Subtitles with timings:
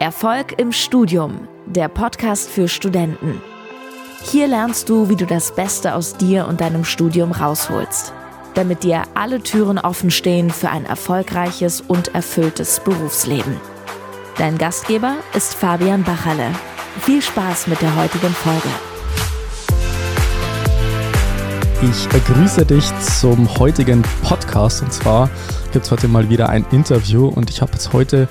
[0.00, 3.42] Erfolg im Studium, der Podcast für Studenten.
[4.22, 8.12] Hier lernst du, wie du das Beste aus dir und deinem Studium rausholst,
[8.54, 13.56] damit dir alle Türen offen stehen für ein erfolgreiches und erfülltes Berufsleben.
[14.36, 16.52] Dein Gastgeber ist Fabian Bachalle.
[17.00, 18.68] Viel Spaß mit der heutigen Folge.
[21.82, 25.28] Ich begrüße dich zum heutigen Podcast und zwar
[25.72, 28.28] gibt es heute mal wieder ein Interview und ich habe jetzt heute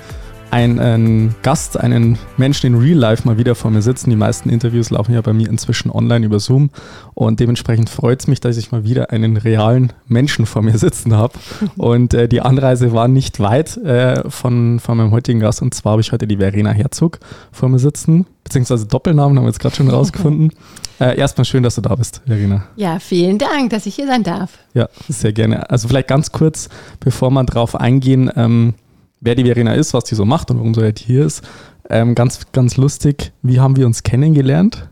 [0.50, 4.10] einen Gast, einen Menschen in Real Life mal wieder vor mir sitzen.
[4.10, 6.70] Die meisten Interviews laufen ja bei mir inzwischen online über Zoom
[7.14, 11.14] und dementsprechend freut es mich, dass ich mal wieder einen realen Menschen vor mir sitzen
[11.14, 11.34] habe.
[11.76, 15.92] Und äh, die Anreise war nicht weit äh, von, von meinem heutigen Gast und zwar
[15.92, 17.18] habe ich heute die Verena Herzog
[17.52, 20.52] vor mir sitzen, beziehungsweise Doppelnamen haben wir jetzt gerade schon rausgefunden.
[21.00, 22.64] Äh, erstmal schön, dass du da bist, Verena.
[22.76, 24.58] Ja, vielen Dank, dass ich hier sein darf.
[24.74, 25.70] Ja, sehr gerne.
[25.70, 26.68] Also vielleicht ganz kurz,
[27.00, 28.74] bevor wir drauf eingehen, ähm,
[29.20, 31.42] wer die Verena ist, was die so macht und warum sie halt hier ist.
[31.90, 34.88] Ähm, ganz, ganz lustig, wie haben wir uns kennengelernt?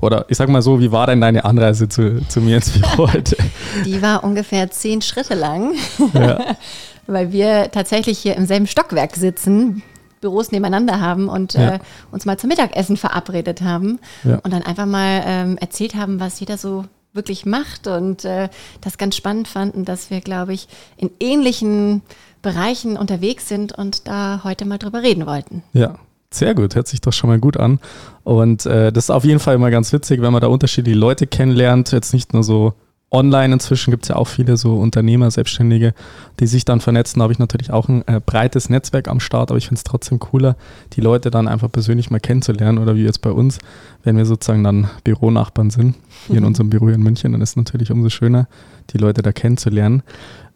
[0.00, 3.10] Oder ich sag mal so, wie war denn deine Anreise zu, zu mir ins Büro
[3.12, 3.36] heute?
[3.86, 5.74] Die war ungefähr zehn Schritte lang,
[6.12, 6.56] ja.
[7.06, 9.82] weil wir tatsächlich hier im selben Stockwerk sitzen,
[10.20, 11.76] Büros nebeneinander haben und ja.
[11.76, 11.78] äh,
[12.10, 14.36] uns mal zum Mittagessen verabredet haben ja.
[14.36, 18.48] und dann einfach mal ähm, erzählt haben, was jeder so wirklich macht und äh,
[18.80, 22.02] das ganz spannend fanden, dass wir, glaube ich, in ähnlichen
[22.44, 25.64] Bereichen unterwegs sind und da heute mal drüber reden wollten.
[25.72, 25.96] Ja,
[26.30, 27.80] sehr gut, hört sich doch schon mal gut an.
[28.22, 31.26] Und äh, das ist auf jeden Fall immer ganz witzig, wenn man da unterschiedliche Leute
[31.26, 31.90] kennenlernt.
[31.90, 32.74] Jetzt nicht nur so
[33.10, 35.94] online, inzwischen gibt es ja auch viele so Unternehmer, Selbstständige,
[36.40, 37.20] die sich dann vernetzen.
[37.20, 39.84] Da habe ich natürlich auch ein äh, breites Netzwerk am Start, aber ich finde es
[39.84, 40.56] trotzdem cooler,
[40.94, 42.78] die Leute dann einfach persönlich mal kennenzulernen.
[42.78, 43.58] Oder wie jetzt bei uns,
[44.02, 45.94] wenn wir sozusagen dann Büronachbarn sind,
[46.26, 48.48] hier in unserem Büro in München, dann ist es natürlich umso schöner,
[48.90, 50.02] die Leute da kennenzulernen.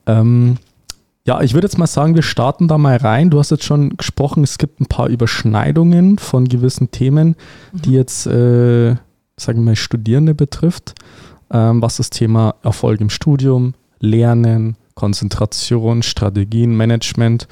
[0.07, 0.59] Ähm,
[1.29, 3.29] ja, ich würde jetzt mal sagen, wir starten da mal rein.
[3.29, 7.37] Du hast jetzt schon gesprochen, es gibt ein paar Überschneidungen von gewissen Themen,
[7.71, 7.83] mhm.
[7.83, 8.95] die jetzt, äh,
[9.37, 10.95] sagen wir mal, Studierende betrifft,
[11.51, 17.47] ähm, was das Thema Erfolg im Studium, Lernen, Konzentration, Strategien, Management,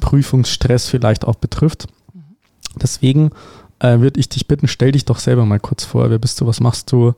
[0.00, 1.86] Prüfungsstress vielleicht auch betrifft.
[2.12, 2.34] Mhm.
[2.82, 3.30] Deswegen
[3.78, 6.10] äh, würde ich dich bitten, stell dich doch selber mal kurz vor.
[6.10, 6.48] Wer bist du?
[6.48, 7.14] Was machst du?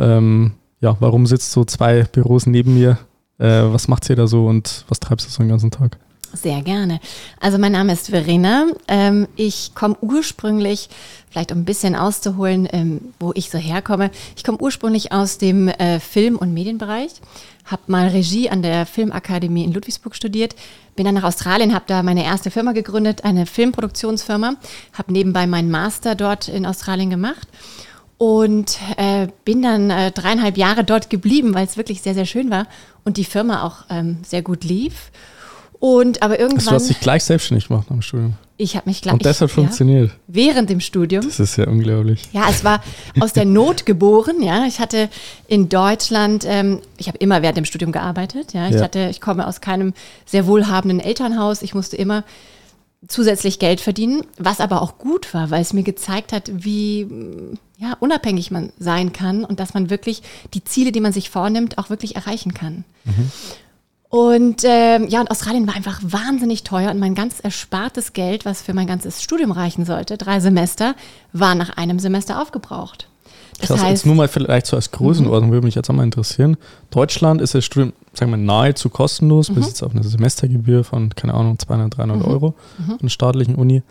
[0.00, 2.98] Ähm, ja, warum sitzt du zwei Büros neben mir?
[3.42, 5.98] Äh, was macht ihr da so und was treibst du so den ganzen Tag?
[6.32, 7.00] Sehr gerne.
[7.40, 8.68] Also mein Name ist Verena.
[8.86, 10.88] Ähm, ich komme ursprünglich,
[11.28, 14.10] vielleicht um ein bisschen auszuholen, ähm, wo ich so herkomme.
[14.36, 17.10] Ich komme ursprünglich aus dem äh, Film- und Medienbereich,
[17.64, 20.54] habe mal Regie an der Filmakademie in Ludwigsburg studiert,
[20.94, 24.54] bin dann nach Australien, habe da meine erste Firma gegründet, eine Filmproduktionsfirma,
[24.92, 27.48] habe nebenbei meinen Master dort in Australien gemacht
[28.22, 32.52] und äh, bin dann äh, dreieinhalb Jahre dort geblieben, weil es wirklich sehr, sehr schön
[32.52, 32.68] war
[33.02, 35.10] und die Firma auch ähm, sehr gut lief.
[35.80, 36.58] Und aber irgendwann.
[36.58, 38.34] Also du hast dich gleich selbstständig gemacht am Studium.
[38.58, 39.14] Ich habe mich gleich.
[39.14, 40.10] Und deshalb funktioniert.
[40.10, 41.24] Ja, während dem Studium.
[41.24, 42.28] Das ist ja unglaublich.
[42.32, 42.80] Ja, es war
[43.18, 44.40] aus der Not geboren.
[44.40, 45.08] Ja, ich hatte
[45.48, 48.52] in Deutschland, ähm, ich habe immer während dem Studium gearbeitet.
[48.52, 48.82] Ja, ich ja.
[48.82, 49.94] hatte, ich komme aus keinem
[50.26, 51.62] sehr wohlhabenden Elternhaus.
[51.62, 52.22] Ich musste immer
[53.08, 57.08] zusätzlich Geld verdienen, was aber auch gut war, weil es mir gezeigt hat, wie
[57.78, 60.22] ja, unabhängig man sein kann und dass man wirklich
[60.54, 62.84] die Ziele, die man sich vornimmt, auch wirklich erreichen kann.
[63.04, 63.30] Mhm.
[64.08, 68.60] Und ähm, ja, und Australien war einfach wahnsinnig teuer und mein ganz erspartes Geld, was
[68.60, 70.94] für mein ganzes Studium reichen sollte, drei Semester,
[71.32, 73.08] war nach einem Semester aufgebraucht.
[73.62, 75.54] Das Krass, heißt, jetzt nur mal vielleicht so als Größenordnung mhm.
[75.54, 76.56] würde mich jetzt auch mal interessieren.
[76.90, 79.54] Deutschland ist das Studium, sagen wir, nahezu kostenlos, mhm.
[79.54, 82.24] bis jetzt auf eine Semestergebühr von, keine Ahnung, 200, 300 mhm.
[82.24, 82.98] Euro mhm.
[83.00, 83.82] an staatlichen Uni.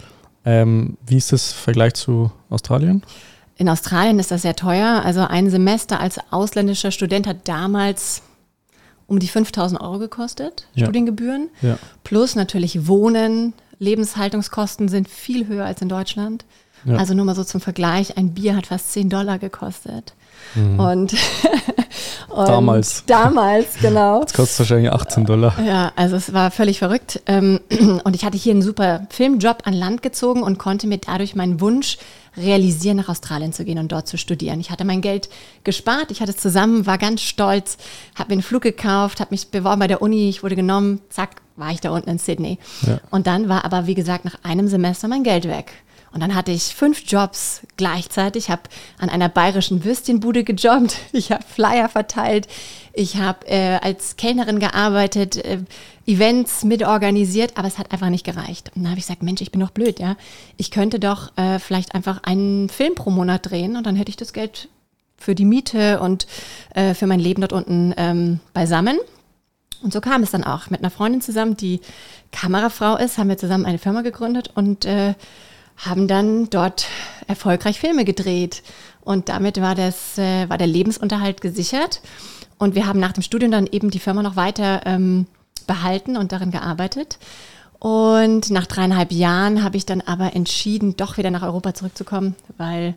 [0.44, 3.04] Ähm, wie ist das im Vergleich zu Australien?
[3.56, 5.04] In Australien ist das sehr teuer.
[5.06, 8.24] Also ein Semester als ausländischer Student hat damals
[9.08, 10.86] um die 5000 Euro gekostet, ja.
[10.86, 11.50] Studiengebühren.
[11.62, 11.78] Ja.
[12.04, 16.46] Plus natürlich Wohnen, Lebenshaltungskosten sind viel höher als in Deutschland.
[16.86, 16.98] Ja.
[16.98, 20.14] Also nur mal so zum Vergleich, ein Bier hat fast 10 Dollar gekostet.
[20.56, 20.80] Mhm.
[20.80, 21.14] Und,
[22.30, 23.04] und, damals.
[23.06, 24.22] Damals, genau.
[24.22, 25.54] Jetzt kostet es wahrscheinlich 18 Dollar.
[25.64, 27.22] Ja, also es war völlig verrückt.
[27.28, 27.60] Ähm,
[28.04, 31.62] und ich hatte hier einen super Filmjob an Land gezogen und konnte mir dadurch meinen
[31.62, 31.98] Wunsch
[32.38, 34.60] realisieren, nach Australien zu gehen und dort zu studieren.
[34.60, 35.30] Ich hatte mein Geld
[35.64, 37.78] gespart, ich hatte es zusammen, war ganz stolz,
[38.16, 41.42] habe mir einen Flug gekauft, habe mich beworben bei der Uni, ich wurde genommen, zack,
[41.58, 42.58] war ich da unten in Sydney.
[42.88, 43.00] Ja.
[43.10, 45.74] Und dann war aber, wie gesagt, nach einem Semester mein Geld weg.
[46.14, 48.46] Und dann hatte ich fünf Jobs gleichzeitig.
[48.46, 48.64] Ich habe
[48.98, 50.98] an einer bayerischen Würstchenbude gejobbt.
[51.14, 52.48] Ich habe Flyer verteilt.
[52.94, 55.60] Ich habe äh, als Kellnerin gearbeitet, äh,
[56.06, 58.72] Events mitorganisiert, aber es hat einfach nicht gereicht.
[58.76, 60.18] Und dann habe ich gesagt, Mensch, ich bin doch blöd, ja.
[60.58, 64.18] Ich könnte doch äh, vielleicht einfach einen Film pro Monat drehen und dann hätte ich
[64.18, 64.68] das Geld
[65.18, 66.28] für die Miete und
[66.74, 68.98] äh, für mein Leben dort unten ähm, beisammen.
[69.84, 70.70] Und so kam es dann auch.
[70.70, 71.80] Mit einer Freundin zusammen, die
[72.32, 75.14] Kamerafrau ist, haben wir zusammen eine Firma gegründet und äh,
[75.78, 76.88] haben dann dort
[77.28, 78.64] erfolgreich Filme gedreht.
[79.02, 82.02] Und damit war, das, äh, war der Lebensunterhalt gesichert.
[82.58, 85.26] Und wir haben nach dem Studium dann eben die Firma noch weiter ähm,
[85.66, 87.18] behalten und darin gearbeitet.
[87.80, 92.94] Und nach dreieinhalb Jahren habe ich dann aber entschieden, doch wieder nach Europa zurückzukommen, weil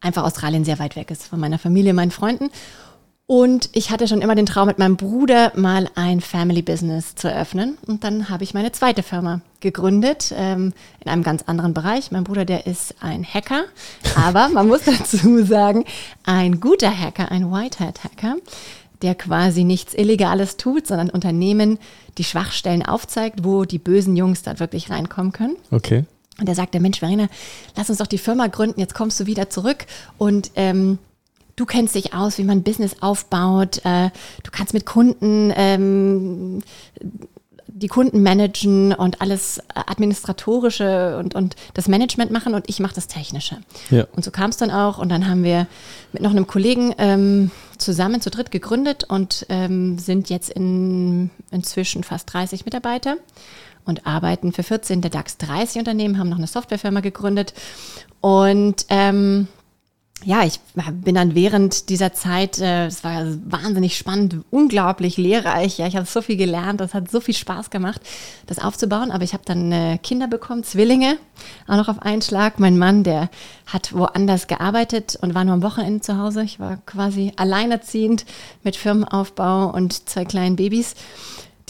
[0.00, 2.50] einfach Australien sehr weit weg ist von meiner Familie, meinen Freunden.
[3.30, 7.30] Und ich hatte schon immer den Traum, mit meinem Bruder mal ein Family Business zu
[7.30, 7.78] eröffnen.
[7.86, 12.10] Und dann habe ich meine zweite Firma gegründet, ähm, in einem ganz anderen Bereich.
[12.10, 13.66] Mein Bruder, der ist ein Hacker,
[14.16, 15.84] aber man muss dazu sagen,
[16.24, 18.34] ein guter Hacker, ein White Hat Hacker,
[19.00, 21.78] der quasi nichts Illegales tut, sondern Unternehmen
[22.18, 25.54] die Schwachstellen aufzeigt, wo die bösen Jungs dann wirklich reinkommen können.
[25.70, 26.04] Okay.
[26.40, 27.28] Und der sagte, Mensch, Verena,
[27.76, 29.86] lass uns doch die Firma gründen, jetzt kommst du wieder zurück
[30.18, 30.98] und ähm,
[31.60, 34.08] du kennst dich aus, wie man Business aufbaut, äh,
[34.42, 36.62] du kannst mit Kunden ähm,
[37.66, 43.06] die Kunden managen und alles administratorische und, und das Management machen und ich mache das
[43.06, 43.58] Technische.
[43.90, 44.06] Ja.
[44.14, 45.66] Und so kam es dann auch und dann haben wir
[46.12, 52.04] mit noch einem Kollegen ähm, zusammen zu dritt gegründet und ähm, sind jetzt in, inzwischen
[52.04, 53.16] fast 30 Mitarbeiter
[53.84, 57.54] und arbeiten für 14 der DAX 30 Unternehmen, haben noch eine Softwarefirma gegründet
[58.20, 59.48] und ähm,
[60.24, 60.60] ja, ich
[60.92, 65.78] bin dann während dieser Zeit, äh, es war wahnsinnig spannend, unglaublich lehrreich.
[65.78, 68.02] Ja, ich habe so viel gelernt, das hat so viel Spaß gemacht,
[68.46, 69.10] das aufzubauen.
[69.10, 71.16] Aber ich habe dann äh, Kinder bekommen, Zwillinge,
[71.66, 72.58] auch noch auf einen Schlag.
[72.60, 73.30] Mein Mann, der
[73.66, 76.42] hat woanders gearbeitet und war nur am Wochenende zu Hause.
[76.42, 78.26] Ich war quasi alleinerziehend
[78.62, 80.94] mit Firmenaufbau und zwei kleinen Babys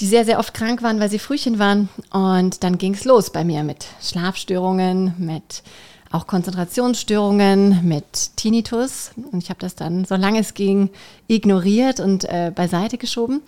[0.00, 1.90] die sehr, sehr oft krank waren, weil sie Frühchen waren.
[2.10, 5.62] Und dann ging es los bei mir mit Schlafstörungen, mit
[6.10, 9.12] auch Konzentrationsstörungen mit Tinnitus.
[9.30, 10.90] Und ich habe das dann, solange es ging,
[11.28, 13.42] ignoriert und äh, beiseite geschoben.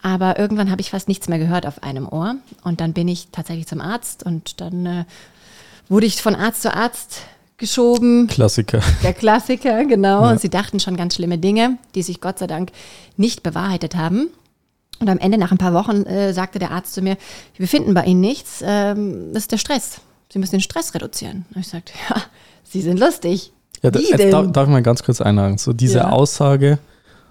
[0.00, 2.36] Aber irgendwann habe ich fast nichts mehr gehört auf einem Ohr.
[2.62, 5.04] Und dann bin ich tatsächlich zum Arzt und dann äh,
[5.88, 7.22] wurde ich von Arzt zu Arzt
[7.58, 8.28] geschoben.
[8.28, 8.80] Klassiker.
[9.02, 10.22] Der Klassiker, genau.
[10.22, 10.30] Ja.
[10.30, 12.70] Und sie dachten schon ganz schlimme Dinge, die sich Gott sei Dank
[13.16, 14.28] nicht bewahrheitet haben.
[15.00, 17.16] Und am Ende, nach ein paar Wochen, äh, sagte der Arzt zu mir,
[17.56, 20.00] wir finden bei Ihnen nichts, ähm, das ist der Stress.
[20.30, 21.46] Sie müssen den Stress reduzieren.
[21.54, 22.16] Und ich sagte, ja,
[22.62, 23.52] Sie sind lustig.
[23.82, 24.30] Ja, Wie denn?
[24.30, 25.58] Darf, darf ich mal ganz kurz einhaken?
[25.58, 26.10] So diese ja.
[26.10, 26.78] Aussage,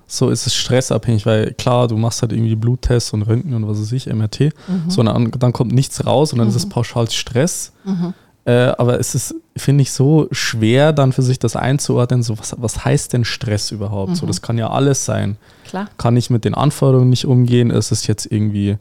[0.08, 3.80] so ist es stressabhängig, weil klar, du machst halt irgendwie Bluttests und Röntgen und was
[3.80, 4.90] weiß ich, MRT, mhm.
[4.90, 6.52] so dann, dann kommt nichts raus und dann mhm.
[6.52, 7.74] ist es pauschal Stress.
[7.84, 8.14] Mhm.
[8.46, 12.56] Äh, aber es ist, finde ich, so schwer, dann für sich das einzuordnen, so was,
[12.58, 14.16] was heißt denn Stress überhaupt?
[14.16, 14.28] So, mhm.
[14.28, 15.36] das kann ja alles sein.
[15.66, 15.90] Klar.
[15.98, 17.70] Kann ich mit den Anforderungen nicht umgehen?
[17.70, 18.78] Ist es jetzt irgendwie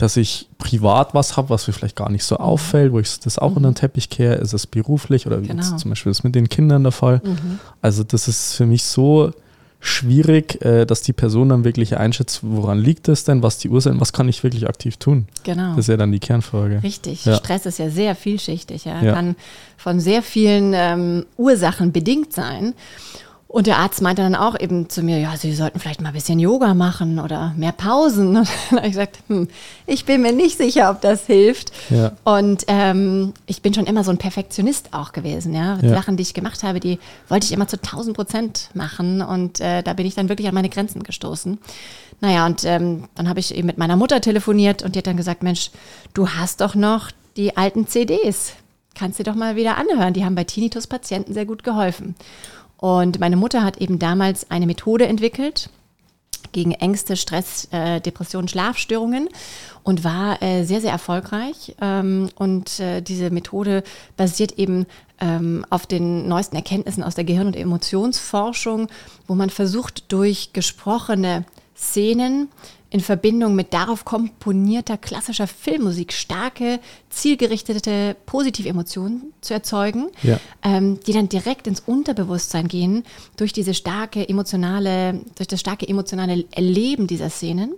[0.00, 3.38] dass ich privat was habe, was mir vielleicht gar nicht so auffällt, wo ich das
[3.38, 3.56] auch mhm.
[3.58, 5.56] unter den Teppich kehre, ist es beruflich oder genau.
[5.56, 7.20] jetzt zum Beispiel ist mit den Kindern der Fall.
[7.22, 7.58] Mhm.
[7.82, 9.30] Also das ist für mich so
[9.78, 14.00] schwierig, äh, dass die Person dann wirklich einschätzt, woran liegt es denn, was die Ursachen,
[14.00, 15.26] was kann ich wirklich aktiv tun?
[15.42, 15.70] Genau.
[15.70, 16.82] Das ist ja dann die Kernfrage.
[16.82, 17.26] Richtig.
[17.26, 17.36] Ja.
[17.36, 18.86] Stress ist ja sehr vielschichtig.
[18.86, 19.12] Er ja.
[19.12, 19.36] kann
[19.76, 22.72] von sehr vielen ähm, Ursachen bedingt sein.
[23.50, 26.14] Und der Arzt meinte dann auch eben zu mir, ja, Sie sollten vielleicht mal ein
[26.14, 28.28] bisschen Yoga machen oder mehr Pausen.
[28.36, 29.48] Und dann habe ich gesagt, hm,
[29.86, 31.72] ich bin mir nicht sicher, ob das hilft.
[31.90, 32.12] Ja.
[32.22, 35.52] Und ähm, ich bin schon immer so ein Perfektionist auch gewesen.
[35.52, 35.80] Ja?
[35.82, 35.88] ja.
[35.88, 39.20] Sachen, die ich gemacht habe, die wollte ich immer zu 1000 Prozent machen.
[39.20, 41.58] Und äh, da bin ich dann wirklich an meine Grenzen gestoßen.
[42.20, 45.16] Naja, und ähm, dann habe ich eben mit meiner Mutter telefoniert und die hat dann
[45.16, 45.72] gesagt, Mensch,
[46.14, 48.52] du hast doch noch die alten CDs.
[48.94, 50.14] Kannst du doch mal wieder anhören.
[50.14, 52.14] Die haben bei Tinnitus-Patienten sehr gut geholfen.
[52.80, 55.68] Und meine Mutter hat eben damals eine Methode entwickelt
[56.52, 59.28] gegen Ängste, Stress, äh, Depressionen, Schlafstörungen
[59.82, 61.76] und war äh, sehr, sehr erfolgreich.
[61.80, 63.84] Ähm, und äh, diese Methode
[64.16, 64.86] basiert eben
[65.20, 68.88] ähm, auf den neuesten Erkenntnissen aus der Gehirn- und Emotionsforschung,
[69.26, 71.44] wo man versucht, durch gesprochene
[71.76, 72.48] Szenen
[72.90, 80.40] in Verbindung mit darauf komponierter klassischer Filmmusik starke, zielgerichtete, positive Emotionen zu erzeugen, ja.
[80.64, 83.04] ähm, die dann direkt ins Unterbewusstsein gehen
[83.36, 87.74] durch diese starke emotionale, durch das starke emotionale Erleben dieser Szenen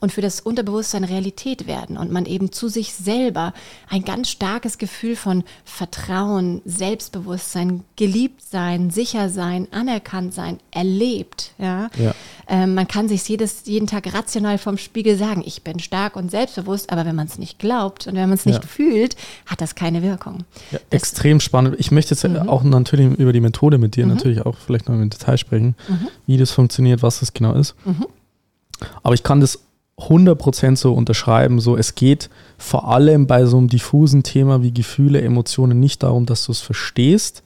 [0.00, 3.54] und für das Unterbewusstsein Realität werden und man eben zu sich selber
[3.88, 11.52] ein ganz starkes Gefühl von Vertrauen, Selbstbewusstsein, geliebt sein, sicher sein, anerkannt sein, erlebt.
[11.58, 11.88] Ja?
[11.96, 12.14] ja.
[12.48, 16.30] Ähm, man kann sich jedes, jeden Tag rational vom Spiegel sagen, ich bin stark und
[16.30, 18.68] selbstbewusst, aber wenn man es nicht glaubt und wenn man es nicht ja.
[18.68, 20.44] fühlt, hat das keine Wirkung.
[20.70, 21.76] Ja, extrem spannend.
[21.78, 22.48] Ich möchte jetzt mhm.
[22.48, 24.14] auch natürlich über die Methode mit dir mhm.
[24.14, 26.08] natürlich auch vielleicht noch im Detail sprechen, mhm.
[26.26, 27.74] wie das funktioniert, was das genau ist.
[27.84, 28.06] Mhm.
[29.02, 29.60] Aber ich kann das
[29.98, 31.60] 100% so unterschreiben.
[31.60, 36.26] So, es geht vor allem bei so einem diffusen Thema wie Gefühle, Emotionen nicht darum,
[36.26, 37.42] dass du es verstehst,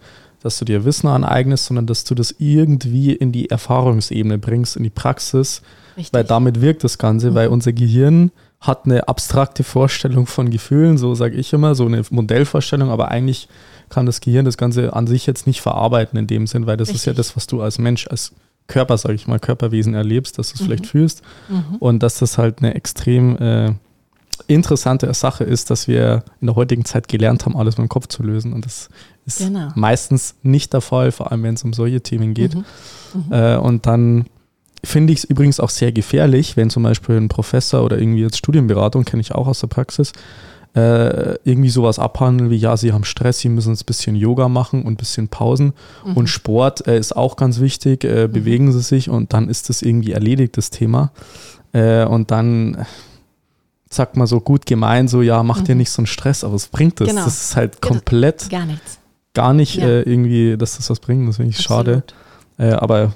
[0.49, 4.83] dass du dir Wissen aneignest, sondern dass du das irgendwie in die Erfahrungsebene bringst, in
[4.83, 5.63] die Praxis,
[5.97, 6.13] Richtig.
[6.15, 7.35] weil damit wirkt das Ganze, mhm.
[7.35, 12.03] weil unser Gehirn hat eine abstrakte Vorstellung von Gefühlen, so sage ich immer, so eine
[12.11, 13.49] Modellvorstellung, aber eigentlich
[13.89, 16.89] kann das Gehirn das Ganze an sich jetzt nicht verarbeiten in dem Sinn, weil das
[16.89, 17.03] Richtig.
[17.03, 18.33] ist ja das, was du als Mensch, als
[18.67, 20.65] Körper, sage ich mal, Körperwesen erlebst, dass du es Mhm.
[20.65, 21.23] vielleicht fühlst
[21.79, 23.73] und dass das halt eine extrem äh,
[24.47, 28.07] interessante Sache ist, dass wir in der heutigen Zeit gelernt haben, alles mit dem Kopf
[28.09, 28.89] zu lösen und das
[29.27, 29.69] ist Genau.
[29.75, 32.55] meistens nicht der Fall, vor allem wenn es um solche Themen geht.
[32.55, 32.65] Mhm.
[33.31, 34.27] Äh, und dann
[34.85, 38.37] finde ich es übrigens auch sehr gefährlich, wenn zum Beispiel ein Professor oder irgendwie jetzt
[38.39, 40.13] Studienberatung, kenne ich auch aus der Praxis,
[40.75, 44.49] äh, irgendwie sowas abhandeln wie, ja, sie haben Stress, sie müssen jetzt ein bisschen Yoga
[44.49, 45.73] machen und ein bisschen Pausen
[46.07, 46.13] Mhm.
[46.17, 49.83] und Sport äh, ist auch ganz wichtig, äh, bewegen sie sich und dann ist das
[49.83, 51.11] irgendwie erledigt, das Thema.
[51.73, 52.87] Äh, und dann
[53.91, 55.79] sagt man so gut gemeint, so, ja, mach dir Mhm.
[55.79, 57.09] nicht so einen Stress, aber es bringt das.
[57.09, 57.25] Genau.
[57.25, 58.99] Das ist halt Ja, komplett Gar nichts.
[59.35, 59.87] gar nicht Ja.
[59.87, 62.03] äh, irgendwie, dass das was bringt, das finde ich schade.
[62.59, 63.13] Äh, aber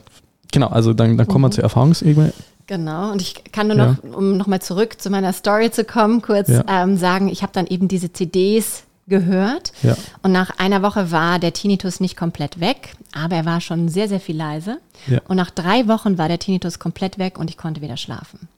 [0.53, 1.53] genau, also dann, dann kommen wir Mhm.
[1.53, 2.33] zur Erfahrungsebene.
[2.69, 3.97] Genau, und ich kann nur Ja.
[4.03, 6.65] noch, um nochmal zurück zu meiner Story zu kommen, kurz Ja.
[6.69, 9.97] ähm, sagen, ich habe dann eben diese CDs gehört Ja.
[10.23, 14.09] und nach einer Woche war der Tinnitus nicht komplett weg, aber er war schon sehr,
[14.09, 14.79] sehr viel leise.
[15.09, 15.19] Ja.
[15.29, 18.49] Und nach drei Wochen war der Tinnitus komplett weg und ich konnte wieder schlafen.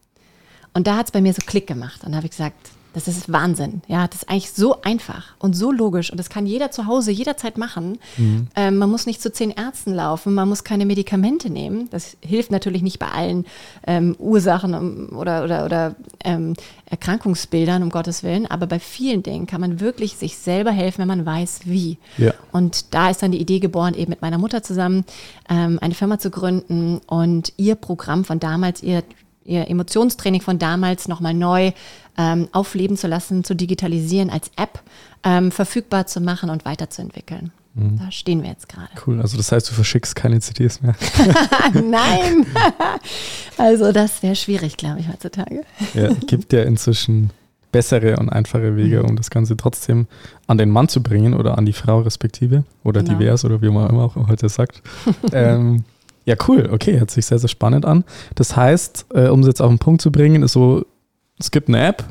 [0.74, 2.02] Und da hat es bei mir so Klick gemacht.
[2.04, 2.56] Und da habe ich gesagt,
[2.94, 3.82] das ist Wahnsinn.
[3.88, 6.10] Ja, das ist eigentlich so einfach und so logisch.
[6.10, 7.98] Und das kann jeder zu Hause jederzeit machen.
[8.54, 11.88] Ähm, man muss nicht zu zehn Ärzten laufen, man muss keine Medikamente nehmen.
[11.90, 13.46] Das hilft natürlich nicht bei allen
[13.86, 16.54] ähm, Ursachen oder, oder, oder ähm,
[16.86, 18.46] Erkrankungsbildern, um Gottes Willen.
[18.46, 21.98] Aber bei vielen Dingen kann man wirklich sich selber helfen, wenn man weiß, wie.
[22.16, 22.32] Ja.
[22.52, 25.04] Und da ist dann die Idee geboren, eben mit meiner Mutter zusammen
[25.50, 29.02] ähm, eine Firma zu gründen und ihr Programm von damals, ihr,
[29.44, 31.72] ihr Emotionstraining von damals nochmal neu
[32.16, 34.80] ähm, aufleben zu lassen, zu digitalisieren, als App
[35.24, 37.52] ähm, verfügbar zu machen und weiterzuentwickeln.
[37.76, 38.88] Da stehen wir jetzt gerade.
[39.04, 39.20] Cool.
[39.20, 40.94] Also das heißt, du verschickst keine CDs mehr.
[41.74, 42.46] Nein!
[43.58, 45.62] also das wäre schwierig, glaube ich, heutzutage.
[45.92, 47.30] Ja, gibt ja inzwischen
[47.72, 49.10] bessere und einfache Wege, Mhm.
[49.10, 50.06] um das Ganze trotzdem
[50.46, 53.18] an den Mann zu bringen oder an die Frau respektive oder Genau.
[53.18, 54.80] divers oder wie man immer auch heute sagt.
[55.32, 55.82] ähm,
[56.24, 56.70] ja, cool.
[56.72, 58.04] Okay, hört sich sehr, sehr spannend an.
[58.34, 60.84] Das heißt, äh, um es jetzt auf den Punkt zu bringen, ist so,
[61.38, 62.04] es gibt eine App,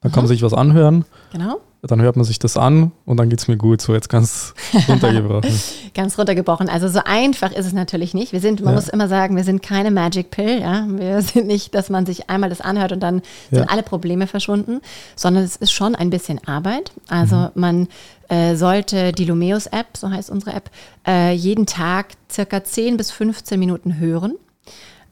[0.00, 1.60] da kann man sich was anhören, Genau.
[1.86, 3.80] Dann hört man sich das an und dann geht es mir gut.
[3.80, 4.54] So jetzt ganz
[4.88, 5.50] runtergebrochen.
[5.94, 6.68] Ganz runtergebrochen.
[6.68, 8.32] Also so einfach ist es natürlich nicht.
[8.32, 8.80] Wir sind, man Ja.
[8.80, 10.60] muss immer sagen, wir sind keine Magic Pill.
[10.60, 10.86] Ja?
[10.88, 13.58] Wir sind nicht, dass man sich einmal das anhört und dann Ja.
[13.60, 14.80] sind alle Probleme verschwunden,
[15.16, 16.92] sondern es ist schon ein bisschen Arbeit.
[17.08, 17.88] Also man
[18.28, 20.70] äh, sollte die Lumeus App, so heißt unsere App,
[21.06, 24.34] äh, jeden Tag circa 10 bis 15 Minuten hören.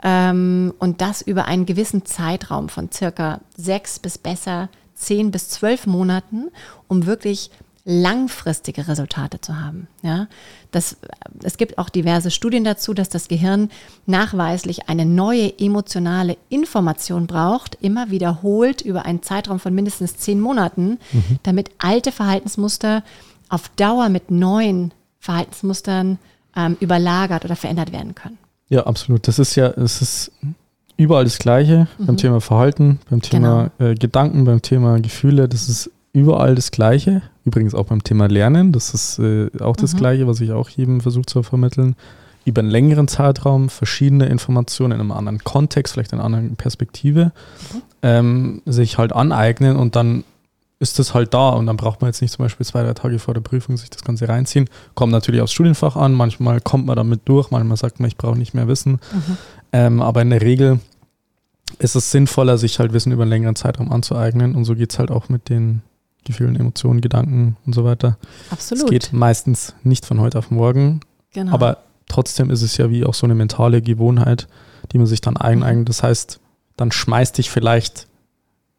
[0.05, 4.69] Ähm, und das über einen gewissen Zeitraum von circa sechs bis besser
[5.04, 6.49] zehn bis zwölf Monaten,
[6.88, 7.50] um wirklich
[7.85, 9.88] langfristige Resultate zu haben.
[10.02, 10.28] Ja,
[10.71, 10.97] das,
[11.42, 13.71] es gibt auch diverse Studien dazu, dass das Gehirn
[14.06, 20.99] nachweislich eine neue emotionale Information braucht, immer wiederholt über einen Zeitraum von mindestens zehn Monaten,
[21.42, 23.02] damit alte Verhaltensmuster
[23.49, 26.18] auf Dauer mit neuen Verhaltensmustern
[26.56, 28.38] ähm, überlagert oder verändert werden können.
[28.68, 29.26] Ja, absolut.
[29.28, 30.32] Das ist ja, es ist
[31.02, 35.49] überall das Gleiche beim Thema Verhalten, beim Thema äh, Gedanken, beim Thema Gefühle.
[35.49, 37.23] Das ist überall das Gleiche.
[37.44, 38.73] Übrigens auch beim Thema Lernen.
[38.73, 41.97] Das ist äh, auch das Gleiche, was ich auch jedem versuche zu vermitteln.
[42.44, 47.32] Über einen längeren Zeitraum verschiedene Informationen in einem anderen Kontext, vielleicht in einer anderen Perspektive,
[48.02, 50.25] ähm, sich halt aneignen und dann
[50.80, 53.21] ist das halt da und dann braucht man jetzt nicht zum Beispiel zwei, drei Tage
[53.21, 54.68] vor der Prüfung sich das Ganze reinziehen.
[54.97, 58.37] Kommt natürlich aufs Studienfach an, manchmal kommt man damit durch, manchmal sagt man, ich brauche
[58.37, 58.99] nicht mehr Wissen.
[59.73, 60.80] Ähm, aber in der Regel
[61.78, 64.99] ist es sinnvoller, sich halt Wissen über einen längeren Zeitraum anzueignen und so geht es
[64.99, 65.83] halt auch mit den
[66.25, 68.16] Gefühlen, Emotionen, Gedanken und so weiter.
[68.50, 68.85] Absolut.
[68.85, 71.00] Es geht meistens nicht von heute auf morgen,
[71.33, 71.52] genau.
[71.52, 71.78] aber
[72.09, 74.47] trotzdem ist es ja wie auch so eine mentale Gewohnheit,
[74.92, 75.88] die man sich dann eineignet.
[75.88, 76.40] Das heißt,
[76.76, 78.07] dann schmeißt dich vielleicht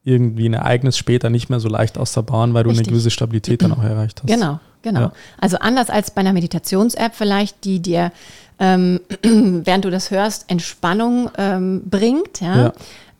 [0.03, 2.87] irgendwie ein Ereignis später nicht mehr so leicht aus der Bahn, weil du Richtig.
[2.87, 4.27] eine gewisse Stabilität dann auch erreicht hast.
[4.27, 4.99] Genau, genau.
[4.99, 5.13] Ja.
[5.39, 8.11] Also anders als bei einer Meditations-App vielleicht, die dir,
[8.59, 12.73] ähm, während du das hörst, Entspannung ähm, bringt, ja, Ja.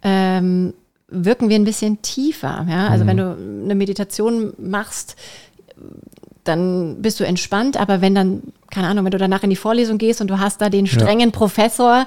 [0.05, 0.73] Ähm,
[1.07, 2.65] wirken wir ein bisschen tiefer.
[2.69, 2.87] Ja?
[2.89, 3.07] Also Mhm.
[3.09, 5.15] wenn du eine Meditation machst,
[6.43, 9.97] dann bist du entspannt, aber wenn dann, keine Ahnung, wenn du danach in die Vorlesung
[9.97, 12.05] gehst und du hast da den strengen Professor,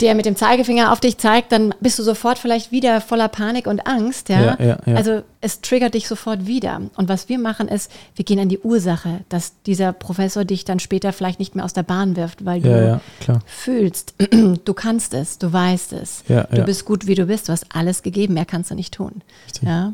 [0.00, 3.66] der mit dem Zeigefinger auf dich zeigt, dann bist du sofort vielleicht wieder voller Panik
[3.66, 4.28] und Angst.
[4.28, 4.40] Ja?
[4.40, 4.94] Ja, ja, ja.
[4.94, 6.80] Also es triggert dich sofort wieder.
[6.96, 10.78] Und was wir machen ist, wir gehen an die Ursache, dass dieser Professor dich dann
[10.78, 14.14] später vielleicht nicht mehr aus der Bahn wirft, weil du Ja, ja, fühlst,
[14.64, 16.64] du kannst es, du weißt es, Ja, du ja.
[16.64, 19.22] bist gut, wie du bist, du hast alles gegeben, mehr kannst du nicht tun.
[19.46, 19.62] Richtig.
[19.68, 19.92] Ja?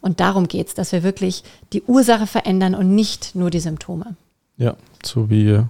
[0.00, 1.42] Und darum geht es, dass wir wirklich
[1.72, 4.16] die Ursache verändern und nicht nur die Symptome.
[4.56, 5.60] Ja, so wie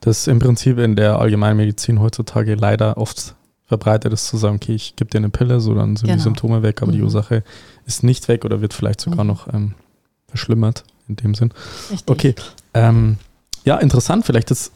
[0.00, 3.34] das im Prinzip in der Allgemeinmedizin heutzutage leider oft
[3.66, 6.22] verbreitet ist, zu sagen, okay, ich gebe dir eine Pille, so dann sind die Genau.
[6.22, 7.04] Symptome weg, aber die Mhm.
[7.04, 7.42] Ursache
[7.86, 9.30] ist nicht weg oder wird vielleicht sogar Mhm.
[9.30, 9.74] noch ähm,
[10.28, 10.84] verschlimmert.
[11.06, 11.52] in dem Sinn.
[11.90, 12.08] Richtig.
[12.10, 12.34] Okay.
[12.72, 13.18] Ähm,
[13.66, 14.24] ja, interessant.
[14.24, 14.72] Vielleicht ist,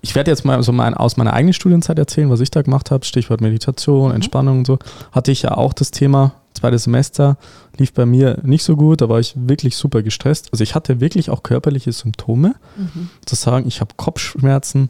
[0.00, 2.90] ich werde jetzt mal so mein, aus meiner eigenen Studienzeit erzählen, was ich da gemacht
[2.90, 3.04] habe.
[3.04, 4.14] Stichwort Meditation, mhm.
[4.14, 4.78] Entspannung und so.
[5.12, 6.32] Hatte ich ja auch das Thema.
[6.56, 7.36] Zweites Semester
[7.76, 10.48] lief bei mir nicht so gut, da war ich wirklich super gestresst.
[10.52, 12.54] Also ich hatte wirklich auch körperliche Symptome.
[12.76, 13.10] Mhm.
[13.24, 14.88] Zu sagen, ich habe Kopfschmerzen,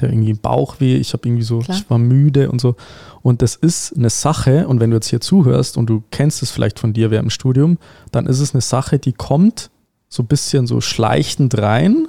[0.00, 1.76] irgendwie Bauchweh, ich habe irgendwie so, Klar.
[1.76, 2.76] ich war müde und so.
[3.22, 6.50] Und das ist eine Sache, und wenn du jetzt hier zuhörst und du kennst es
[6.50, 7.78] vielleicht von dir während dem Studium,
[8.12, 9.70] dann ist es eine Sache, die kommt
[10.08, 12.08] so ein bisschen so schleichend rein.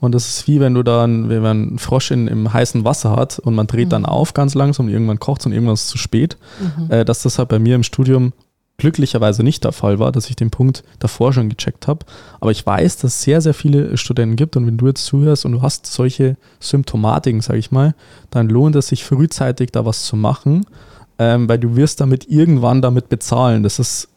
[0.00, 3.16] Und das ist wie wenn du dann, wenn man einen Frosch in, im heißen Wasser
[3.16, 3.90] hat und man dreht mhm.
[3.90, 6.36] dann auf ganz langsam und irgendwann kocht es und irgendwann ist es zu spät.
[6.60, 6.90] Mhm.
[6.90, 8.32] Äh, dass das halt bei mir im Studium
[8.78, 12.06] glücklicherweise nicht der Fall war, dass ich den Punkt davor schon gecheckt habe.
[12.40, 15.44] Aber ich weiß, dass es sehr, sehr viele Studenten gibt und wenn du jetzt zuhörst
[15.44, 17.94] und du hast solche Symptomatiken, sage ich mal,
[18.30, 20.64] dann lohnt es sich frühzeitig da was zu machen,
[21.18, 23.64] ähm, weil du wirst damit irgendwann damit bezahlen.
[23.64, 24.08] Das ist,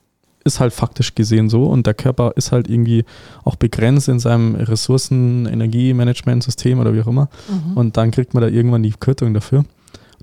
[0.43, 3.05] ist halt faktisch gesehen so und der Körper ist halt irgendwie
[3.43, 7.29] auch begrenzt in seinem Ressourcen-, Energiemanagementsystem oder wie auch immer.
[7.47, 7.77] Mhm.
[7.77, 9.65] Und dann kriegt man da irgendwann die Quittung dafür.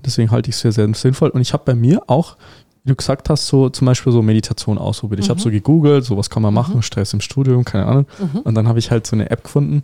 [0.05, 1.29] Deswegen halte ich es sehr, sehr sinnvoll.
[1.29, 2.37] Und ich habe bei mir auch
[2.83, 5.19] wie du gesagt hast, so zum Beispiel so Meditation ausprobiert.
[5.19, 5.23] Mhm.
[5.23, 6.81] Ich habe so gegoogelt, so was kann man machen, mhm.
[6.81, 8.05] Stress im Studium, keine Ahnung.
[8.17, 8.39] Mhm.
[8.39, 9.83] Und dann habe ich halt so eine App gefunden.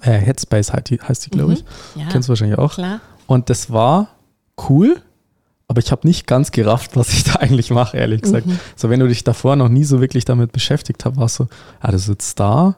[0.00, 1.54] Äh, Headspace heißt die, heißt die glaube mhm.
[1.54, 1.64] ich.
[2.00, 2.74] Ja, Kennst du wahrscheinlich auch.
[2.74, 3.00] Klar.
[3.26, 4.08] Und das war
[4.68, 5.00] cool,
[5.68, 8.46] aber ich habe nicht ganz gerafft, was ich da eigentlich mache, ehrlich gesagt.
[8.46, 8.58] Mhm.
[8.76, 11.46] So, wenn du dich davor noch nie so wirklich damit beschäftigt hast, warst du,
[11.82, 12.76] ja, du sitzt da,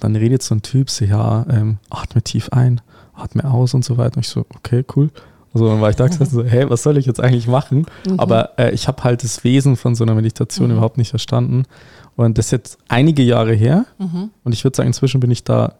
[0.00, 2.80] dann redet so ein Typ so, ja, ähm, atme tief ein,
[3.14, 4.16] atme aus und so weiter.
[4.16, 5.10] Und ich so, okay, cool.
[5.54, 7.86] So, dann war ich da gesagt, so, hey, was soll ich jetzt eigentlich machen?
[8.06, 8.20] Mhm.
[8.20, 10.74] Aber äh, ich habe halt das Wesen von so einer Meditation mhm.
[10.74, 11.64] überhaupt nicht verstanden.
[12.16, 13.86] Und das ist jetzt einige Jahre her.
[13.98, 14.30] Mhm.
[14.44, 15.74] Und ich würde sagen, inzwischen bin ich da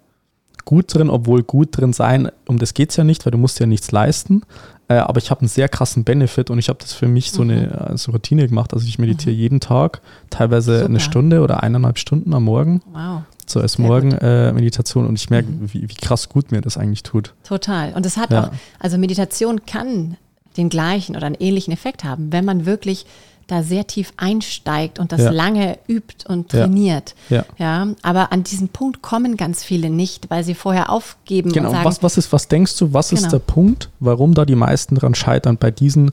[0.64, 3.60] gut drin, obwohl gut drin sein, um das geht es ja nicht, weil du musst
[3.60, 4.42] ja nichts leisten.
[4.88, 7.42] Äh, aber ich habe einen sehr krassen Benefit und ich habe das für mich so
[7.42, 7.96] eine mhm.
[7.96, 8.72] so Routine gemacht.
[8.74, 9.40] Also ich meditiere mhm.
[9.40, 10.88] jeden Tag, teilweise Super.
[10.88, 12.82] eine Stunde oder eineinhalb Stunden am Morgen.
[12.92, 15.72] Wow so als Morgenmeditation äh, und ich merke, mhm.
[15.72, 17.34] wie, wie, krass gut mir das eigentlich tut.
[17.44, 17.92] Total.
[17.94, 18.44] Und es hat ja.
[18.44, 20.16] auch, also Meditation kann
[20.56, 23.06] den gleichen oder einen ähnlichen Effekt haben, wenn man wirklich
[23.48, 25.30] da sehr tief einsteigt und das ja.
[25.30, 27.14] lange übt und trainiert.
[27.30, 27.44] Ja.
[27.58, 27.84] ja.
[27.84, 27.94] ja.
[28.02, 31.68] Aber an diesen Punkt kommen ganz viele nicht, weil sie vorher aufgeben genau.
[31.68, 31.84] und sagen.
[31.86, 33.22] Was, was, ist, was denkst du, was genau.
[33.22, 36.12] ist der Punkt, warum da die meisten dran scheitern bei diesen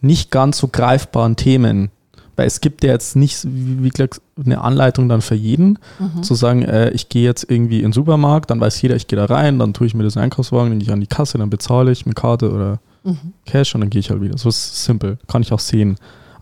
[0.00, 1.90] nicht ganz so greifbaren Themen?
[2.36, 6.22] Weil es gibt ja jetzt nicht, wie gesagt, eine Anleitung dann für jeden, mhm.
[6.22, 9.16] zu sagen, äh, ich gehe jetzt irgendwie in den Supermarkt, dann weiß jeder, ich gehe
[9.16, 11.90] da rein, dann tue ich mir das Einkaufswagen, nehme ich an die Kasse, dann bezahle
[11.90, 13.32] ich mit Karte oder mhm.
[13.46, 14.36] Cash und dann gehe ich halt wieder.
[14.36, 15.96] So ist simpel, kann ich auch sehen.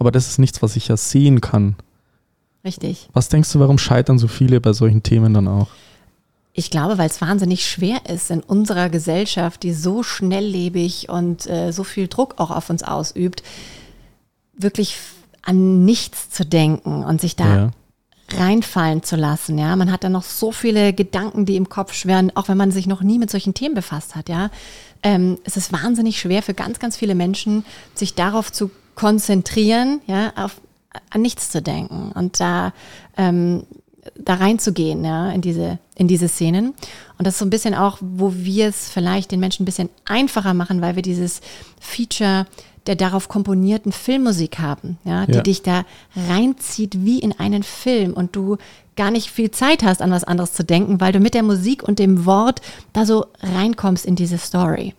[0.05, 1.77] Aber das ist nichts, was ich ja sehen kann.
[2.63, 3.09] Richtig.
[3.15, 5.69] Was denkst du, warum scheitern so viele bei solchen Themen dann auch?
[6.53, 11.73] Ich glaube, weil es wahnsinnig schwer ist in unserer Gesellschaft, die so schnelllebig und äh,
[11.73, 13.43] so viel Druck auch auf uns ausübt,
[14.53, 14.99] wirklich
[15.41, 17.71] an nichts zu denken und sich da ja.
[18.39, 19.57] reinfallen zu lassen.
[19.57, 22.73] Ja, man hat da noch so viele Gedanken, die im Kopf schweren, auch wenn man
[22.73, 24.29] sich noch nie mit solchen Themen befasst hat.
[24.29, 24.51] Ja,
[25.03, 27.65] ähm, es ist wahnsinnig schwer für ganz, ganz viele Menschen,
[27.95, 30.61] sich darauf zu konzentrieren, ja, auf
[31.11, 32.73] an nichts zu denken und da
[33.17, 33.65] ähm,
[34.17, 36.75] da reinzugehen, ja, in diese, in diese Szenen.
[37.19, 39.89] Und das ist so ein bisschen auch, wo wir es vielleicht den Menschen ein bisschen
[40.05, 41.41] einfacher machen, weil wir dieses
[41.81, 42.47] Feature
[42.87, 45.41] der darauf komponierten Filmmusik haben, ja, die ja.
[45.41, 45.87] dich da
[46.29, 48.59] reinzieht wie in einen Film und du
[48.95, 51.83] gar nicht viel Zeit hast, an was anderes zu denken, weil du mit der Musik
[51.83, 52.61] und dem Wort
[52.93, 54.95] da so reinkommst in diese Story.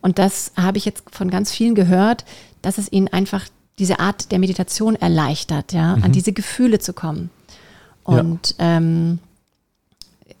[0.00, 2.24] Und das habe ich jetzt von ganz vielen gehört,
[2.64, 3.44] dass es ihnen einfach
[3.78, 6.04] diese Art der Meditation erleichtert, ja, mhm.
[6.04, 7.30] an diese Gefühle zu kommen.
[8.04, 8.76] Und ja.
[8.76, 9.18] ähm,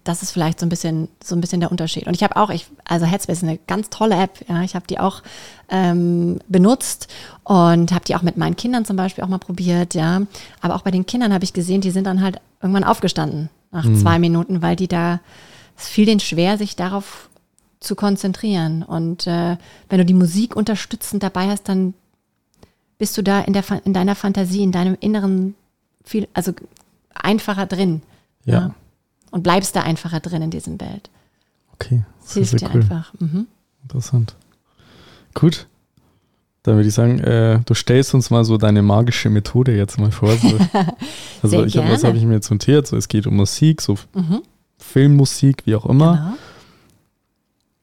[0.04, 2.06] das ist vielleicht so ein bisschen so ein bisschen der Unterschied.
[2.06, 4.44] Und ich habe auch, ich, also Headspace ist eine ganz tolle App.
[4.48, 5.22] Ja, ich habe die auch
[5.70, 7.08] ähm, benutzt
[7.42, 9.94] und habe die auch mit meinen Kindern zum Beispiel auch mal probiert.
[9.94, 10.22] Ja,
[10.60, 13.84] aber auch bei den Kindern habe ich gesehen, die sind dann halt irgendwann aufgestanden nach
[13.84, 13.96] mhm.
[13.96, 15.20] zwei Minuten, weil die da
[15.76, 17.28] es fiel denen schwer, sich darauf
[17.80, 18.82] zu konzentrieren.
[18.82, 19.56] Und äh,
[19.88, 21.94] wenn du die Musik unterstützend dabei hast, dann
[23.04, 25.54] bist du da in der in deiner Fantasie, in deinem Inneren
[26.04, 26.52] viel, also
[27.14, 28.00] einfacher drin.
[28.46, 28.54] ja.
[28.54, 28.74] ja
[29.34, 31.10] und bleibst da einfacher drin in diesem Bild.
[31.72, 32.04] Okay.
[32.22, 32.82] Das hilft dir cool.
[32.82, 33.12] einfach.
[33.18, 33.48] Mhm.
[33.82, 34.36] Interessant.
[35.34, 35.66] Gut.
[36.62, 40.12] Dann würde ich sagen, äh, du stellst uns mal so deine magische Methode jetzt mal
[40.12, 40.36] vor.
[40.36, 40.56] So.
[41.42, 42.86] also ich hab, was habe ich mir jetzt notiert?
[42.86, 44.42] So, es geht um Musik, so mhm.
[44.78, 46.12] Filmmusik, wie auch immer.
[46.16, 46.36] Genau.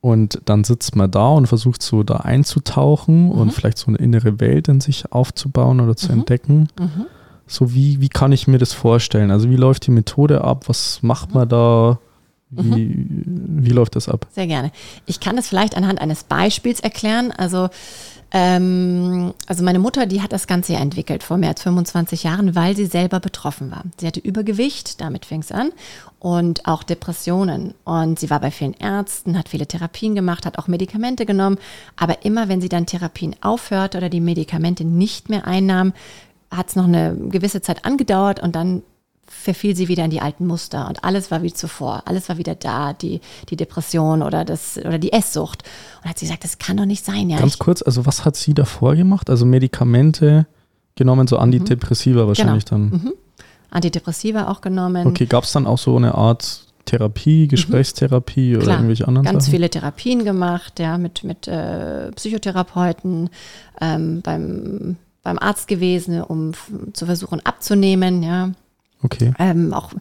[0.01, 3.31] Und dann sitzt man da und versucht so da einzutauchen mhm.
[3.31, 6.19] und vielleicht so eine innere Welt in sich aufzubauen oder zu mhm.
[6.19, 6.67] entdecken.
[6.79, 7.05] Mhm.
[7.45, 9.29] So wie, wie kann ich mir das vorstellen?
[9.29, 10.67] Also wie läuft die Methode ab?
[10.67, 11.99] Was macht man da?
[12.49, 13.63] Wie, mhm.
[13.63, 14.25] wie läuft das ab?
[14.31, 14.71] Sehr gerne.
[15.05, 17.31] Ich kann das vielleicht anhand eines Beispiels erklären.
[17.31, 17.69] Also
[18.33, 22.55] Ähm, also meine Mutter, die hat das Ganze ja entwickelt vor mehr als 25 Jahren,
[22.55, 23.83] weil sie selber betroffen war.
[23.97, 25.71] Sie hatte Übergewicht, damit fing es an,
[26.19, 27.73] und auch Depressionen.
[27.83, 31.57] Und sie war bei vielen Ärzten, hat viele Therapien gemacht, hat auch Medikamente genommen.
[31.97, 35.93] Aber immer, wenn sie dann Therapien aufhörte oder die Medikamente nicht mehr einnahm,
[36.49, 38.83] hat es noch eine gewisse Zeit angedauert und dann
[39.31, 42.03] verfiel sie wieder in die alten Muster und alles war wie zuvor.
[42.05, 45.63] Alles war wieder da, die, die Depression oder, das, oder die Esssucht.
[46.03, 47.29] Und hat sie gesagt, das kann doch nicht sein.
[47.29, 49.29] Ja, Ganz kurz, also was hat sie davor gemacht?
[49.29, 50.45] Also Medikamente
[50.95, 52.27] genommen, so Antidepressiva mhm.
[52.27, 52.89] wahrscheinlich genau.
[52.89, 53.01] dann.
[53.03, 53.13] Mhm.
[53.71, 55.07] Antidepressiva auch genommen.
[55.07, 57.47] Okay, gab es dann auch so eine Art Therapie, mhm.
[57.47, 58.61] Gesprächstherapie mhm.
[58.61, 59.53] oder irgendwelche anderen ganz Sachen?
[59.53, 63.29] viele Therapien gemacht, ja, mit, mit äh, Psychotherapeuten,
[63.79, 66.51] ähm, beim, beim Arzt gewesen, um
[66.93, 68.51] zu versuchen abzunehmen, ja.
[69.03, 69.33] Okay.
[69.39, 69.91] Ähm, auch,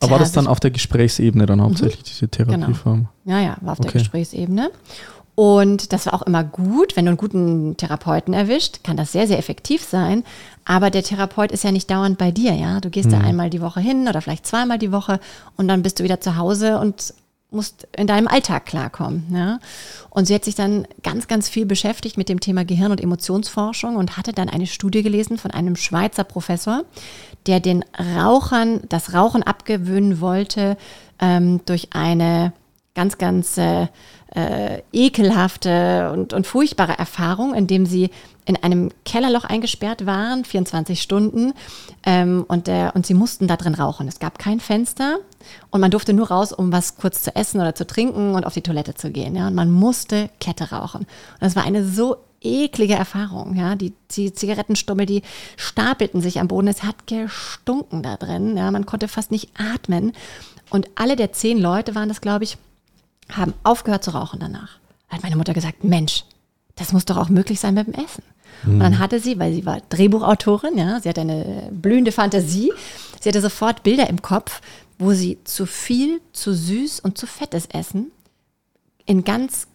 [0.00, 2.04] Aber war das dann auf der Gesprächsebene dann hauptsächlich, mhm.
[2.06, 3.08] diese Therapieform?
[3.24, 3.38] Genau.
[3.38, 3.92] Ja, ja, war auf okay.
[3.92, 4.70] der Gesprächsebene.
[5.36, 9.26] Und das war auch immer gut, wenn du einen guten Therapeuten erwischt, kann das sehr,
[9.26, 10.22] sehr effektiv sein.
[10.64, 12.80] Aber der Therapeut ist ja nicht dauernd bei dir, ja.
[12.80, 13.12] Du gehst mhm.
[13.12, 15.18] da einmal die Woche hin oder vielleicht zweimal die Woche
[15.56, 17.14] und dann bist du wieder zu Hause und
[17.54, 19.26] musst in deinem Alltag klarkommen.
[19.32, 19.58] Ja?
[20.10, 23.96] Und sie hat sich dann ganz, ganz viel beschäftigt mit dem Thema Gehirn- und Emotionsforschung
[23.96, 26.84] und hatte dann eine Studie gelesen von einem Schweizer Professor,
[27.46, 27.84] der den
[28.16, 30.76] Rauchern das Rauchen abgewöhnen wollte
[31.20, 32.52] ähm, durch eine
[32.94, 33.88] ganz, ganz äh,
[34.34, 38.10] äh, ekelhafte und, und furchtbare Erfahrung, indem sie
[38.46, 41.54] in einem Kellerloch eingesperrt waren, 24 Stunden,
[42.04, 44.08] ähm, und, der, und sie mussten da drin rauchen.
[44.08, 45.18] Es gab kein Fenster
[45.70, 48.54] und man durfte nur raus, um was kurz zu essen oder zu trinken und auf
[48.54, 49.34] die Toilette zu gehen.
[49.36, 49.46] Ja?
[49.46, 51.02] Und man musste Kette rauchen.
[51.02, 51.08] Und
[51.40, 53.54] das war eine so eklige Erfahrung.
[53.54, 53.76] Ja?
[53.76, 55.22] Die, die Zigarettenstummel, die
[55.56, 56.68] stapelten sich am Boden.
[56.68, 58.56] Es hat gestunken da drin.
[58.56, 58.70] Ja?
[58.70, 60.12] Man konnte fast nicht atmen.
[60.70, 62.58] Und alle der zehn Leute waren das, glaube ich,
[63.30, 64.78] haben aufgehört zu rauchen danach.
[65.08, 66.24] Da hat meine Mutter gesagt, Mensch,
[66.76, 68.22] das muss doch auch möglich sein mit dem Essen.
[68.66, 68.98] Und dann mhm.
[68.98, 72.72] hatte sie, weil sie war Drehbuchautorin, ja, sie hatte eine blühende Fantasie,
[73.20, 74.60] sie hatte sofort Bilder im Kopf,
[74.98, 78.10] wo sie zu viel, zu süß und zu fettes Essen
[79.06, 79.66] in ganz,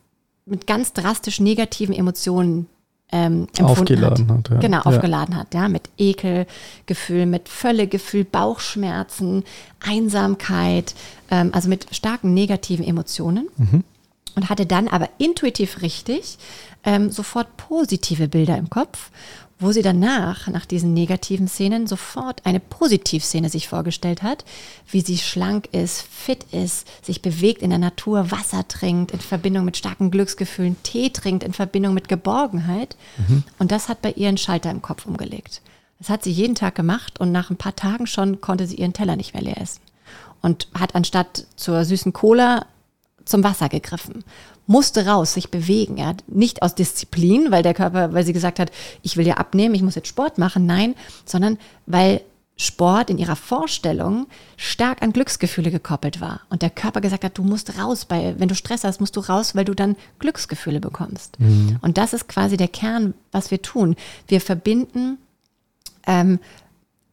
[0.46, 2.68] mit ganz drastisch negativen Emotionen
[3.12, 4.38] ähm, aufgeladen hat.
[4.38, 4.58] hat ja.
[4.60, 5.42] Genau, aufgeladen ja.
[5.42, 9.44] hat, ja, mit Ekelgefühl, mit Völlegefühl, Bauchschmerzen,
[9.80, 10.94] Einsamkeit,
[11.32, 13.48] ähm, also mit starken negativen Emotionen.
[13.58, 13.84] Mhm.
[14.36, 16.38] Und hatte dann aber intuitiv richtig
[16.86, 19.10] ähm, sofort positive Bilder im Kopf
[19.60, 24.46] wo sie danach, nach diesen negativen Szenen, sofort eine Positivszene sich vorgestellt hat,
[24.90, 29.66] wie sie schlank ist, fit ist, sich bewegt in der Natur, Wasser trinkt in Verbindung
[29.66, 32.96] mit starken Glücksgefühlen, Tee trinkt in Verbindung mit Geborgenheit.
[33.18, 33.44] Mhm.
[33.60, 35.62] Und das hat bei ihr einen Schalter im Kopf umgelegt.
[36.00, 38.94] Das hat sie jeden Tag gemacht und nach ein paar Tagen schon konnte sie ihren
[38.94, 39.82] Teller nicht mehr leer essen.
[40.42, 42.66] Und hat anstatt zur süßen Cola
[43.26, 44.24] zum Wasser gegriffen
[44.70, 45.98] musste raus, sich bewegen.
[45.98, 46.14] Ja.
[46.28, 49.82] Nicht aus Disziplin, weil der Körper, weil sie gesagt hat, ich will ja abnehmen, ich
[49.82, 50.68] muss jetzt Sport machen.
[50.68, 50.94] Nein,
[51.26, 52.22] sondern weil
[52.56, 54.28] Sport in ihrer Vorstellung
[54.58, 56.42] stark an Glücksgefühle gekoppelt war.
[56.50, 59.22] Und der Körper gesagt hat, du musst raus, bei, wenn du Stress hast, musst du
[59.22, 61.40] raus, weil du dann Glücksgefühle bekommst.
[61.40, 61.78] Mhm.
[61.82, 63.96] Und das ist quasi der Kern, was wir tun.
[64.28, 65.18] Wir verbinden,
[66.06, 66.40] ähm,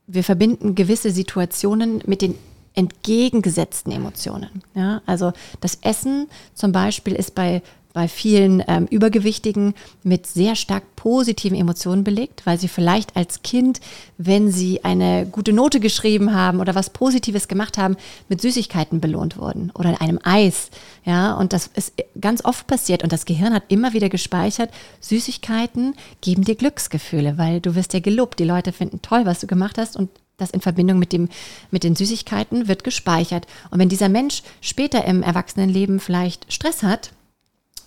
[0.07, 2.35] wir verbinden gewisse Situationen mit den
[2.77, 4.63] entgegengesetzten Emotionen.
[4.75, 7.63] Ja, also das Essen zum Beispiel ist bei
[7.97, 13.81] bei vielen ähm, Übergewichtigen mit sehr stark positiven Emotionen belegt, weil sie vielleicht als Kind,
[14.19, 17.97] wenn sie eine gute Note geschrieben haben oder was Positives gemacht haben,
[18.29, 20.69] mit Süßigkeiten belohnt wurden oder einem Eis.
[21.07, 24.69] Ja, und das ist ganz oft passiert und das Gehirn hat immer wieder gespeichert,
[25.01, 28.39] Süßigkeiten geben dir Glücksgefühle, weil du wirst ja gelobt.
[28.41, 31.29] Die Leute finden toll, was du gemacht hast und das in Verbindung mit, dem,
[31.71, 33.47] mit den Süßigkeiten wird gespeichert.
[33.71, 37.11] Und wenn dieser Mensch später im Erwachsenenleben vielleicht Stress hat,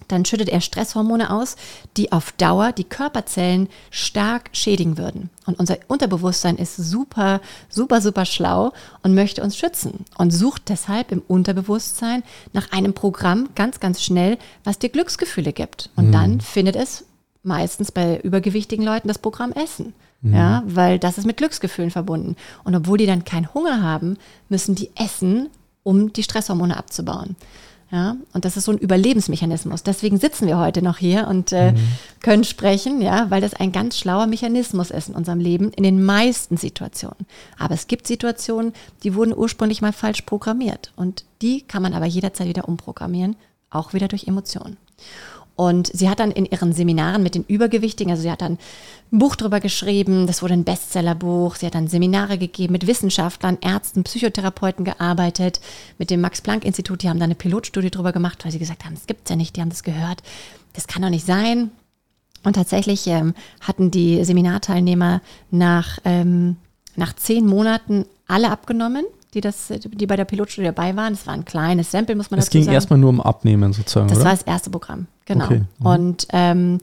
[0.07, 1.55] dann schüttet er Stresshormone aus,
[1.95, 5.29] die auf Dauer die Körperzellen stark schädigen würden.
[5.45, 11.11] Und unser Unterbewusstsein ist super, super, super schlau und möchte uns schützen und sucht deshalb
[11.11, 15.91] im Unterbewusstsein nach einem Programm ganz, ganz schnell, was dir Glücksgefühle gibt.
[15.95, 16.11] Und mhm.
[16.11, 17.05] dann findet es
[17.49, 19.93] meistens bei übergewichtigen Leuten das Programm Essen.
[20.21, 20.33] Mhm.
[20.33, 22.37] Ja, weil das ist mit Glücksgefühlen verbunden.
[22.63, 25.49] Und obwohl die dann keinen Hunger haben, müssen die essen,
[25.83, 27.35] um die Stresshormone abzubauen.
[27.91, 29.81] Ja, und das ist so ein Überlebensmechanismus.
[29.81, 31.77] Deswegen sitzen wir heute noch hier und äh, mhm.
[32.21, 36.03] können sprechen, ja, weil das ein ganz schlauer Mechanismus ist in unserem Leben, in den
[36.03, 37.25] meisten Situationen.
[37.57, 40.91] Aber es gibt Situationen, die wurden ursprünglich mal falsch programmiert.
[40.97, 43.35] Und die kann man aber jederzeit wieder umprogrammieren,
[43.71, 44.77] auch wieder durch Emotionen.
[45.59, 48.57] Und sie hat dann in ihren Seminaren mit den Übergewichtigen, also sie hat dann
[49.11, 51.55] ein Buch darüber geschrieben, das wurde ein Bestsellerbuch.
[51.55, 55.59] Sie hat dann Seminare gegeben mit Wissenschaftlern, Ärzten, Psychotherapeuten gearbeitet,
[55.97, 57.03] mit dem Max-Planck-Institut.
[57.03, 59.35] Die haben da eine Pilotstudie drüber gemacht, weil sie gesagt haben, das gibt es ja
[59.35, 60.23] nicht, die haben das gehört.
[60.71, 61.71] Das kann doch nicht sein.
[62.45, 65.19] Und tatsächlich ähm, hatten die Seminarteilnehmer
[65.51, 66.55] nach, ähm,
[66.95, 71.13] nach zehn Monaten alle abgenommen, die, das, die bei der Pilotstudie dabei waren.
[71.13, 72.61] Es war ein kleines Sample, muss man es dazu sagen.
[72.61, 74.25] Es ging erstmal nur um Abnehmen sozusagen, Das oder?
[74.25, 75.45] war das erste Programm, genau.
[75.45, 75.61] Okay.
[75.79, 75.85] Mhm.
[75.85, 76.77] Und, ähm,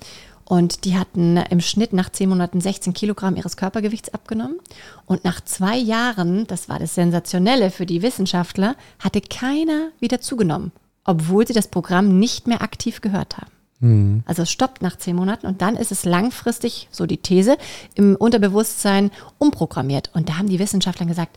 [0.45, 4.61] und die hatten im Schnitt nach zehn Monaten 16 Kilogramm ihres Körpergewichts abgenommen.
[5.05, 10.71] Und nach zwei Jahren, das war das Sensationelle für die Wissenschaftler, hatte keiner wieder zugenommen,
[11.05, 13.51] obwohl sie das Programm nicht mehr aktiv gehört haben.
[13.81, 14.23] Mhm.
[14.25, 17.59] Also es stoppt nach zehn Monaten und dann ist es langfristig, so die These,
[17.95, 20.11] im Unterbewusstsein umprogrammiert.
[20.15, 21.37] Und da haben die Wissenschaftler gesagt,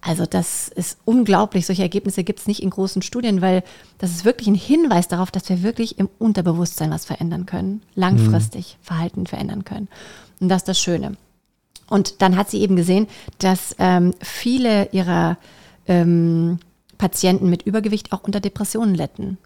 [0.00, 1.66] also das ist unglaublich.
[1.66, 3.64] Solche Ergebnisse gibt es nicht in großen Studien, weil
[3.98, 8.78] das ist wirklich ein Hinweis darauf, dass wir wirklich im Unterbewusstsein was verändern können, langfristig
[8.80, 9.88] Verhalten verändern können.
[10.40, 11.16] Und das ist das Schöne.
[11.88, 13.08] Und dann hat sie eben gesehen,
[13.38, 15.36] dass ähm, viele ihrer
[15.86, 16.58] ähm,
[16.98, 19.38] Patienten mit Übergewicht auch unter Depressionen letten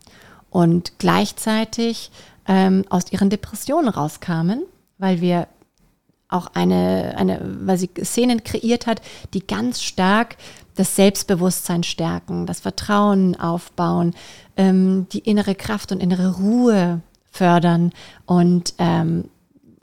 [0.51, 2.11] und gleichzeitig
[2.47, 4.65] ähm, aus ihren Depressionen rauskamen,
[4.99, 5.47] weil wir
[6.33, 9.03] auch eine, eine, weil sie Szenen kreiert hat,
[9.35, 10.37] die ganz stark
[10.75, 14.15] das Selbstbewusstsein stärken, das Vertrauen aufbauen,
[14.57, 17.93] ähm, die innere Kraft und innere Ruhe fördern
[18.27, 19.25] und ähm,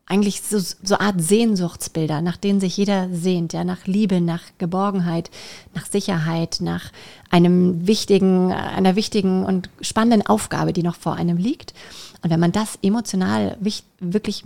[0.09, 5.29] eigentlich so, so Art Sehnsuchtsbilder, nach denen sich jeder sehnt, ja, nach Liebe, nach Geborgenheit,
[5.75, 6.91] nach Sicherheit, nach
[7.29, 11.75] einem wichtigen, einer wichtigen und spannenden Aufgabe, die noch vor einem liegt.
[12.23, 13.55] Und wenn man das emotional
[13.99, 14.45] wirklich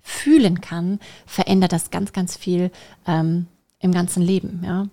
[0.00, 2.70] mitfühlen kann, verändert das ganz, ganz viel
[3.06, 3.46] ähm,
[3.80, 4.86] im ganzen Leben, ja.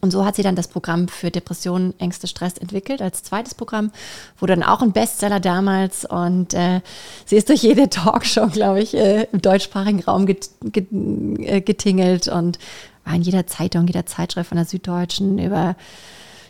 [0.00, 3.92] Und so hat sie dann das Programm für Depressionen, Ängste, Stress entwickelt als zweites Programm.
[4.36, 6.80] Wurde dann auch ein Bestseller damals und äh,
[7.24, 12.26] sie ist durch jede Talkshow, glaube ich, äh, im deutschsprachigen Raum get, get, äh, getingelt
[12.26, 12.58] und
[13.04, 15.76] war in jeder Zeitung, jeder Zeitschrift von der Süddeutschen über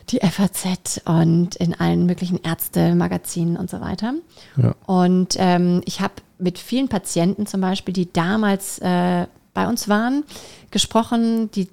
[0.09, 4.13] die FAZ und in allen möglichen Ärzte-Magazinen und so weiter.
[4.57, 4.75] Ja.
[4.85, 10.23] Und ähm, ich habe mit vielen Patienten zum Beispiel, die damals äh, bei uns waren,
[10.71, 11.69] gesprochen, die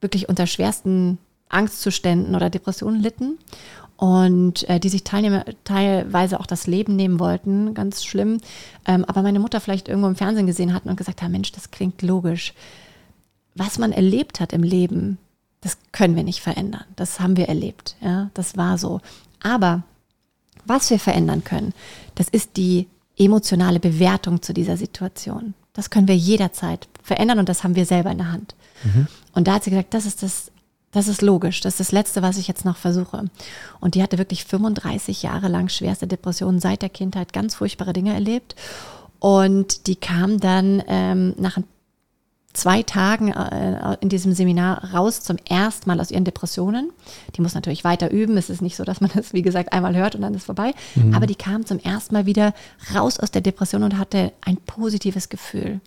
[0.00, 3.38] wirklich unter schwersten Angstzuständen oder Depressionen litten
[3.96, 8.38] und äh, die sich teilweise auch das Leben nehmen wollten, ganz schlimm.
[8.86, 11.70] Ähm, aber meine Mutter vielleicht irgendwo im Fernsehen gesehen hatten und gesagt haben, Mensch, das
[11.70, 12.54] klingt logisch.
[13.54, 15.18] Was man erlebt hat im Leben,
[15.62, 16.84] das können wir nicht verändern.
[16.96, 17.96] Das haben wir erlebt.
[18.02, 19.00] Ja, das war so.
[19.42, 19.82] Aber
[20.66, 21.72] was wir verändern können,
[22.14, 25.54] das ist die emotionale Bewertung zu dieser Situation.
[25.72, 28.54] Das können wir jederzeit verändern und das haben wir selber in der Hand.
[28.84, 29.06] Mhm.
[29.32, 30.50] Und da hat sie gesagt, das ist das,
[30.90, 33.24] das ist logisch, das ist das Letzte, was ich jetzt noch versuche.
[33.80, 38.12] Und die hatte wirklich 35 Jahre lang schwerste Depressionen seit der Kindheit, ganz furchtbare Dinge
[38.12, 38.56] erlebt.
[39.18, 41.58] Und die kam dann ähm, nach
[42.52, 46.90] zwei Tagen äh, in diesem Seminar raus zum ersten Mal aus ihren Depressionen.
[47.36, 48.36] Die muss natürlich weiter üben.
[48.36, 50.74] Es ist nicht so, dass man das, wie gesagt, einmal hört und dann ist vorbei.
[50.94, 51.14] Mhm.
[51.14, 52.54] Aber die kam zum ersten Mal wieder
[52.94, 55.80] raus aus der Depression und hatte ein positives Gefühl.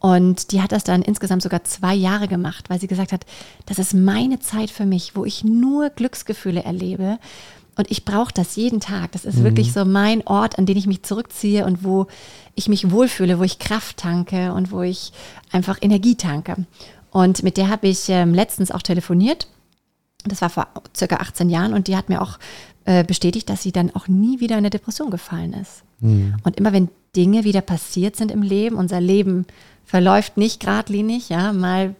[0.00, 3.24] Und die hat das dann insgesamt sogar zwei Jahre gemacht, weil sie gesagt hat,
[3.66, 7.18] das ist meine Zeit für mich, wo ich nur Glücksgefühle erlebe.
[7.76, 9.12] Und ich brauche das jeden Tag.
[9.12, 9.44] Das ist mhm.
[9.44, 12.06] wirklich so mein Ort, an den ich mich zurückziehe und wo
[12.54, 15.12] ich mich wohlfühle, wo ich Kraft tanke und wo ich
[15.50, 16.66] einfach Energie tanke.
[17.10, 19.46] Und mit der habe ich ähm, letztens auch telefoniert.
[20.24, 22.38] Das war vor circa 18 Jahren und die hat mir auch
[22.84, 25.82] äh, bestätigt, dass sie dann auch nie wieder in eine Depression gefallen ist.
[26.00, 26.36] Mhm.
[26.42, 29.46] Und immer wenn Dinge wieder passiert sind im Leben, unser Leben
[29.84, 31.94] verläuft nicht geradlinig, ja, mal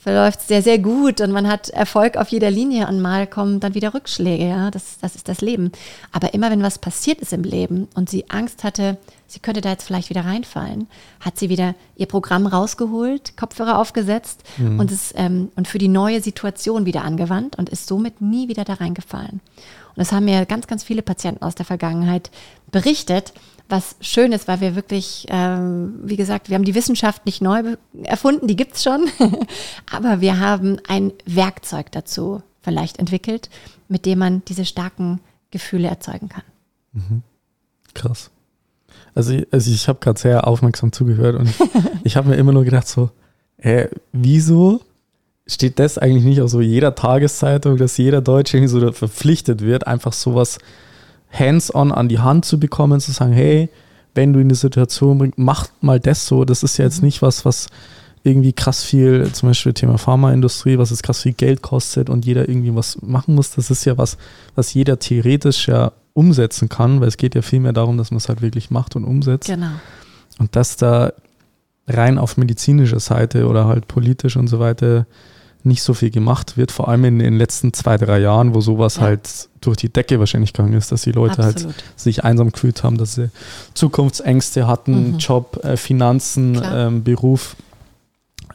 [0.00, 3.74] verläuft sehr, sehr gut und man hat Erfolg auf jeder Linie und mal kommen dann
[3.74, 5.72] wieder Rückschläge, ja, das, das ist das Leben.
[6.10, 9.68] Aber immer wenn was passiert ist im Leben und sie Angst hatte, sie könnte da
[9.68, 10.88] jetzt vielleicht wieder reinfallen,
[11.20, 14.80] hat sie wieder ihr Programm rausgeholt, Kopfhörer aufgesetzt mhm.
[14.80, 18.64] und, es, ähm, und für die neue Situation wieder angewandt und ist somit nie wieder
[18.64, 19.42] da reingefallen.
[19.90, 22.30] Und das haben mir ganz, ganz viele Patienten aus der Vergangenheit
[22.70, 23.34] berichtet,
[23.70, 27.76] was schön ist, weil wir wirklich, ähm, wie gesagt, wir haben die Wissenschaft nicht neu
[28.02, 29.08] erfunden, die gibt es schon,
[29.90, 33.48] aber wir haben ein Werkzeug dazu vielleicht entwickelt,
[33.88, 36.42] mit dem man diese starken Gefühle erzeugen kann.
[36.92, 37.22] Mhm.
[37.94, 38.30] Krass.
[39.14, 41.52] Also, also ich habe gerade sehr aufmerksam zugehört und
[42.04, 43.10] ich habe mir immer nur gedacht so,
[43.58, 44.80] äh, wieso
[45.46, 49.86] steht das eigentlich nicht auf so jeder Tageszeitung, dass jeder Deutsche irgendwie so verpflichtet wird,
[49.86, 50.58] einfach sowas
[51.30, 53.68] hands-on an die Hand zu bekommen, zu sagen, hey,
[54.14, 56.44] wenn du in die Situation bringst, mach mal das so.
[56.44, 57.06] Das ist ja jetzt mhm.
[57.06, 57.68] nicht was, was
[58.22, 62.48] irgendwie krass viel, zum Beispiel Thema Pharmaindustrie, was es krass viel Geld kostet und jeder
[62.48, 63.52] irgendwie was machen muss.
[63.52, 64.18] Das ist ja was,
[64.54, 68.28] was jeder theoretisch ja umsetzen kann, weil es geht ja vielmehr darum, dass man es
[68.28, 69.48] halt wirklich macht und umsetzt.
[69.48, 69.70] Genau.
[70.38, 71.12] Und dass da
[71.86, 75.06] rein auf medizinischer Seite oder halt politisch und so weiter
[75.64, 78.96] nicht so viel gemacht wird, vor allem in den letzten zwei, drei Jahren, wo sowas
[78.96, 79.02] ja.
[79.02, 81.76] halt durch die Decke wahrscheinlich gegangen ist, dass die Leute halt Absolut.
[81.76, 83.30] halt sich einsam gefühlt haben, dass sie
[83.74, 85.18] Zukunftsängste hatten, mhm.
[85.18, 87.56] Job, äh, Finanzen, ähm, Beruf,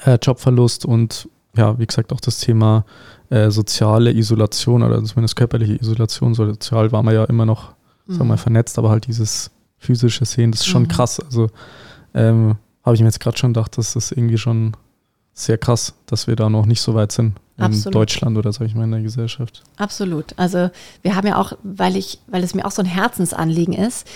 [0.04, 2.86] äh, Jobverlust und ja, wie gesagt, auch das Thema
[3.30, 6.34] äh, soziale Isolation oder zumindest körperliche Isolation.
[6.34, 7.74] Sozial war man ja immer noch,
[8.08, 8.14] mhm.
[8.14, 10.88] sagen wir mal, vernetzt, aber halt dieses physische Sehen, das ist schon mhm.
[10.90, 11.20] krass.
[11.20, 11.50] Also
[12.14, 14.76] ähm, habe ich mir jetzt gerade schon gedacht, dass das irgendwie schon
[15.36, 17.96] sehr krass, dass wir da noch nicht so weit sind in Absolut.
[17.96, 19.64] Deutschland oder sage ich mal in der Gesellschaft.
[19.78, 20.34] Absolut.
[20.38, 20.70] Also
[21.04, 24.08] wir haben ja auch, weil ich, weil es mir auch so ein Herzensanliegen ist,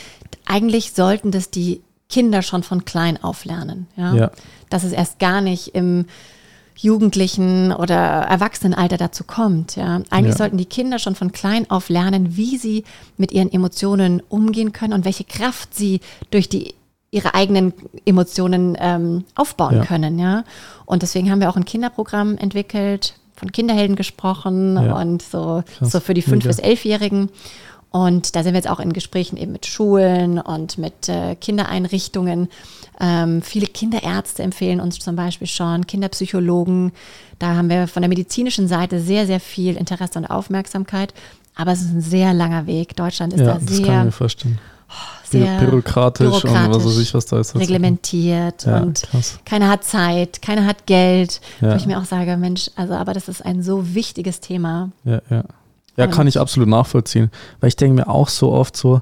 [0.45, 3.88] eigentlich sollten das die Kinder schon von klein auf lernen.
[3.95, 4.15] Ja?
[4.15, 4.32] ja.
[4.69, 6.05] Dass es erst gar nicht im
[6.75, 9.75] Jugendlichen oder Erwachsenenalter dazu kommt.
[9.75, 10.01] Ja.
[10.10, 10.38] Eigentlich ja.
[10.38, 12.86] sollten die Kinder schon von klein auf lernen, wie sie
[13.17, 15.99] mit ihren Emotionen umgehen können und welche Kraft sie
[16.32, 16.73] durch die
[17.12, 17.74] ihre eigenen
[18.06, 19.86] Emotionen ähm, aufbauen ja.
[19.86, 20.43] können, ja.
[20.86, 25.00] Und deswegen haben wir auch ein Kinderprogramm entwickelt, von Kinderhelden gesprochen ja.
[25.00, 27.30] und so, so für die fünf- bis elfjährigen.
[27.91, 32.48] Und da sind wir jetzt auch in Gesprächen eben mit Schulen und mit äh, Kindereinrichtungen.
[33.00, 36.91] Ähm, viele Kinderärzte empfehlen uns zum Beispiel schon, Kinderpsychologen.
[37.39, 41.15] Da haben wir von der medizinischen Seite sehr, sehr viel Interesse und Aufmerksamkeit.
[41.56, 42.95] Aber es ist ein sehr langer Weg.
[42.95, 43.67] Deutschland ist ja, da sehr.
[43.67, 44.60] Das kann ich mir vorstellen
[45.32, 47.56] sehr bürokratisch, bürokratisch und was weiß ich, was da ist.
[47.56, 49.39] Reglementiert ja, und krass.
[49.46, 51.42] keiner hat Zeit, keiner hat Geld.
[51.62, 51.72] Ja.
[51.72, 54.92] Wo ich mir auch sage, Mensch, also aber das ist ein so wichtiges Thema.
[55.04, 55.44] Ja, ja.
[55.98, 57.30] Ja, und kann ich absolut nachvollziehen.
[57.60, 59.02] Weil ich denke mir auch so oft so,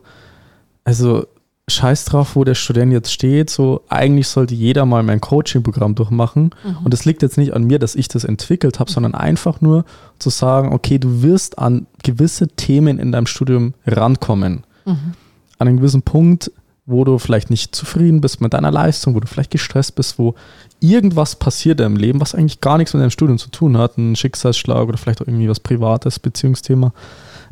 [0.84, 1.28] also
[1.70, 3.50] scheiß drauf, wo der Student jetzt steht.
[3.50, 6.56] So, eigentlich sollte jeder mal mein Coaching-Programm durchmachen.
[6.63, 6.78] Mhm.
[6.84, 8.94] Und das liegt jetzt nicht an mir, dass ich das entwickelt habe, mhm.
[8.94, 9.86] sondern einfach nur
[10.18, 14.63] zu sagen, okay, du wirst an gewisse Themen in deinem Studium rankommen.
[14.86, 15.13] Mhm
[15.58, 16.52] an einem gewissen Punkt,
[16.86, 20.36] wo du vielleicht nicht zufrieden bist mit deiner Leistung, wo du vielleicht gestresst bist, wo
[20.80, 24.15] irgendwas passiert im Leben, was eigentlich gar nichts mit deinem Studium zu tun hat, ein
[24.15, 26.93] Schicksalsschlag oder vielleicht auch irgendwie was Privates, Beziehungsthema.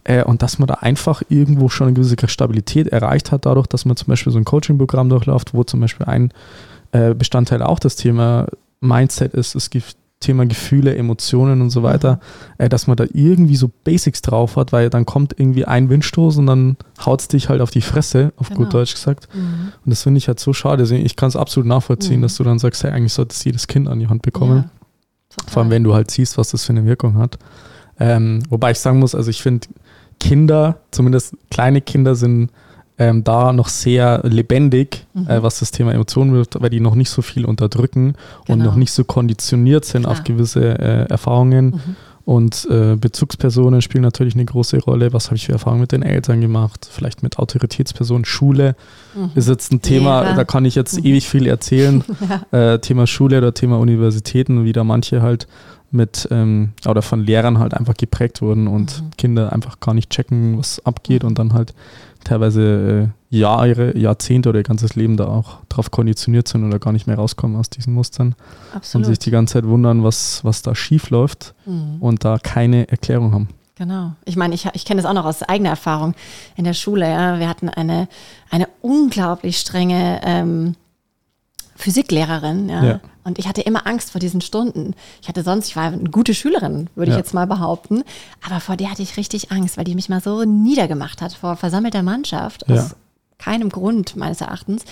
[0.06, 3.84] Äh, und dass man da einfach irgendwo schon eine gewisse Stabilität erreicht hat, dadurch, dass
[3.84, 6.32] man zum Beispiel so ein Coaching-Programm durchläuft, wo zum Beispiel ein
[6.94, 8.48] äh, Bestandteil auch das Thema
[8.80, 9.56] Mindset ist.
[9.56, 12.66] Es gibt Thema Gefühle, Emotionen und so weiter, mhm.
[12.66, 16.38] äh, dass man da irgendwie so Basics drauf hat, weil dann kommt irgendwie ein Windstoß
[16.38, 18.62] und dann haut es dich halt auf die Fresse, auf genau.
[18.62, 19.28] gut Deutsch gesagt.
[19.34, 19.72] Mhm.
[19.84, 20.84] Und das finde ich halt so schade.
[20.96, 22.24] Ich kann es absolut nachvollziehen, mhm.
[22.24, 24.70] dass du dann sagst, hey, eigentlich sollte es jedes Kind an die Hand bekommen.
[25.32, 27.38] Ja, Vor allem, wenn du halt siehst, was das für eine Wirkung hat.
[28.00, 29.68] Ähm, wobei ich sagen muss, also ich finde,
[30.20, 32.52] Kinder, zumindest kleine Kinder, sind
[32.98, 35.28] ähm, da noch sehr lebendig, mhm.
[35.28, 38.14] äh, was das Thema Emotionen wird, weil die noch nicht so viel unterdrücken
[38.46, 38.54] genau.
[38.54, 40.14] und noch nicht so konditioniert sind Klar.
[40.14, 41.66] auf gewisse äh, Erfahrungen.
[41.66, 41.96] Mhm.
[42.26, 45.14] Und äh, Bezugspersonen spielen natürlich eine große Rolle.
[45.14, 46.90] Was habe ich für Erfahrungen mit den Eltern gemacht?
[46.92, 48.26] Vielleicht mit Autoritätspersonen.
[48.26, 48.76] Schule
[49.16, 49.30] mhm.
[49.36, 50.36] ist jetzt ein Thema, Lehrer.
[50.36, 51.06] da kann ich jetzt mhm.
[51.06, 52.04] ewig viel erzählen.
[52.52, 52.74] ja.
[52.74, 55.48] Äh, Thema Schule oder Thema Universitäten, wie da manche halt
[55.92, 59.10] mit ähm, oder von Lehrern halt einfach geprägt wurden und mhm.
[59.18, 61.76] Kinder einfach gar nicht checken, was abgeht und dann halt
[62.26, 66.92] teilweise äh, Jahre, Jahrzehnte oder ihr ganzes Leben da auch drauf konditioniert sind oder gar
[66.92, 68.36] nicht mehr rauskommen aus diesen Mustern
[68.74, 69.08] Absolut.
[69.08, 71.98] und sich die ganze Zeit wundern, was, was da schief läuft mhm.
[72.00, 73.50] und da keine Erklärung haben.
[73.76, 74.14] Genau.
[74.24, 76.14] Ich meine, ich, ich kenne das auch noch aus eigener Erfahrung
[76.56, 77.10] in der Schule.
[77.10, 77.40] Ja.
[77.40, 78.08] Wir hatten eine,
[78.50, 80.76] eine unglaublich strenge ähm,
[81.76, 82.84] Physiklehrerin, ja.
[82.84, 83.00] ja.
[83.26, 84.94] Und ich hatte immer Angst vor diesen Stunden.
[85.22, 87.18] Ich hatte sonst, ich war eine gute Schülerin, würde ja.
[87.18, 88.04] ich jetzt mal behaupten.
[88.46, 91.58] Aber vor der hatte ich richtig Angst, weil die mich mal so niedergemacht hat vor
[91.58, 92.66] versammelter Mannschaft.
[92.68, 92.76] Ja.
[92.76, 92.96] Aus
[93.38, 94.86] keinem Grund meines Erachtens.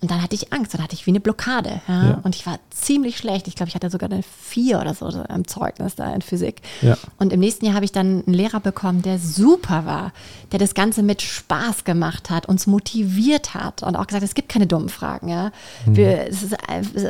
[0.00, 1.80] Und dann hatte ich Angst, dann hatte ich wie eine Blockade.
[1.88, 2.04] Ja?
[2.04, 2.20] ja.
[2.22, 3.48] Und ich war ziemlich schlecht.
[3.48, 6.62] Ich glaube, ich hatte sogar eine 4 oder so im Zeugnis da in Physik.
[6.82, 6.96] Ja.
[7.18, 10.12] Und im nächsten Jahr habe ich dann einen Lehrer bekommen, der super war,
[10.52, 14.48] der das Ganze mit Spaß gemacht hat, uns motiviert hat und auch gesagt, es gibt
[14.48, 15.28] keine dummen Fragen.
[15.28, 15.50] Ja?
[15.86, 15.96] Mhm.
[15.96, 16.54] Wir, ist,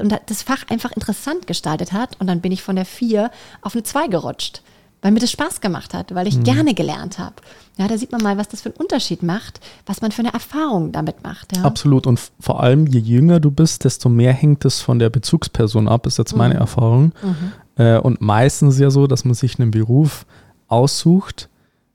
[0.00, 2.18] und das Fach einfach interessant gestaltet hat.
[2.20, 4.62] Und dann bin ich von der 4 auf eine 2 gerutscht
[5.02, 6.44] weil mir das Spaß gemacht hat, weil ich mhm.
[6.44, 7.36] gerne gelernt habe.
[7.76, 10.32] Ja, da sieht man mal, was das für einen Unterschied macht, was man für eine
[10.32, 11.56] Erfahrung damit macht.
[11.56, 11.62] Ja.
[11.62, 12.06] Absolut.
[12.06, 16.06] Und vor allem, je jünger du bist, desto mehr hängt es von der Bezugsperson ab,
[16.06, 16.60] ist jetzt meine mhm.
[16.60, 17.12] Erfahrung.
[17.22, 17.52] Mhm.
[17.82, 20.26] Äh, und meistens ja so, dass man sich einen Beruf
[20.66, 21.48] aussucht,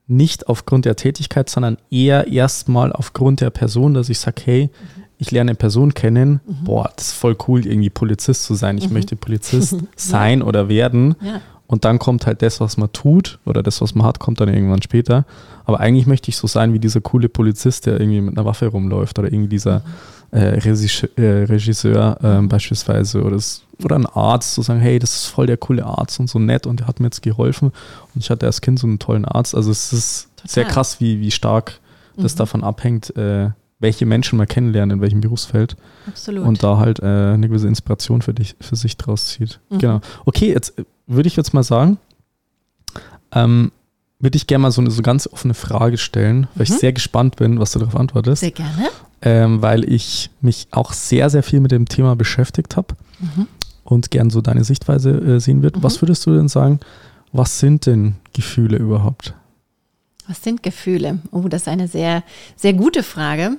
[0.07, 5.03] nicht aufgrund der Tätigkeit, sondern eher erstmal aufgrund der Person, dass ich sage, hey, mhm.
[5.17, 6.63] ich lerne eine Person kennen, mhm.
[6.63, 8.77] boah, das ist voll cool, irgendwie Polizist zu sein.
[8.77, 8.93] Ich mhm.
[8.93, 11.15] möchte Polizist sein oder werden.
[11.21, 11.41] Ja.
[11.67, 14.49] Und dann kommt halt das, was man tut oder das, was man hat, kommt dann
[14.49, 15.25] irgendwann später.
[15.65, 18.67] Aber eigentlich möchte ich so sein wie dieser coole Polizist, der irgendwie mit einer Waffe
[18.67, 19.81] rumläuft oder irgendwie dieser
[20.31, 24.99] äh, Regisseur, äh, Regisseur äh, beispielsweise oder, das, oder ein Arzt, zu so sagen, hey,
[24.99, 27.71] das ist voll der coole Arzt und so nett und der hat mir jetzt geholfen.
[28.13, 29.55] Und ich hatte als Kind so einen tollen Arzt.
[29.55, 30.49] Also es ist Total.
[30.49, 31.79] sehr krass, wie, wie stark
[32.17, 32.37] das mhm.
[32.37, 35.75] davon abhängt, äh, welche Menschen man kennenlernt, in welchem Berufsfeld.
[36.07, 36.45] Absolut.
[36.45, 39.59] Und da halt äh, eine gewisse Inspiration für dich, für sich draus zieht.
[39.69, 39.77] Mhm.
[39.79, 40.01] Genau.
[40.25, 40.73] Okay, jetzt
[41.07, 41.97] würde ich jetzt mal sagen,
[43.31, 43.71] ähm,
[44.19, 46.73] würde ich gerne mal so eine so ganz offene Frage stellen, weil Mhm.
[46.73, 48.39] ich sehr gespannt bin, was du darauf antwortest.
[48.41, 48.89] Sehr gerne.
[49.25, 53.47] ähm, weil ich mich auch sehr, sehr viel mit dem Thema beschäftigt habe Mhm.
[53.85, 55.79] und gern so deine Sichtweise äh, sehen würde.
[55.79, 55.83] Mhm.
[55.83, 56.79] Was würdest du denn sagen,
[57.31, 59.33] was sind denn Gefühle überhaupt?
[60.27, 61.19] Was sind Gefühle?
[61.31, 62.23] Oh, das ist eine sehr,
[62.57, 63.57] sehr gute Frage.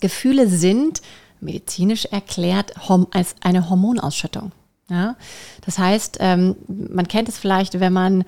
[0.00, 1.02] Gefühle sind
[1.40, 2.72] medizinisch erklärt
[3.12, 4.52] als eine Hormonausschüttung.
[4.90, 5.16] Ja?
[5.64, 8.24] Das heißt, ähm, man kennt es vielleicht, wenn man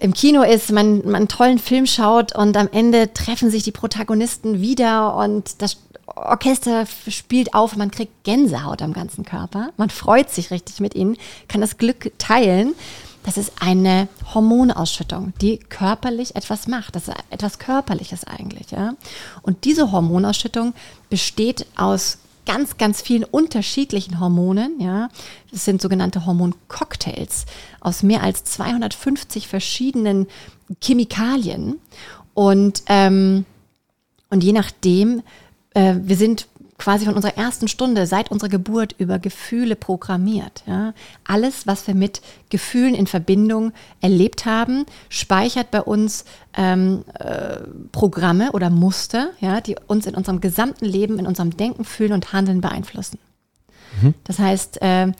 [0.00, 3.72] im Kino ist, man, man einen tollen Film schaut und am Ende treffen sich die
[3.72, 10.30] Protagonisten wieder und das Orchester spielt auf, man kriegt Gänsehaut am ganzen Körper, man freut
[10.30, 11.16] sich richtig mit ihnen,
[11.48, 12.74] kann das Glück teilen.
[13.24, 16.96] Das ist eine Hormonausschüttung, die körperlich etwas macht.
[16.96, 18.70] Das ist etwas Körperliches eigentlich.
[18.70, 18.94] Ja?
[19.42, 20.72] Und diese Hormonausschüttung
[21.10, 22.18] besteht aus
[22.48, 24.80] ganz, ganz vielen unterschiedlichen Hormonen.
[24.80, 25.10] Ja,
[25.52, 27.44] das sind sogenannte Hormoncocktails
[27.78, 30.26] aus mehr als 250 verschiedenen
[30.82, 31.78] Chemikalien.
[32.32, 33.44] Und, ähm,
[34.30, 35.22] und je nachdem,
[35.74, 36.48] äh, wir sind
[36.78, 40.62] quasi von unserer ersten Stunde seit unserer Geburt über Gefühle programmiert.
[40.66, 40.94] Ja.
[41.26, 46.24] Alles, was wir mit Gefühlen in Verbindung erlebt haben, speichert bei uns
[46.56, 47.58] ähm, äh,
[47.92, 52.32] Programme oder Muster, ja, die uns in unserem gesamten Leben, in unserem Denken, Fühlen und
[52.32, 53.18] Handeln beeinflussen.
[54.24, 55.12] Das heißt, äh,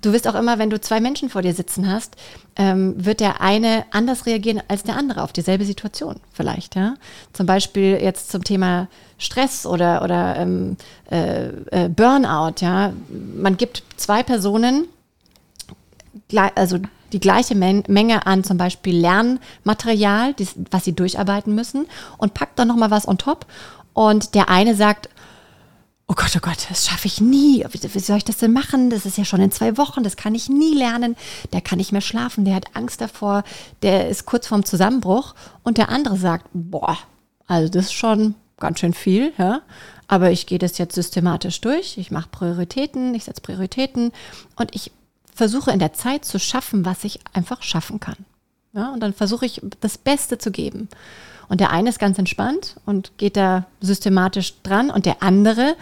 [0.00, 2.16] du wirst auch immer, wenn du zwei Menschen vor dir sitzen hast,
[2.56, 6.76] ähm, wird der eine anders reagieren als der andere auf dieselbe Situation vielleicht.
[6.76, 6.94] Ja?
[7.32, 8.88] Zum Beispiel jetzt zum Thema
[9.18, 10.76] Stress oder, oder ähm,
[11.10, 12.60] äh, äh, Burnout.
[12.60, 12.92] Ja?
[13.08, 14.88] Man gibt zwei Personen
[16.54, 16.78] also
[17.12, 21.86] die gleiche Men Menge an zum Beispiel Lernmaterial, dies, was sie durcharbeiten müssen
[22.18, 23.46] und packt dann nochmal was on top.
[23.92, 25.08] Und der eine sagt,
[26.08, 27.64] oh Gott, oh Gott, das schaffe ich nie.
[27.68, 28.90] Wie, soll ich das denn machen?
[28.90, 31.16] Das ist ja schon in zwei Wochen, das kann ich nie lernen.
[31.52, 33.42] Der kann nicht mehr schlafen, der hat Angst davor,
[33.82, 35.34] der ist kurz vorm Zusammenbruch.
[35.62, 36.96] Und der andere sagt, boah,
[37.46, 39.62] also das ist schon ganz schön viel, ja.
[40.08, 41.98] Aber ich gehe das jetzt systematisch durch.
[41.98, 44.12] Ich mache Prioritäten, ich setze Prioritäten
[44.54, 44.92] und ich
[45.34, 48.16] versuche in der Zeit zu schaffen, was ich einfach schaffen kann.
[48.72, 50.88] Ja, und dann versuche ich das Beste zu geben.
[51.48, 55.76] Und der eine ist ganz entspannt und geht da systematisch dran und der andere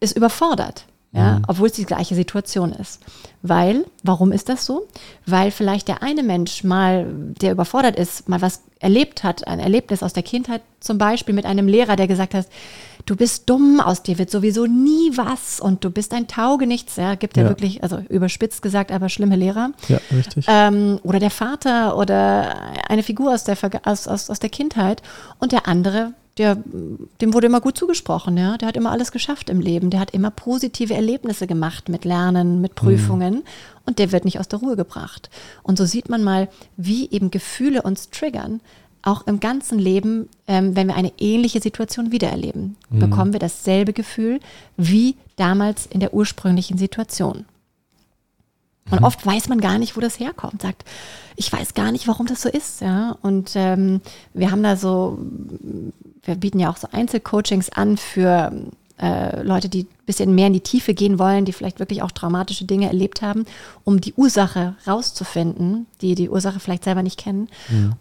[0.00, 3.00] ist überfordert, ja, obwohl es die gleiche Situation ist.
[3.42, 4.88] Weil, warum ist das so?
[5.26, 7.06] Weil vielleicht der eine Mensch mal,
[7.40, 11.46] der überfordert ist, mal was erlebt hat, ein Erlebnis aus der Kindheit, zum Beispiel mit
[11.46, 12.46] einem Lehrer, der gesagt hat,
[13.06, 17.14] du bist dumm, aus dir wird sowieso nie was und du bist ein Taugenichts, ja,
[17.14, 17.48] gibt ja, Ja.
[17.50, 19.70] wirklich, also überspitzt gesagt, aber schlimme Lehrer.
[19.88, 20.46] Ja, richtig.
[20.48, 22.56] ähm, oder der Vater oder
[22.88, 25.02] eine Figur aus der, aus, aus, aus der Kindheit.
[25.38, 26.56] Und der andere, der,
[27.20, 30.12] dem wurde immer gut zugesprochen, ja, der hat immer alles geschafft im Leben, der hat
[30.12, 33.42] immer positive Erlebnisse gemacht mit Lernen, mit Prüfungen.
[33.86, 35.28] Und der wird nicht aus der Ruhe gebracht.
[35.62, 36.48] Und so sieht man mal,
[36.78, 38.60] wie eben Gefühle uns triggern,
[39.04, 44.40] auch im ganzen Leben, ähm, wenn wir eine ähnliche Situation wiedererleben, bekommen wir dasselbe Gefühl
[44.76, 47.44] wie damals in der ursprünglichen Situation.
[48.90, 50.62] Und oft weiß man gar nicht, wo das herkommt.
[50.62, 50.84] Sagt,
[51.36, 52.80] ich weiß gar nicht, warum das so ist.
[52.80, 53.16] Ja?
[53.22, 54.00] Und ähm,
[54.34, 55.18] wir haben da so,
[56.22, 58.52] wir bieten ja auch so Einzelcoachings an für
[59.00, 62.12] äh, Leute, die ein bisschen mehr in die Tiefe gehen wollen, die vielleicht wirklich auch
[62.12, 63.44] traumatische Dinge erlebt haben,
[63.82, 67.48] um die Ursache rauszufinden, die die Ursache vielleicht selber nicht kennen.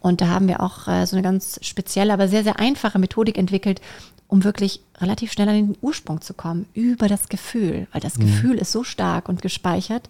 [0.01, 3.37] Und da haben wir auch äh, so eine ganz spezielle, aber sehr, sehr einfache Methodik
[3.37, 3.81] entwickelt,
[4.27, 8.57] um wirklich relativ schnell an den Ursprung zu kommen, über das Gefühl, weil das Gefühl
[8.57, 10.09] ist so stark und gespeichert.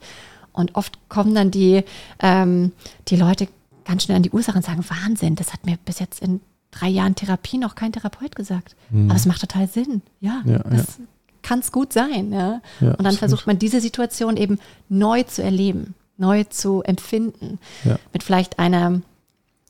[0.53, 1.83] Und oft kommen dann die,
[2.19, 2.71] ähm,
[3.07, 3.47] die Leute
[3.85, 6.41] ganz schnell an die Ursache und sagen, Wahnsinn, das hat mir bis jetzt in
[6.73, 8.75] drei Jahren Therapie noch kein Therapeut gesagt.
[8.91, 10.01] Aber es macht total Sinn.
[10.19, 10.99] Ja, Ja, das
[11.43, 12.31] kann es gut sein.
[12.31, 12.61] Ja?
[12.79, 13.19] Ja, und dann absolut.
[13.19, 14.59] versucht man diese Situation eben
[14.89, 17.59] neu zu erleben, neu zu empfinden.
[17.83, 17.99] Ja.
[18.11, 19.01] Mit vielleicht einer,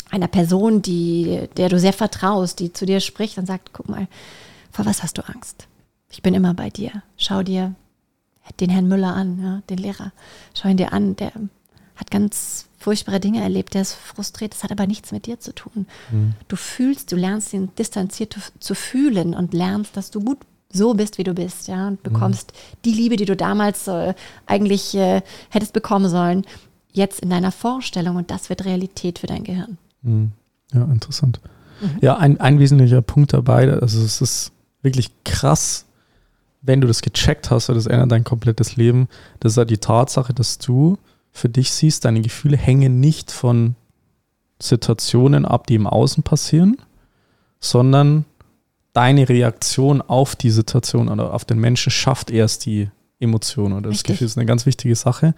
[0.10, 4.08] einer Person, die, der du sehr vertraust, die zu dir spricht und sagt, guck mal,
[4.72, 5.68] vor was hast du Angst?
[6.10, 7.04] Ich bin immer bei dir.
[7.18, 7.74] Schau dir
[8.60, 10.12] den Herrn Müller an, ja, den Lehrer.
[10.54, 11.32] Schau ihn dir an, der
[11.96, 15.56] hat ganz furchtbare Dinge erlebt, der ist frustriert, das hat aber nichts mit dir zu
[15.56, 15.88] tun.
[16.50, 21.18] Du fühlst, du lernst ihn distanziert zu, fühlen und lernst, dass du gut so bist,
[21.18, 22.52] wie du bist, ja, und bekommst
[22.84, 24.14] die Liebe, die du damals äh,
[24.48, 26.46] eigentlich äh, hättest bekommen sollen,
[26.92, 29.78] jetzt in deiner Vorstellung und das wird Realität für dein Gehirn.
[30.02, 30.32] Mhm.
[30.74, 31.40] Ja, interessant.
[32.02, 35.86] Ja, ein, ein wesentlicher Punkt dabei, also es ist wirklich krass,
[36.62, 39.08] wenn du das gecheckt hast, das ändert dein komplettes Leben,
[39.40, 40.98] das ist halt die Tatsache, dass du
[41.34, 43.76] für dich siehst, deine Gefühle hängen nicht von
[44.62, 46.78] Situationen ab, die im Außen passieren,
[47.60, 48.26] sondern
[48.94, 54.00] deine Reaktion auf die Situation oder auf den Menschen schafft erst die Emotion oder das
[54.00, 54.14] Richtig.
[54.14, 54.26] Gefühl.
[54.26, 55.34] Das ist eine ganz wichtige Sache.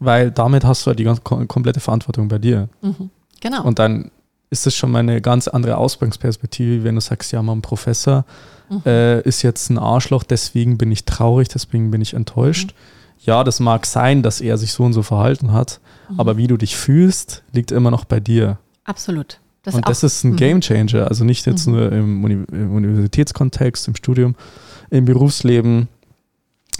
[0.00, 2.68] weil damit hast du halt die ganze, komplette Verantwortung bei dir.
[2.80, 3.10] Mhm.
[3.40, 3.64] Genau.
[3.64, 4.10] Und dann
[4.48, 8.24] ist das schon mal eine ganz andere Ausgangsperspektive, wenn du sagst, ja, mein Professor
[8.68, 8.82] mhm.
[8.84, 12.72] äh, ist jetzt ein Arschloch, deswegen bin ich traurig, deswegen bin ich enttäuscht.
[12.72, 12.99] Mhm.
[13.22, 16.20] Ja, das mag sein, dass er sich so und so verhalten hat, mhm.
[16.20, 18.58] aber wie du dich fühlst, liegt immer noch bei dir.
[18.84, 19.40] Absolut.
[19.62, 20.36] Das und das ist ein mhm.
[20.36, 21.74] Game Changer, also nicht jetzt mhm.
[21.74, 24.34] nur im, Uni im Universitätskontext, im Studium,
[24.88, 25.88] im Berufsleben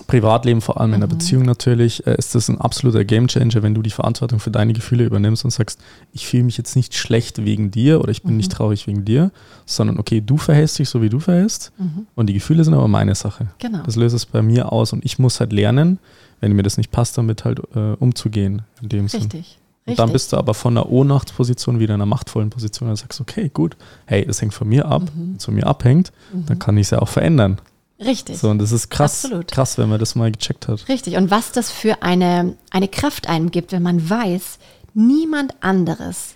[0.06, 1.18] Privatleben, vor allem in der mhm.
[1.18, 5.04] Beziehung natürlich, äh, ist das ein absoluter Gamechanger, wenn du die Verantwortung für deine Gefühle
[5.04, 5.80] übernimmst und sagst,
[6.12, 8.38] ich fühle mich jetzt nicht schlecht wegen dir oder ich bin mhm.
[8.38, 9.30] nicht traurig wegen dir,
[9.66, 12.06] sondern okay, du verhältst dich so, wie du verhältst mhm.
[12.14, 13.48] und die Gefühle sind aber meine Sache.
[13.58, 13.82] Genau.
[13.84, 15.98] Das löst es bei mir aus und ich muss halt lernen,
[16.40, 19.22] wenn mir das nicht passt, damit halt äh, umzugehen in dem Richtig.
[19.22, 19.44] Sinn.
[19.86, 23.20] Und dann bist du aber von einer Ohnmachtsposition wieder in einer machtvollen Position und sagst,
[23.20, 23.76] okay, gut,
[24.06, 25.30] hey, das hängt von mir ab, mhm.
[25.30, 26.58] wenn es von mir abhängt, dann mhm.
[26.58, 27.58] kann ich es ja auch verändern.
[28.00, 28.38] Richtig.
[28.38, 29.48] So, und das ist krass, Absolut.
[29.48, 30.88] krass, wenn man das mal gecheckt hat.
[30.88, 31.16] Richtig.
[31.16, 34.58] Und was das für eine, eine Kraft einem gibt, wenn man weiß,
[34.94, 36.34] niemand anderes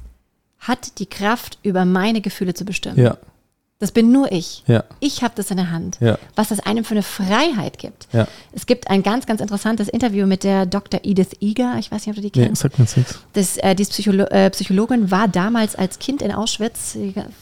[0.59, 2.99] hat die Kraft, über meine Gefühle zu bestimmen.
[2.99, 3.17] Ja.
[3.85, 4.64] Das bin nur ich.
[4.66, 4.82] Ja.
[5.01, 5.99] Ich habe das in der Hand.
[6.01, 6.16] Ja.
[6.37, 8.09] Was das einem für eine Freiheit gibt.
[8.14, 8.26] Ja.
[8.53, 11.01] Es gibt ein ganz, ganz interessantes Interview mit der Dr.
[11.03, 11.76] Edith Eger.
[11.78, 12.64] Ich weiß nicht, ob du die kennst.
[12.64, 13.18] Nee, sagt mir nichts.
[13.35, 16.97] Das, äh, die Psycholo äh, Psychologin war damals als Kind in Auschwitz.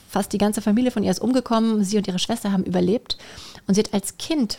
[0.09, 1.85] Fast die ganze Familie von ihr ist umgekommen.
[1.85, 3.19] Sie und ihre Schwester haben überlebt.
[3.69, 4.59] Und sie hat als Kind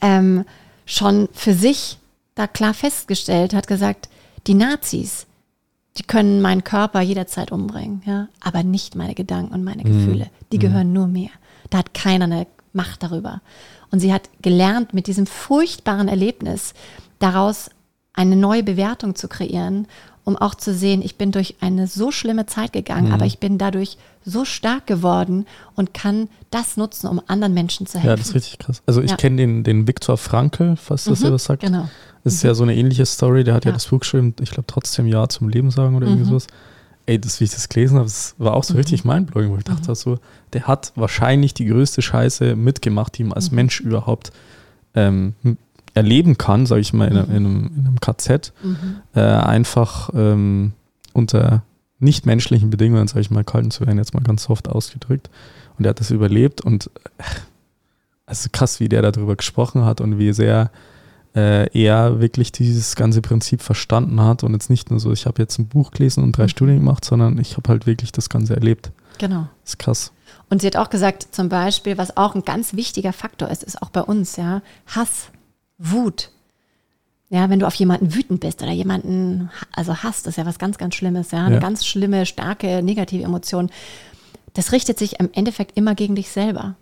[0.00, 0.46] ähm,
[0.86, 1.98] schon für sich
[2.34, 4.08] da klar festgestellt, hat gesagt,
[4.46, 5.26] die Nazis,
[5.96, 9.92] die können meinen Körper jederzeit umbringen, ja, aber nicht meine Gedanken und meine mhm.
[9.92, 10.30] Gefühle.
[10.52, 10.62] Die mhm.
[10.62, 11.30] gehören nur mir.
[11.70, 13.40] Da hat keiner eine Macht darüber.
[13.90, 16.74] Und sie hat gelernt, mit diesem furchtbaren Erlebnis
[17.18, 17.70] daraus
[18.12, 19.86] eine neue Bewertung zu kreieren
[20.28, 23.14] um auch zu sehen, ich bin durch eine so schlimme Zeit gegangen, mhm.
[23.14, 27.94] aber ich bin dadurch so stark geworden und kann das nutzen, um anderen Menschen zu
[27.94, 28.10] helfen.
[28.10, 28.82] Ja, das ist richtig krass.
[28.84, 29.16] Also ich ja.
[29.16, 31.62] kenne den, den Viktor Frankl, falls das mhm, was sagt.
[31.62, 31.88] Genau.
[32.28, 32.48] Das ist mhm.
[32.48, 35.06] ja so eine ähnliche Story, der hat ja, ja das Buch geschrieben, ich glaube trotzdem
[35.06, 36.30] Ja zum Leben sagen oder irgendwie mhm.
[36.30, 36.46] sowas.
[37.06, 38.80] Ey, das, wie ich das gelesen habe, das war auch so mhm.
[38.80, 39.94] richtig mindblowing, wo ich dachte, mhm.
[39.94, 40.18] so,
[40.52, 44.30] der hat wahrscheinlich die größte Scheiße mitgemacht, die ihm als Mensch überhaupt
[44.94, 45.34] ähm,
[45.94, 47.20] erleben kann, sage ich mal, in, mhm.
[47.20, 48.76] in, einem, in, einem, KZ, mhm.
[49.14, 50.72] äh, einfach ähm,
[51.14, 51.62] unter
[51.98, 55.30] nicht menschlichen Bedingungen, sage ich mal, gehalten zu werden, jetzt mal ganz soft ausgedrückt.
[55.78, 57.22] Und er hat das überlebt und äh,
[58.26, 60.70] also krass, wie der darüber gesprochen hat und wie sehr
[61.34, 65.42] äh, er wirklich dieses ganze Prinzip verstanden hat und jetzt nicht nur so, ich habe
[65.42, 66.48] jetzt ein Buch gelesen und drei mhm.
[66.48, 68.90] Studien gemacht, sondern ich habe halt wirklich das Ganze erlebt.
[69.18, 69.48] Genau.
[69.62, 70.12] Das ist krass.
[70.50, 73.82] Und sie hat auch gesagt, zum Beispiel, was auch ein ganz wichtiger Faktor ist, ist
[73.82, 75.30] auch bei uns, ja, Hass.
[75.78, 76.30] Wut.
[77.30, 80.58] Ja, wenn du auf jemanden wütend bist oder jemanden, also hasst, das ist ja was
[80.58, 81.60] ganz, ganz Schlimmes, ja, eine ja.
[81.60, 83.70] ganz schlimme, starke, negative Emotion.
[84.54, 86.74] Das richtet sich im Endeffekt immer gegen dich selber.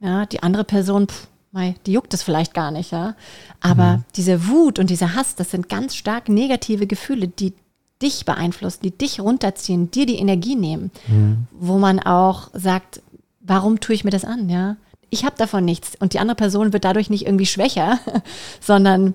[0.00, 3.14] Ja, die andere Person, pff, mei, die juckt es vielleicht gar nicht, ja.
[3.60, 4.04] Aber mhm.
[4.16, 7.54] diese Wut und dieser Hass, das sind ganz stark negative Gefühle, die
[8.00, 11.46] dich beeinflussen, die dich runterziehen, dir die Energie nehmen, mhm.
[11.52, 13.02] wo man auch sagt,
[13.40, 14.76] warum tue ich mir das an, ja?
[15.10, 17.98] ich habe davon nichts und die andere Person wird dadurch nicht irgendwie schwächer,
[18.60, 19.14] sondern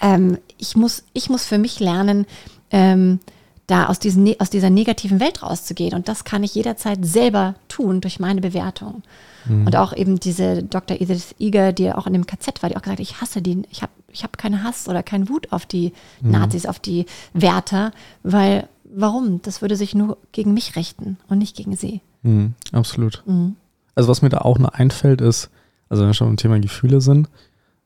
[0.00, 2.26] ähm, ich, muss, ich muss für mich lernen,
[2.70, 3.20] ähm,
[3.66, 5.94] da aus, diesen, ne, aus dieser negativen Welt rauszugehen.
[5.94, 9.02] Und das kann ich jederzeit selber tun durch meine Bewertung.
[9.44, 9.66] Mhm.
[9.66, 11.00] Und auch eben diese Dr.
[11.00, 13.66] Edith Eger, die auch in dem KZ war, die auch gesagt hat, ich hasse den,
[13.70, 16.32] ich habe ich hab keinen Hass oder keinen Wut auf die mhm.
[16.32, 17.92] Nazis, auf die Wärter,
[18.22, 19.40] weil warum?
[19.42, 22.00] Das würde sich nur gegen mich richten und nicht gegen sie.
[22.22, 23.22] Mhm, absolut.
[23.26, 23.56] Mhm.
[23.94, 25.50] Also was mir da auch noch einfällt, ist,
[25.88, 27.28] also wenn wir schon beim Thema Gefühle sind,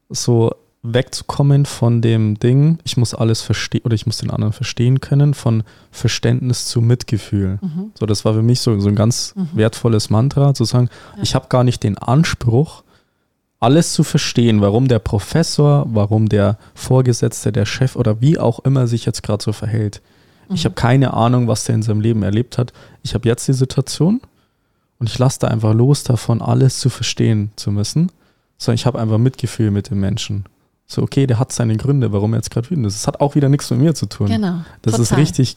[0.08, 0.52] so
[0.92, 5.34] wegzukommen von dem Ding, ich muss alles verstehen oder ich muss den anderen verstehen können,
[5.34, 7.58] von Verständnis zu Mitgefühl.
[7.60, 7.92] Mhm.
[7.94, 9.48] So, das war für mich so, so ein ganz mhm.
[9.54, 11.22] wertvolles Mantra, zu sagen, ja.
[11.22, 12.82] ich habe gar nicht den Anspruch,
[13.58, 18.86] alles zu verstehen, warum der Professor, warum der Vorgesetzte, der Chef oder wie auch immer
[18.86, 20.02] sich jetzt gerade so verhält.
[20.48, 20.54] Mhm.
[20.54, 22.72] Ich habe keine Ahnung, was der in seinem Leben erlebt hat.
[23.02, 24.20] Ich habe jetzt die Situation
[24.98, 28.12] und ich lasse da einfach los davon, alles zu verstehen zu müssen,
[28.58, 30.44] sondern ich habe einfach Mitgefühl mit dem Menschen.
[30.86, 32.94] So, okay, der hat seine Gründe, warum er jetzt gerade wütend ist.
[32.94, 34.28] Das hat auch wieder nichts mit mir zu tun.
[34.28, 34.60] Genau.
[34.82, 35.02] Das total.
[35.02, 35.56] ist richtig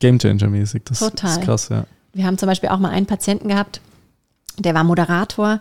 [0.00, 0.82] Gamechanger-mäßig.
[0.84, 1.30] Das total.
[1.30, 1.84] ist krass, ja.
[2.12, 3.80] Wir haben zum Beispiel auch mal einen Patienten gehabt,
[4.58, 5.60] der war Moderator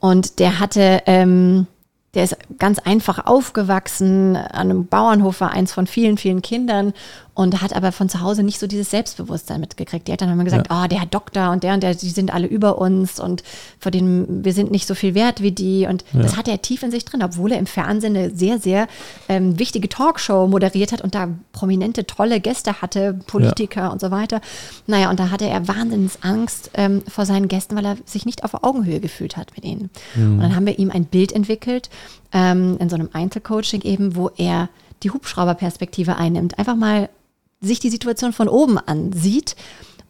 [0.00, 1.66] und der hatte ähm,
[2.14, 6.92] der ist ganz einfach aufgewachsen, an einem Bauernhof war eins von vielen, vielen Kindern
[7.34, 10.06] und hat aber von zu Hause nicht so dieses Selbstbewusstsein mitgekriegt.
[10.06, 10.84] Die Eltern haben immer gesagt, ja.
[10.84, 13.42] oh, der Herr Doktor und der und der, die sind alle über uns und
[13.78, 15.86] vor denen wir sind nicht so viel wert wie die.
[15.86, 16.20] Und ja.
[16.20, 18.86] das hat er tief in sich drin, obwohl er im Fernsehen eine sehr, sehr
[19.30, 23.88] ähm, wichtige Talkshow moderiert hat und da prominente, tolle Gäste hatte, Politiker ja.
[23.88, 24.42] und so weiter.
[24.86, 28.44] Naja, und da hatte er wahnsinnig Angst ähm, vor seinen Gästen, weil er sich nicht
[28.44, 29.88] auf Augenhöhe gefühlt hat mit ihnen.
[30.14, 30.34] Mhm.
[30.34, 31.88] Und dann haben wir ihm ein Bild entwickelt,
[32.34, 34.68] ähm, in so einem Einzelcoaching eben, wo er
[35.02, 37.08] die Hubschrauberperspektive einnimmt, einfach mal
[37.62, 39.56] sich die Situation von oben ansieht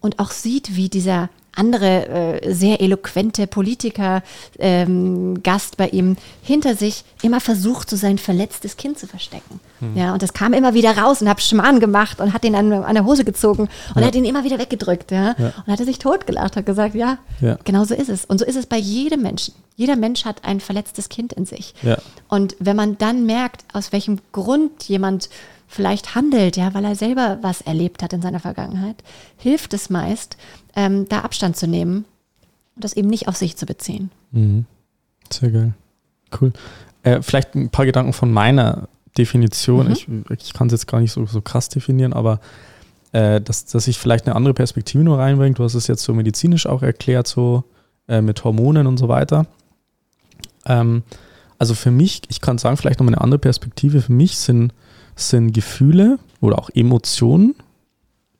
[0.01, 2.09] und auch sieht, wie dieser andere
[2.43, 4.23] äh, sehr eloquente Politiker,
[4.59, 9.61] ähm, Gast bei ihm, hinter sich immer versucht, so sein verletztes Kind zu verstecken.
[9.81, 9.97] Mhm.
[9.97, 12.73] Ja, und das kam immer wieder raus und hat Schmarrn gemacht und hat ihn an,
[12.73, 14.07] an der Hose gezogen und ja.
[14.07, 15.11] hat ihn immer wieder weggedrückt.
[15.11, 15.35] Ja?
[15.39, 15.53] ja.
[15.67, 18.25] Und hat er sich totgelacht, hat gesagt, ja, ja, genau so ist es.
[18.25, 19.55] Und so ist es bei jedem Menschen.
[19.77, 21.75] Jeder Mensch hat ein verletztes Kind in sich.
[21.83, 21.99] Ja.
[22.29, 25.29] Und wenn man dann merkt, aus welchem Grund jemand
[25.73, 28.97] vielleicht handelt, ja, weil er selber was erlebt hat in seiner Vergangenheit,
[29.37, 30.37] hilft es meist,
[30.77, 32.05] ähm, da Abstand zu nehmen
[32.75, 34.11] und das eben nicht auf sich zu beziehen.
[34.33, 34.67] Mhm.
[35.31, 35.75] Sehr geil.
[36.41, 36.53] Cool.
[37.03, 39.87] Äh, vielleicht ein paar Gedanken von meiner Definition.
[39.87, 39.93] Mhm.
[39.93, 40.09] Ich,
[40.39, 42.41] ich kann es jetzt gar nicht so, so krass definieren, aber
[43.13, 45.55] äh, dass, dass ich vielleicht eine andere Perspektive nur reinbringe.
[45.55, 47.65] Du hast es jetzt so medizinisch auch erklärt, so
[48.09, 49.47] äh, mit Hormonen und so weiter.
[50.67, 51.03] Ähm,
[51.59, 54.03] also für mich, ich kann sagen, vielleicht noch eine andere Perspektive.
[54.03, 54.73] Für mich sind
[55.17, 57.55] sind Gefühle oder auch Emotionen.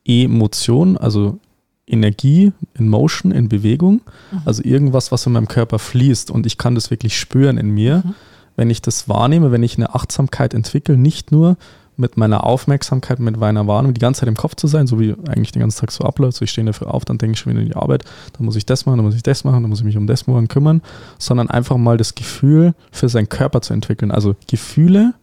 [0.05, 1.39] Emotion, also
[1.87, 4.01] Energie in Motion, in Bewegung.
[4.31, 4.41] Mhm.
[4.45, 8.03] Also irgendwas, was in meinem Körper fließt und ich kann das wirklich spüren in mir,
[8.05, 8.15] mhm.
[8.55, 11.57] wenn ich das wahrnehme, wenn ich eine Achtsamkeit entwickle, nicht nur
[11.95, 15.13] mit meiner Aufmerksamkeit, mit meiner Wahrnehmung die ganze Zeit im Kopf zu sein, so wie
[15.27, 16.37] eigentlich den ganzen Tag so abläuft.
[16.37, 18.03] So ich stehe dafür auf, dann denke ich schon wieder in die Arbeit,
[18.35, 20.07] dann muss ich das machen, dann muss ich das machen, dann muss ich mich um
[20.07, 20.81] das morgen kümmern,
[21.19, 24.11] sondern einfach mal das Gefühl für seinen Körper zu entwickeln.
[24.11, 25.13] Also Gefühle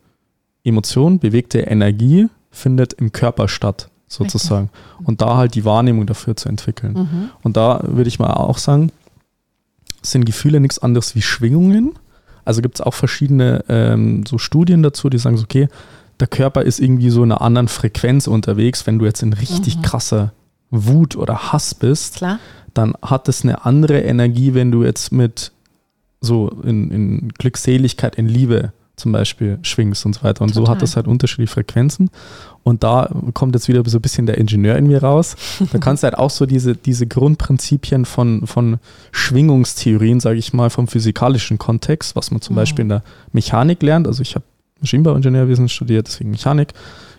[0.65, 4.71] Emotion, bewegte Energie findet im Körper statt, sozusagen.
[4.73, 5.09] Richtig.
[5.09, 6.95] Und da halt die Wahrnehmung dafür zu entwickeln.
[6.95, 7.31] Mhm.
[7.43, 8.93] Und da würde ich mal auch sagen,
[10.03, 11.93] sind Gefühle nichts anderes wie Schwingungen.
[12.45, 15.69] Also gibt es auch verschiedene ähm, so Studien dazu, die sagen, so, okay,
[16.19, 18.87] der Körper ist irgendwie so in einer anderen Frequenz unterwegs.
[18.87, 19.83] Wenn du jetzt in richtig mhm.
[19.83, 20.33] krasser
[20.71, 22.39] Wut oder Hass bist, Klar.
[22.75, 25.53] dann hat es eine andere Energie, wenn du jetzt mit
[26.21, 30.43] so in, in Glückseligkeit, in Liebe zum Beispiel schwingst und so weiter.
[30.43, 30.67] Und Total.
[30.67, 32.11] so hat das halt unterschiedliche Frequenzen.
[32.63, 35.35] Und da kommt jetzt wieder so ein bisschen der Ingenieur in mir raus.
[35.73, 38.79] Da kannst du halt auch so diese, diese Grundprinzipien von, von
[39.13, 42.59] Schwingungstheorien, sage ich mal, vom physikalischen Kontext, was man zum mhm.
[42.59, 44.07] Beispiel in der Mechanik lernt.
[44.07, 44.45] Also ich habe
[44.81, 46.75] Maschinenbauingenieurwesen studiert, deswegen Mechanik.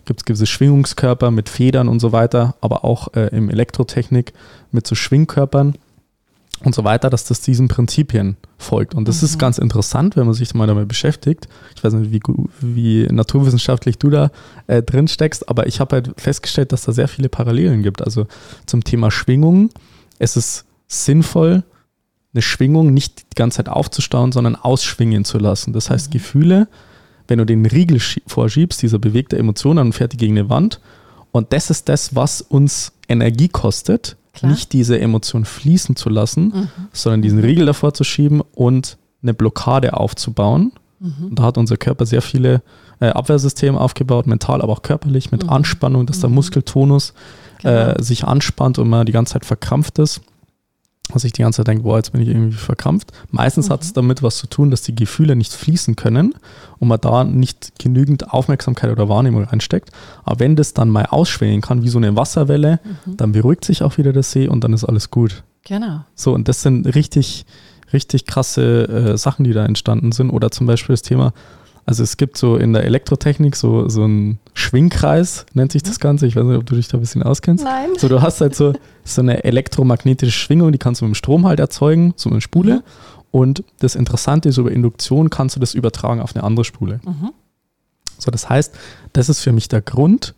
[0.06, 4.34] Gibt es gewisse Schwingungskörper mit Federn und so weiter, aber auch äh, im Elektrotechnik
[4.72, 5.76] mit so Schwingkörpern
[6.64, 8.94] und so weiter, dass das diesen Prinzipien folgt.
[8.94, 9.26] Und das mhm.
[9.26, 11.48] ist ganz interessant, wenn man sich mal damit beschäftigt.
[11.76, 12.22] Ich weiß nicht, wie,
[12.62, 14.32] wie naturwissenschaftlich du da
[14.68, 18.02] äh, drin steckst, aber ich habe halt festgestellt, dass da sehr viele Parallelen gibt.
[18.02, 18.28] Also
[18.66, 19.70] zum Thema Schwingung.
[20.20, 21.64] Es ist sinnvoll,
[22.34, 25.74] eine Schwingung nicht die ganze Zeit aufzustauen, sondern ausschwingen zu lassen.
[25.74, 26.12] Das heißt, mhm.
[26.14, 26.68] Gefühle,
[27.28, 30.80] wenn du den Riegel vorschiebst, dieser bewegte Emotion, dann fährt die gegen eine Wand.
[31.32, 34.52] Und das ist das, was uns Energie kostet, Klar.
[34.52, 36.68] nicht diese Emotion fließen zu lassen, mhm.
[36.94, 40.72] sondern diesen Riegel davor zu schieben und eine Blockade aufzubauen.
[41.00, 41.36] Mhm.
[41.36, 42.62] Da hat unser Körper sehr viele
[43.00, 45.50] äh, Abwehrsysteme aufgebaut, mental, aber auch körperlich, mit mhm.
[45.50, 46.36] Anspannung, dass der mhm.
[46.36, 47.14] Muskeltonus
[47.62, 47.74] genau.
[47.74, 50.22] äh, sich anspannt und man die ganze Zeit verkrampft ist
[51.14, 53.12] dass ich die ganze Zeit denke, boah, jetzt bin ich irgendwie verkrampft.
[53.30, 53.74] Meistens mhm.
[53.74, 56.34] hat es damit was zu tun, dass die Gefühle nicht fließen können
[56.80, 59.92] und man da nicht genügend Aufmerksamkeit oder Wahrnehmung reinsteckt.
[60.24, 63.18] Aber wenn das dann mal ausschwingen kann, wie so eine Wasserwelle, mhm.
[63.18, 65.44] dann beruhigt sich auch wieder der See und dann ist alles gut.
[65.64, 66.02] Genau.
[66.16, 67.46] So, und das sind richtig,
[67.94, 70.30] richtig krasse äh, Sachen, die da entstanden sind.
[70.30, 71.34] Oder zum Beispiel das Thema,
[71.86, 76.28] also es gibt so in der Elektrotechnik so, so einen Schwingkreis, nennt sich das Ganze.
[76.28, 77.64] Ich weiß nicht, ob du dich da ein bisschen auskennst.
[77.64, 77.90] Nein.
[77.98, 78.74] So, du hast halt so,
[79.04, 82.76] so eine elektromagnetische Schwingung, die kannst du mit dem Strom halt erzeugen, so eine Spule.
[82.76, 82.82] Mhm.
[83.32, 87.00] Und das Interessante ist, über Induktion kannst du das übertragen auf eine andere Spule.
[87.04, 87.32] Mhm.
[88.18, 88.76] So, das heißt,
[89.14, 90.36] das ist für mich der Grund,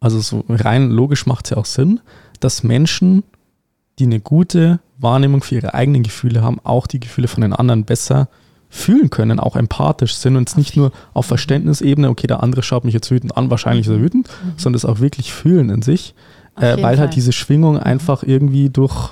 [0.00, 2.00] also so rein logisch macht es ja auch Sinn,
[2.40, 3.24] dass Menschen,
[3.98, 7.84] die eine gute Wahrnehmung für ihre eigenen Gefühle haben, auch die Gefühle von den anderen
[7.84, 8.28] besser
[8.68, 12.84] fühlen können, auch empathisch sind und es nicht nur auf Verständnisebene, okay, der andere schaut
[12.84, 14.52] mich jetzt wütend an, wahrscheinlich ist er wütend, mhm.
[14.56, 16.14] sondern es auch wirklich fühlen in sich,
[16.56, 16.98] äh, weil halt Fall.
[16.98, 19.10] halt diese Schwingung einfach irgendwie durch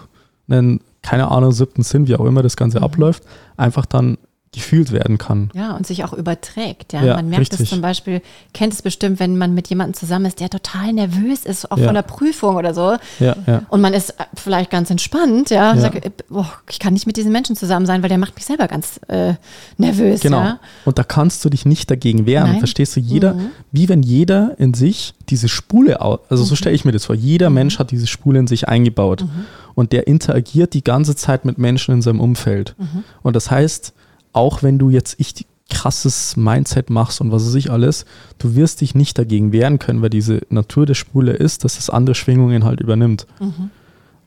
[0.48, 2.84] einen, keine Ahnung, siebten Sinn, wie auch immer das Ganze mhm.
[2.84, 3.22] abläuft,
[3.56, 4.18] einfach dann
[4.54, 5.50] gefühlt werden kann.
[5.54, 6.92] Ja, und sich auch überträgt.
[6.92, 10.26] Ja, ja man merkt es zum Beispiel, kennt es bestimmt, wenn man mit jemandem zusammen
[10.26, 11.86] ist, der total nervös ist, auch ja.
[11.86, 12.96] von der Prüfung oder so.
[13.18, 13.62] Ja, ja.
[13.68, 15.74] Und man ist vielleicht ganz entspannt, ja.
[15.74, 15.80] ja.
[15.80, 18.68] Sagt, oh, ich kann nicht mit diesen Menschen zusammen sein, weil der macht mich selber
[18.68, 19.34] ganz äh,
[19.76, 20.20] nervös.
[20.20, 20.40] Genau.
[20.40, 20.60] Ja?
[20.84, 22.50] Und da kannst du dich nicht dagegen wehren.
[22.52, 22.58] Nein.
[22.58, 23.00] Verstehst du?
[23.00, 23.50] Jeder, mhm.
[23.72, 26.44] wie wenn jeder in sich diese Spule, also mhm.
[26.44, 27.54] so stelle ich mir das vor, jeder mhm.
[27.54, 29.22] Mensch hat diese Spule in sich eingebaut.
[29.22, 29.46] Mhm.
[29.74, 32.74] Und der interagiert die ganze Zeit mit Menschen in seinem Umfeld.
[32.78, 33.04] Mhm.
[33.22, 33.92] Und das heißt,
[34.34, 38.04] auch wenn du jetzt ich krasses Mindset machst und was weiß ich alles,
[38.38, 41.88] du wirst dich nicht dagegen wehren können, weil diese Natur der Spule ist, dass es
[41.88, 43.26] andere Schwingungen halt übernimmt.
[43.40, 43.70] Mhm.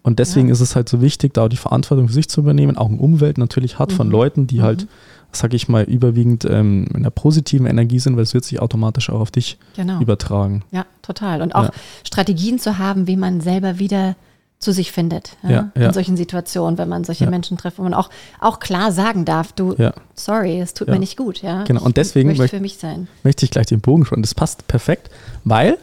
[0.01, 0.53] Und deswegen ja.
[0.53, 2.97] ist es halt so wichtig, da auch die Verantwortung für sich zu übernehmen, auch eine
[2.97, 3.95] Umwelt natürlich hat mhm.
[3.95, 4.88] von Leuten, die halt, mhm.
[4.88, 4.89] halt,
[5.34, 9.10] sag ich mal, überwiegend ähm, in der positiven Energie sind, weil es wird sich automatisch
[9.10, 9.99] auch auf dich genau.
[9.99, 10.64] übertragen.
[10.72, 11.41] Ja, total.
[11.41, 11.72] Und auch ja.
[12.05, 14.16] Strategien zu haben, wie man selber wieder
[14.60, 15.88] zu sich findet ja, ja, ja.
[15.88, 19.51] in solchen Situationen, wenn man solche Menschen trifft, wo man auch, auch klar sagen darf,
[19.51, 19.76] du,
[20.16, 21.43] sorry, es tut mir nicht gut.
[21.43, 21.64] Ja?
[21.64, 23.08] Genau, und deswegen ich möchte, für mich sein.
[23.24, 24.22] möchte ich gleich den Bogen schon.
[24.22, 25.12] Das passt perfekt,
[25.43, 25.78] weil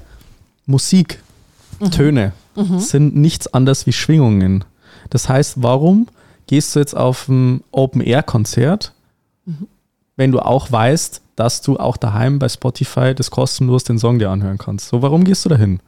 [0.66, 1.22] Musik,
[1.78, 1.90] mhm.
[1.92, 2.78] Töne mhm.
[2.80, 4.64] sind nichts anderes wie Schwingungen.
[5.10, 6.08] Das heißt, warum
[6.46, 8.92] gehst du jetzt auf ein Open-Air-Konzert,
[9.44, 9.68] mhm.
[10.16, 14.30] wenn du auch weißt, dass du auch daheim bei Spotify das kostenlos den Song dir
[14.30, 14.88] anhören kannst?
[14.88, 15.80] So, warum gehst du dahin?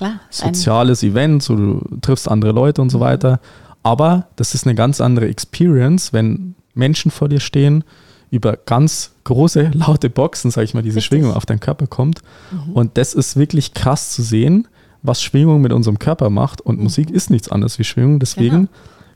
[0.00, 0.20] Klar.
[0.30, 3.02] Soziales Event, so du triffst andere Leute und so mhm.
[3.02, 3.40] weiter.
[3.82, 7.84] Aber das ist eine ganz andere Experience, wenn Menschen vor dir stehen,
[8.30, 11.08] über ganz große, laute Boxen, sag ich mal, diese Richtig.
[11.18, 12.22] Schwingung auf deinen Körper kommt.
[12.50, 12.72] Mhm.
[12.72, 14.68] Und das ist wirklich krass zu sehen,
[15.02, 16.62] was Schwingung mit unserem Körper macht.
[16.62, 16.84] Und mhm.
[16.84, 18.20] Musik ist nichts anderes wie Schwingung.
[18.20, 18.68] Deswegen genau.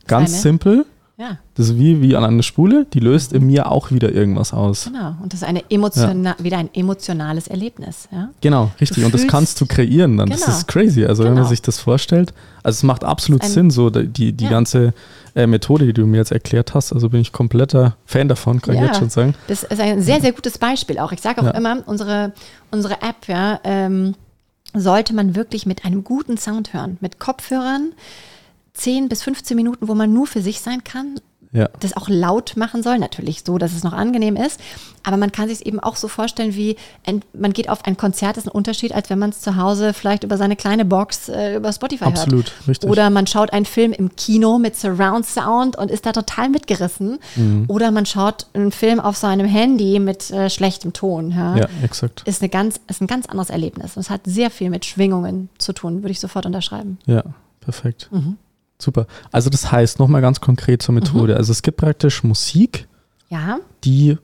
[0.07, 0.43] ganz Seine.
[0.43, 0.87] simpel,
[1.17, 1.39] ja.
[1.55, 4.87] Das ist wie, wie an einer Spule, die löst in mir auch wieder irgendwas aus.
[4.87, 6.45] Genau, und das ist eine emotiona ja.
[6.45, 8.09] wieder ein emotionales Erlebnis.
[8.11, 8.31] Ja?
[8.41, 9.03] Genau, richtig.
[9.03, 10.29] Du und das kannst du kreieren dann.
[10.29, 10.45] Genau.
[10.45, 11.05] Das ist crazy.
[11.05, 11.31] Also genau.
[11.31, 11.51] wenn man genau.
[11.51, 12.35] sich das vorstellt,
[12.65, 14.51] also es macht absolut Sinn, so die, die ja.
[14.51, 14.93] ganze
[15.37, 16.93] äh, Methode, die du mir jetzt erklärt hast.
[16.93, 19.35] Also bin ich kompletter Fan davon, kann ich jetzt schon sagen.
[19.47, 21.12] Das ist ein sehr, sehr gutes Beispiel auch.
[21.12, 22.33] Ich sage auch immer, unsere,
[22.73, 24.15] unsere App, ja, ähm,
[24.77, 27.93] sollte man wirklich mit einem guten Sound hören, mit Kopfhörern
[28.75, 31.20] 10 bis 15 Minuten, wo man nur für sich sein kann.
[31.55, 31.68] Ja.
[31.79, 34.61] Das auch laut machen soll, natürlich so, dass es noch angenehm ist.
[35.05, 36.75] Aber man kann sich es eben auch so vorstellen, wie
[37.07, 39.55] ein, man geht auf ein Konzert, das ist ein Unterschied, als wenn man es zu
[39.55, 42.68] Hause vielleicht über seine kleine Box äh, über Spotify Absolut, hört.
[42.68, 42.91] richtig.
[42.91, 47.20] Oder man schaut einen Film im Kino mit Surround Sound und ist da total mitgerissen.
[47.37, 47.66] Mhm.
[47.68, 51.31] Oder man schaut einen Film auf seinem Handy mit äh, schlechtem Ton.
[51.31, 52.25] Ja, ja exakt.
[52.27, 53.97] Ist, eine ganz, ist ein ganz anderes Erlebnis.
[53.97, 56.99] Und es hat sehr viel mit Schwingungen zu tun, würde ich sofort unterschreiben.
[57.07, 57.22] Ja,
[57.61, 58.09] perfekt.
[58.11, 58.39] Mhm.
[58.85, 59.07] Super.
[59.32, 61.32] Also das heißt, nochmal ganz konkret zur Methode.
[61.32, 61.39] Mhm.
[61.39, 62.87] Also es gibt praktisch Musik,
[63.30, 63.59] ja.
[63.82, 64.18] die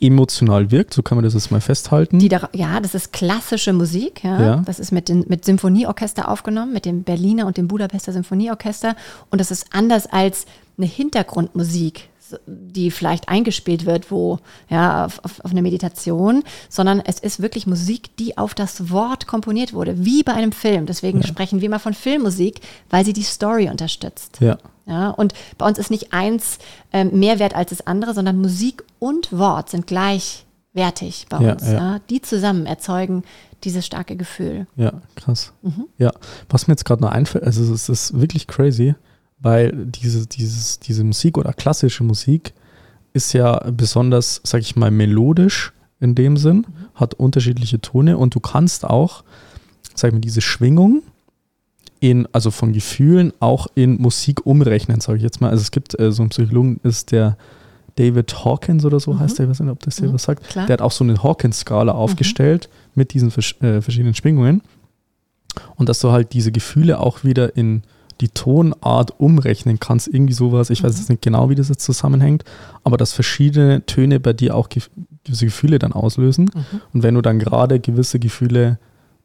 [0.00, 2.18] emotional wirkt, so kann man das jetzt mal festhalten.
[2.18, 4.22] Die da, ja, das ist klassische Musik.
[4.22, 4.40] Ja.
[4.40, 4.62] ja.
[4.64, 8.94] Das ist mit, den, mit Symphonieorchester aufgenommen, mit dem Berliner und dem Budapester Symphonieorchester.
[9.30, 10.46] Und das ist anders als
[10.78, 12.08] eine Hintergrundmusik,
[12.46, 18.16] die vielleicht eingespielt wird, wo, ja, auf, auf, eine Meditation, sondern es ist wirklich Musik,
[18.16, 20.86] die auf das Wort komponiert wurde, wie bei einem Film.
[20.86, 21.26] Deswegen ja.
[21.26, 22.60] sprechen wir immer von Filmmusik,
[22.90, 24.38] weil sie die Story unterstützt.
[24.40, 24.58] Ja.
[24.88, 26.58] Ja, und bei uns ist nicht eins
[26.92, 31.66] äh, mehr wert als das andere, sondern Musik und Wort sind gleichwertig bei uns.
[31.66, 32.00] Ja, ja.
[32.08, 33.24] Die zusammen erzeugen
[33.64, 34.68] dieses starke Gefühl.
[34.76, 35.52] Ja, krass.
[35.62, 35.86] Mhm.
[35.98, 36.12] Ja,
[36.48, 38.94] was mir jetzt gerade noch einfällt, also es ist wirklich crazy
[39.38, 42.54] weil diese, dieses, diese Musik oder klassische Musik
[43.12, 46.64] ist ja besonders, sag ich mal, melodisch in dem Sinn, mhm.
[46.94, 49.24] hat unterschiedliche Tone und du kannst auch,
[49.94, 51.02] sag ich mal, diese Schwingung
[52.00, 55.50] in, also von Gefühlen auch in Musik umrechnen, sage ich jetzt mal.
[55.50, 57.36] Also es gibt äh, so einen Psychologen, ist der
[57.96, 59.20] David Hawkins oder so mhm.
[59.20, 60.14] heißt der, ich weiß nicht, ob das dir mhm.
[60.14, 60.46] was sagt.
[60.48, 60.66] Klar.
[60.66, 61.98] Der hat auch so eine Hawkins-Skala mhm.
[61.98, 64.62] aufgestellt mit diesen äh, verschiedenen Schwingungen.
[65.76, 67.82] Und dass du halt diese Gefühle auch wieder in
[68.20, 70.70] die Tonart umrechnen kannst, irgendwie sowas.
[70.70, 70.88] Ich mhm.
[70.88, 72.44] weiß jetzt nicht genau, wie das jetzt zusammenhängt,
[72.84, 76.50] aber dass verschiedene Töne bei dir auch gewisse Gefühle dann auslösen.
[76.52, 76.80] Mhm.
[76.92, 78.78] Und wenn du dann gerade gewisse Gefühle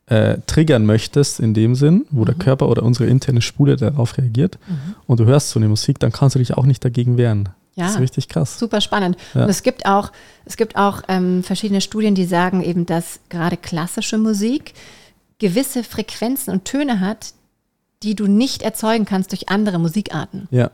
[0.07, 2.25] äh, triggern möchtest, in dem Sinn, wo mhm.
[2.25, 4.95] der Körper oder unsere interne Spule darauf reagiert mhm.
[5.07, 7.49] und du hörst so eine Musik, dann kannst du dich auch nicht dagegen wehren.
[7.75, 8.59] Ja, das ist richtig krass.
[8.59, 9.15] Super spannend.
[9.33, 9.43] Ja.
[9.43, 10.11] Und es gibt auch,
[10.43, 14.73] es gibt auch ähm, verschiedene Studien, die sagen eben, dass gerade klassische Musik
[15.39, 17.33] gewisse Frequenzen und Töne hat,
[18.03, 20.47] die du nicht erzeugen kannst durch andere Musikarten.
[20.51, 20.71] Ja.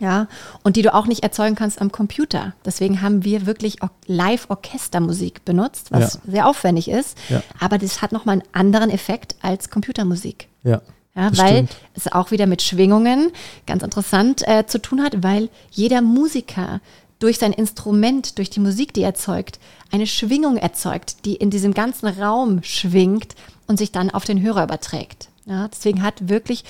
[0.00, 0.28] Ja,
[0.62, 2.54] und die du auch nicht erzeugen kannst am Computer.
[2.64, 6.20] Deswegen haben wir wirklich Live-Orchestermusik benutzt, was ja.
[6.26, 7.18] sehr aufwendig ist.
[7.28, 7.42] Ja.
[7.60, 10.48] Aber das hat nochmal einen anderen Effekt als Computermusik.
[10.62, 10.80] Ja.
[11.14, 11.76] Ja, weil stimmt.
[11.94, 13.32] es auch wieder mit Schwingungen
[13.66, 16.80] ganz interessant äh, zu tun hat, weil jeder Musiker
[17.18, 19.58] durch sein Instrument, durch die Musik, die er erzeugt,
[19.90, 23.34] eine Schwingung erzeugt, die in diesem ganzen Raum schwingt
[23.66, 25.29] und sich dann auf den Hörer überträgt.
[25.50, 26.64] Ja, deswegen hat wirklich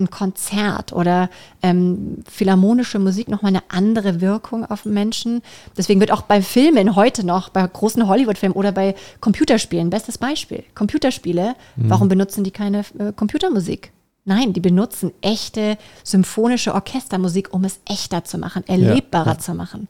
[0.00, 1.30] ein Konzert oder
[1.62, 5.40] ähm, philharmonische Musik nochmal eine andere Wirkung auf Menschen.
[5.76, 10.64] Deswegen wird auch bei Filmen heute noch, bei großen Hollywood-Filmen oder bei Computerspielen, bestes Beispiel,
[10.74, 11.90] Computerspiele, mhm.
[11.90, 13.92] warum benutzen die keine äh, Computermusik?
[14.24, 19.38] Nein, die benutzen echte symphonische Orchestermusik, um es echter zu machen, erlebbarer ja, ja.
[19.38, 19.86] zu machen.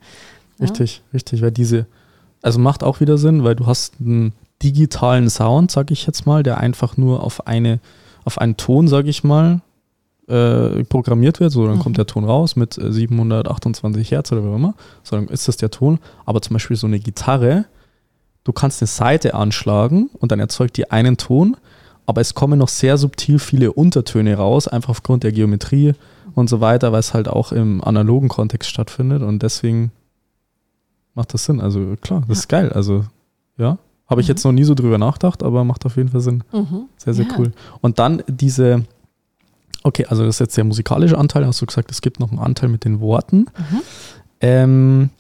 [0.58, 0.66] Ja?
[0.66, 1.86] Richtig, richtig, weil diese,
[2.42, 6.42] also macht auch wieder Sinn, weil du hast einen digitalen Sound, sag ich jetzt mal,
[6.42, 7.80] der einfach nur auf eine
[8.24, 9.60] auf einen Ton, sage ich mal,
[10.26, 11.80] äh, programmiert wird, so dann mhm.
[11.80, 15.56] kommt der Ton raus mit 728 äh, Hertz oder wie immer, so dann ist das
[15.56, 15.98] der Ton.
[16.24, 17.66] Aber zum Beispiel so eine Gitarre,
[18.44, 21.56] du kannst eine Seite anschlagen und dann erzeugt die einen Ton,
[22.06, 25.94] aber es kommen noch sehr subtil viele Untertöne raus, einfach aufgrund der Geometrie
[26.34, 29.92] und so weiter, weil es halt auch im analogen Kontext stattfindet und deswegen
[31.14, 31.60] macht das Sinn.
[31.60, 32.72] Also klar, das ist geil.
[32.72, 33.04] Also
[33.56, 34.32] ja, habe ich Mhm.
[34.32, 36.44] jetzt noch nie so drüber nachgedacht, aber macht auf jeden Fall Sinn.
[36.52, 36.84] Mhm.
[36.96, 37.34] Sehr, sehr Ja.
[37.38, 37.52] cool.
[37.80, 38.84] Und dann diese,
[39.82, 42.38] okay, also das ist jetzt der musikalische Anteil, hast du gesagt, es gibt noch einen
[42.40, 43.46] Anteil mit den Worten.
[43.56, 43.80] Mhm.
[44.40, 45.10] Ähm,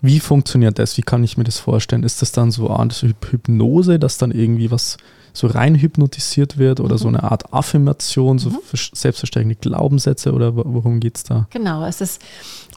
[0.00, 0.96] wie funktioniert das?
[0.96, 2.02] Wie kann ich mir das vorstellen?
[2.02, 4.96] Ist das dann so eine Art Hypnose, dass dann irgendwie was
[5.34, 6.98] so rein hypnotisiert wird oder Mhm.
[6.98, 11.46] so eine Art Affirmation, so vers- selbstverständliche Glaubenssätze oder wo- worum geht es da?
[11.50, 12.20] Genau, es ist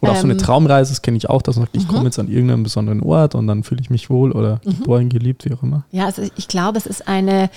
[0.06, 1.91] Oder auch so eine Ähm, Traumreise, das kenne ich auch, dass man sagt, ich Mhm.
[1.91, 5.45] komme jetzt an irgendeinen besonderen Ort und dann fühle ich mich wohl oder geboren, geliebt,
[5.45, 5.86] wie auch immer.
[5.91, 7.49] Ja, also ich glaube, es ist eine,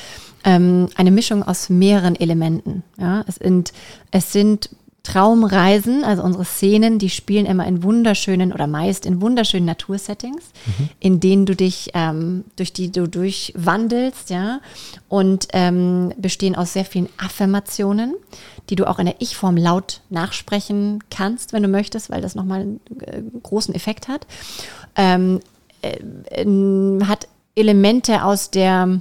[0.45, 2.83] ähm, eine Mischung aus mehreren Elementen.
[2.99, 3.73] Ja, es sind,
[4.11, 4.71] es sind
[5.09, 10.51] Traumreisen, also unsere Szenen, die spielen immer in wunderschönen oder meist in wunderschönen Natursettings,
[11.01, 14.61] in denen du dich, ähm, durch die du durchwandelst, ja,
[15.09, 18.17] und ähm, bestehen aus sehr vielen Affirmationen,
[18.69, 22.61] die du auch in der Ich-Form laut nachsprechen kannst, wenn du möchtest, weil das nochmal
[22.61, 24.27] einen äh, großen Effekt hat.
[24.95, 25.41] Ähm,
[25.83, 29.01] ähm, hat Elemente aus der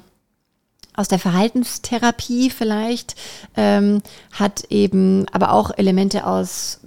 [0.98, 3.16] aus der Verhaltenstherapie vielleicht,
[3.56, 4.02] ähm,
[4.34, 6.82] hat eben aber auch Elemente aus,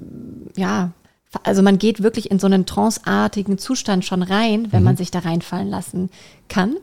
[0.56, 0.90] ja,
[1.44, 5.20] also man geht wirklich in so einen tranceartigen Zustand schon rein, wenn man sich da
[5.20, 6.10] reinfallen lassen
[6.48, 6.76] kann.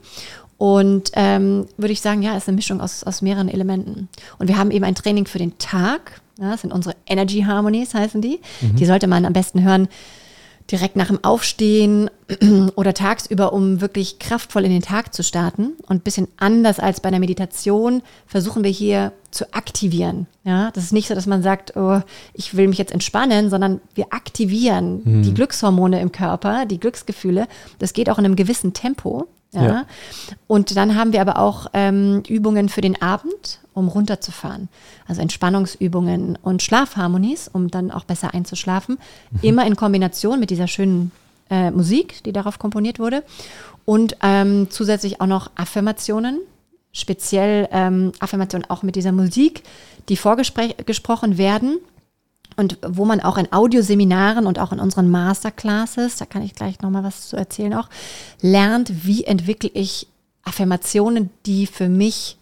[0.57, 4.07] Und ähm, würde ich sagen, ja, ist eine Mischung aus, aus mehreren Elementen.
[4.39, 6.21] Und wir haben eben ein Training für den Tag.
[6.39, 8.39] Ja, das sind unsere Energy Harmonies, heißen die.
[8.61, 9.89] Die sollte man am besten hören
[10.71, 12.09] direkt nach dem Aufstehen
[12.75, 15.73] oder tagsüber, um wirklich kraftvoll in den Tag zu starten.
[15.87, 20.27] Und ein bisschen anders als bei einer Meditation versuchen wir hier zu aktivieren.
[20.43, 22.01] Ja, das ist nicht so, dass man sagt, oh,
[22.33, 27.47] ich will mich jetzt entspannen, sondern wir aktivieren die Glückshormone im Körper, die Glücksgefühle.
[27.79, 29.27] Das geht auch in einem gewissen Tempo.
[29.51, 29.63] Ja.
[29.63, 29.85] Ja.
[30.47, 34.69] Und dann haben wir aber auch ähm, Übungen für den Abend, um runterzufahren.
[35.07, 38.97] Also Entspannungsübungen und Schlafharmonies, um dann auch besser einzuschlafen.
[39.41, 41.11] Immer in Kombination mit dieser schönen
[41.49, 43.23] äh, Musik, die darauf komponiert wurde.
[43.85, 46.39] Und ähm, zusätzlich auch noch Affirmationen,
[46.91, 49.63] speziell ähm, Affirmationen auch mit dieser Musik,
[50.09, 51.77] die vorgesprochen werden.
[52.59, 56.81] Und wo man auch in Audioseminaren und auch in unseren Masterclasses, da kann ich gleich
[56.81, 57.87] nochmal was zu erzählen auch,
[58.41, 60.07] lernt, wie entwickle ich
[60.43, 62.37] Affirmationen, die für mich,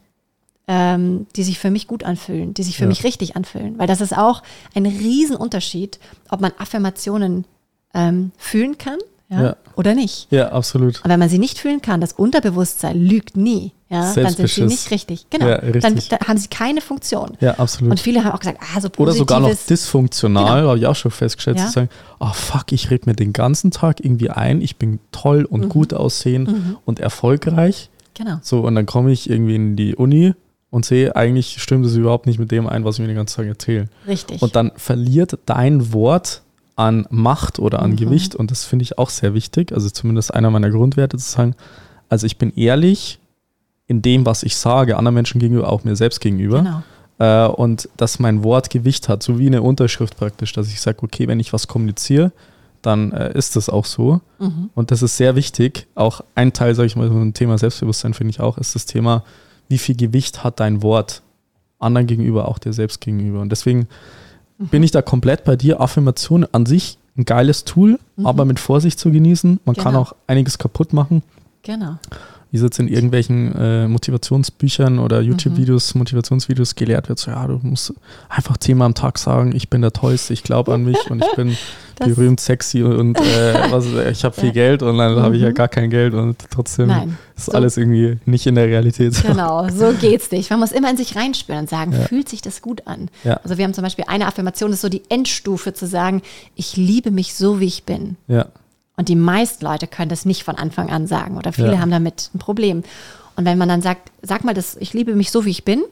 [0.67, 2.87] ähm, die sich für mich gut anfühlen, die sich für Ja.
[2.87, 3.77] mich richtig anfühlen.
[3.77, 4.41] Weil das ist auch
[4.73, 5.99] ein Riesenunterschied,
[6.29, 7.45] ob man Affirmationen
[7.93, 8.97] ähm, fühlen kann
[9.29, 9.55] ja, Ja.
[9.75, 10.27] oder nicht.
[10.31, 11.03] Ja, absolut.
[11.03, 14.61] Und wenn man sie nicht fühlen kann, das Unterbewusstsein lügt nie, ja, dann sind sie
[14.65, 15.27] nicht richtig.
[15.29, 15.47] Genau.
[15.47, 16.09] Ja, Dann, richtig.
[16.09, 17.37] dann haben sie keine Funktion.
[17.39, 17.91] Ja, absolut.
[17.91, 19.17] Und viele haben auch gesagt, ah, so Oder positives.
[19.19, 20.67] sogar noch dysfunktional, Genau.
[20.69, 21.67] habe ich auch schon festgestellt, Ja.
[21.67, 25.41] zu sagen, ah fuck, ich rede mir den ganzen Tag irgendwie ein, ich bin toll
[25.41, 25.45] Mhm.
[25.49, 27.89] und gut aussehen und erfolgreich.
[28.15, 28.37] Genau.
[28.41, 30.33] So, und dann komme ich irgendwie in die Uni
[30.71, 33.35] und sehe, eigentlich stimmt es überhaupt nicht mit dem ein, was ich mir den ganzen
[33.37, 33.85] Tag erzähle.
[34.07, 34.41] Richtig.
[34.41, 36.41] Und dann verliert dein Wort
[36.75, 37.95] an Macht oder an Mhm.
[37.97, 39.71] Gewicht und das finde ich auch sehr wichtig.
[39.73, 41.55] Also zumindest einer meiner Grundwerte zu sagen,
[42.09, 43.19] also ich bin ehrlich
[43.87, 46.59] in dem, was ich sage, anderen Menschen gegenüber, auch mir selbst gegenüber.
[46.59, 46.83] genau.
[47.17, 50.97] Äh, und dass mein Wort Gewicht hat, so wie eine Unterschrift praktisch, dass ich sage,
[51.03, 52.31] okay, wenn ich was kommuniziere,
[52.81, 54.19] dann äh, ist das auch so.
[54.39, 54.69] Mhm.
[54.75, 55.87] Und das ist sehr wichtig.
[55.95, 59.23] Auch ein Teil, sage ich mal, vom Thema Selbstbewusstsein finde ich auch, ist das Thema,
[59.69, 61.21] wie viel Gewicht hat dein Wort
[61.79, 63.39] anderen gegenüber, auch dir selbst gegenüber.
[63.41, 63.87] Und deswegen
[64.57, 64.67] Mhm.
[64.67, 65.79] bin ich da komplett bei dir.
[65.81, 69.59] Affirmation an sich ein geiles Tool, aber mit Vorsicht zu genießen.
[69.65, 69.97] Man kann Mhm.
[69.97, 70.01] Genau.
[70.01, 71.23] auch einiges kaputt machen
[71.63, 71.97] Genau.
[72.55, 75.27] Wie es jetzt in irgendwelchen äh, Motivationsbüchern oder Mhm.
[75.31, 77.93] YouTube-Videos, Motivationsvideos gelehrt wird, so ja, du musst
[78.29, 81.35] einfach zehnmal am Tag sagen, ich bin der Tollste, ich glaube an mich und ich
[81.35, 81.57] bin
[81.97, 83.23] Das- berühmt, sexy und äh,
[83.71, 84.51] was, ich habe viel Ja.
[84.53, 85.53] Geld und dann habe ich ja Mhm.
[85.53, 87.17] gar kein Geld und trotzdem Nein.
[87.35, 89.21] ist So- alles irgendwie nicht in der Realität.
[89.21, 90.49] Genau, so geht's nicht.
[90.49, 91.99] Man muss immer in sich reinspüren und sagen, Ja.
[91.99, 93.09] fühlt sich das gut an?
[93.25, 93.39] Ja.
[93.43, 96.21] Also wir haben zum Beispiel eine Affirmation, das ist so die Endstufe zu sagen,
[96.55, 98.15] ich liebe mich so, wie ich bin.
[98.27, 98.45] Ja,
[98.97, 101.79] Und die meisten Leute können das nicht von Anfang an sagen oder viele Ja.
[101.79, 102.83] haben damit ein Problem.
[103.35, 105.83] Und wenn man dann sagt, sag mal das, ich liebe mich so, wie ich bin,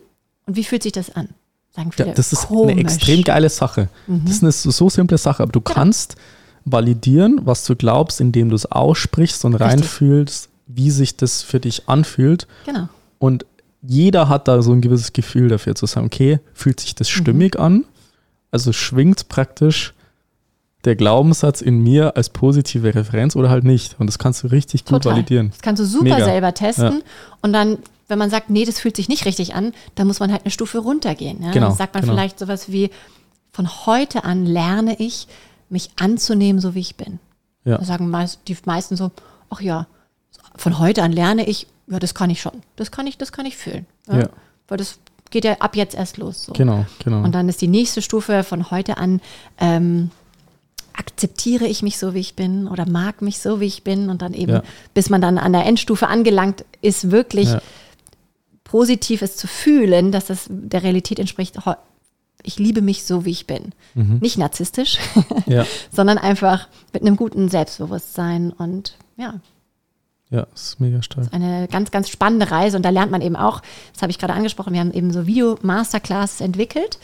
[0.45, 1.29] und wie fühlt sich das an?
[1.75, 2.71] Sagen viele, ja das ist komisch.
[2.71, 3.89] eine extrem geile Sache.
[4.07, 4.23] Mhm.
[4.25, 6.15] Das ist eine so, simple Sache, aber du kannst
[6.65, 9.67] validieren, was du glaubst, indem du es aussprichst und Richtig.
[9.71, 12.47] reinfühlst, wie sich das für dich anfühlt.
[12.65, 12.87] Genau.
[13.19, 13.45] Und
[13.81, 17.59] jeder hat da so ein gewisses Gefühl dafür zu sagen, okay, fühlt sich das stimmig
[17.59, 17.83] an?
[18.51, 19.93] Also schwingt praktisch
[20.85, 23.99] der Glaubenssatz in mir als positive Referenz oder halt nicht.
[23.99, 25.13] Und das kannst du richtig gut Total.
[25.13, 25.49] validieren.
[25.51, 26.25] Das kannst du super Mega.
[26.25, 26.97] selber testen.
[26.99, 27.01] Ja.
[27.41, 27.77] Und dann,
[28.07, 30.51] wenn man sagt, nee, das fühlt sich nicht richtig an, dann muss man halt eine
[30.51, 31.41] Stufe runtergehen.
[31.41, 31.51] Ja?
[31.51, 32.13] Genau, Dann sagt man genau.
[32.13, 32.89] vielleicht sowas wie,
[33.51, 35.27] von heute an lerne ich,
[35.69, 37.19] mich anzunehmen, so wie ich bin.
[37.63, 37.77] Ja.
[37.77, 39.11] Da sagen meist, die meisten so,
[39.49, 39.87] ach ja,
[40.55, 42.61] von heute an lerne ich, ja, das kann ich schon.
[42.75, 43.85] Das kann ich, das kann ich fühlen.
[44.07, 44.19] Ja?
[44.19, 44.29] Ja.
[44.67, 46.45] Weil das geht ja ab jetzt erst los.
[46.45, 46.53] So.
[46.53, 47.23] Genau, genau.
[47.23, 49.21] Und dann ist die nächste Stufe von heute an,
[49.59, 50.11] ähm,
[50.95, 54.21] akzeptiere ich mich so, wie ich bin oder mag mich so, wie ich bin und
[54.21, 54.63] dann eben, Ja.
[54.93, 57.61] bis man dann an der Endstufe angelangt ist, wirklich Ja.
[58.63, 61.57] positiv es zu fühlen, dass das der Realität entspricht.
[62.43, 63.71] Ich liebe mich so, wie ich bin.
[63.93, 64.17] Mhm.
[64.21, 64.97] Nicht narzisstisch,
[65.45, 69.39] ja, sondern einfach mit einem guten Selbstbewusstsein und ja,
[70.29, 71.27] ja, das ist mega stark.
[71.31, 73.61] eine ganz, ganz spannende Reise und da lernt man eben auch,
[73.93, 76.97] das habe ich gerade angesprochen, wir haben eben so Video-Masterclasses entwickelt,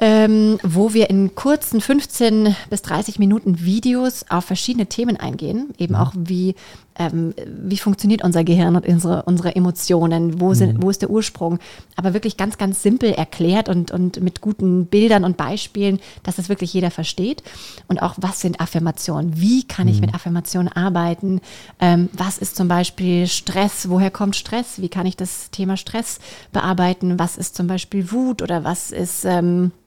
[0.00, 5.94] ähm, wo wir in kurzen 15 bis 30 Minuten Videos auf verschiedene Themen eingehen, eben
[5.94, 6.56] auch wie,
[6.98, 11.58] ähm, wie funktioniert unser Gehirn und unsere, unsere Emotionen, wo, sind, wo ist der Ursprung,
[11.96, 16.48] aber wirklich ganz, ganz simpel erklärt und, und mit guten Bildern und Beispielen, dass das
[16.48, 17.42] wirklich jeder versteht.
[17.86, 21.40] Und auch, was sind Affirmationen, wie kann ich mit Affirmationen arbeiten,
[21.80, 26.18] ähm, was ist zum Beispiel Stress, woher kommt Stress, wie kann ich das Thema Stress
[26.52, 29.24] bearbeiten, was ist zum Beispiel Wut oder was ist...
[29.24, 29.83] Ähm, äh,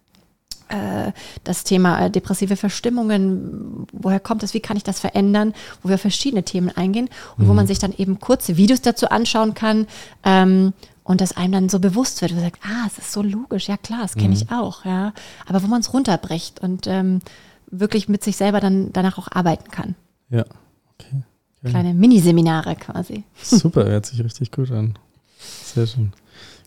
[1.44, 5.98] das Thema äh, depressive Verstimmungen, woher kommt das, wie kann ich das verändern, wo wir
[5.98, 9.88] verschiedene Themen eingehen und wo man sich dann eben kurze Videos dazu anschauen kann
[10.24, 13.22] ähm, und das einem dann so bewusst wird, wo man sagt, ah, es ist so
[13.22, 15.14] logisch, ja klar, das kenne ich auch, ja,
[15.46, 17.20] aber wo man es runterbricht und ähm,
[17.70, 19.96] wirklich mit sich selber dann danach auch arbeiten kann.
[20.30, 20.46] Ja,
[20.94, 21.24] okay.
[21.64, 21.72] Geil.
[21.72, 23.24] Kleine Miniseminare quasi.
[23.42, 24.94] Super, hört sich richtig gut an.
[25.40, 26.14] Sehr schön.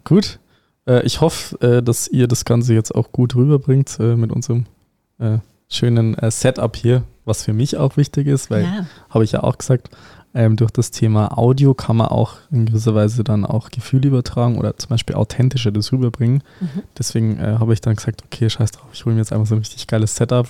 [0.04, 0.38] Gut.
[0.86, 4.66] Äh, ich hoffe, äh, dass ihr das Ganze jetzt auch gut rüberbringt äh, mit unserem
[5.68, 8.86] schönen Setup hier, was für mich auch wichtig ist, weil, Ja.
[9.10, 9.90] habe ich ja auch gesagt,
[10.32, 14.56] ähm, durch das Thema Audio kann man auch in gewisser Weise dann auch Gefühle übertragen
[14.58, 16.42] oder zum Beispiel authentischer das rüberbringen.
[16.60, 16.68] Mhm.
[16.96, 19.56] Deswegen äh, habe ich dann gesagt, okay, scheiß drauf, ich hole mir jetzt einfach so
[19.56, 20.48] ein richtig geiles Setup,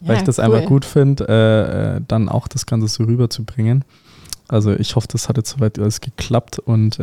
[0.00, 0.44] weil Ja, ich das cool.
[0.44, 3.84] einfach gut finde, äh, äh, dann auch das Ganze so rüberzubringen.
[4.46, 6.98] Also ich hoffe, das hat jetzt soweit alles geklappt und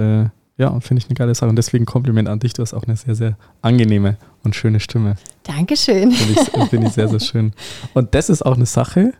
[0.60, 1.49] ja, finde ich eine geile Sache.
[1.49, 5.16] Und deswegen Kompliment an dich, du hast auch eine sehr, sehr angenehme und schöne Stimme.
[5.43, 6.12] Dankeschön.
[6.12, 7.53] Finde ich, finde ich sehr, sehr schön.
[7.93, 9.14] Und das ist auch eine Sache,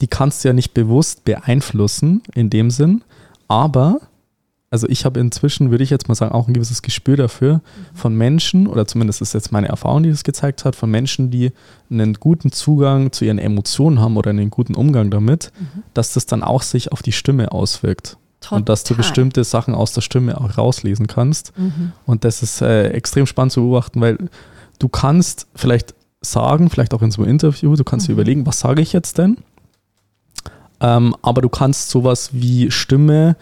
[0.00, 3.02] die kannst du ja nicht bewusst beeinflussen in dem Sinn,
[3.48, 4.00] aber
[4.70, 7.62] also ich habe inzwischen, würde ich jetzt mal sagen, auch ein gewisses Gespür dafür
[7.94, 11.52] von Menschen, oder zumindest ist jetzt meine Erfahrung, die das gezeigt hat, von Menschen, die
[11.88, 15.52] einen guten Zugang zu ihren Emotionen haben oder einen guten Umgang damit,
[15.94, 18.18] dass das dann auch sich auf die Stimme auswirkt.
[18.50, 19.02] Und dass du Total.
[19.02, 21.52] bestimmte Sachen aus der Stimme auch rauslesen kannst.
[21.58, 21.92] Mhm.
[22.06, 24.18] Und das ist äh, extrem spannend zu beobachten, weil
[24.78, 28.18] du kannst vielleicht sagen, vielleicht auch in so einem Interview, du kannst dir Mhm.
[28.18, 29.36] überlegen, was sage ich jetzt denn?
[30.80, 33.36] Ähm, aber du kannst sowas wie Stimme,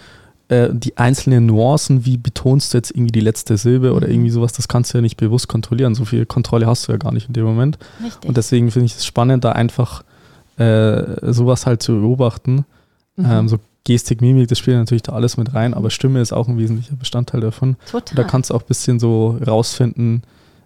[0.48, 4.12] äh, die einzelnen Nuancen, wie betonst du jetzt irgendwie die letzte Silbe oder Mhm.
[4.14, 5.94] irgendwie sowas, das kannst du ja nicht bewusst kontrollieren.
[5.94, 7.78] So viel Kontrolle hast du ja gar nicht in dem Moment.
[8.04, 8.28] Richtig.
[8.28, 10.04] Und deswegen finde ich es spannend, da einfach
[10.56, 12.64] äh, sowas halt zu beobachten.
[13.16, 13.24] Mhm.
[13.28, 16.48] Ähm, so Gestik, Mimik, das spielt natürlich da alles mit rein, aber Stimme ist auch
[16.48, 17.76] ein wesentlicher Bestandteil davon.
[17.90, 18.10] Total.
[18.12, 20.22] Und da kannst du auch ein bisschen so rausfinden,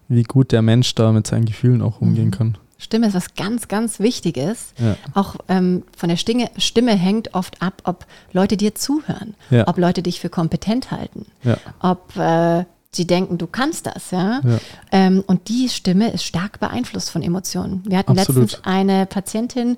[0.07, 2.31] wie gut der Mensch da mit seinen Gefühlen auch umgehen Mhm.
[2.31, 2.57] kann.
[2.77, 4.73] Stimme ist was ganz, ganz Wichtiges.
[4.77, 4.95] Ja.
[5.13, 9.67] Auch ähm, von der Stimme, Stimme hängt oft ab, ob Leute dir zuhören, Ja.
[9.67, 11.57] ob Leute dich für kompetent halten, Ja.
[11.81, 14.39] ob äh, sie denken, du kannst das, ja.
[14.45, 14.59] Ja.
[14.93, 17.83] Ähm, und die Stimme ist stark beeinflusst von Emotionen.
[17.85, 18.43] Wir hatten Absolut.
[18.43, 19.75] letztens eine Patientin,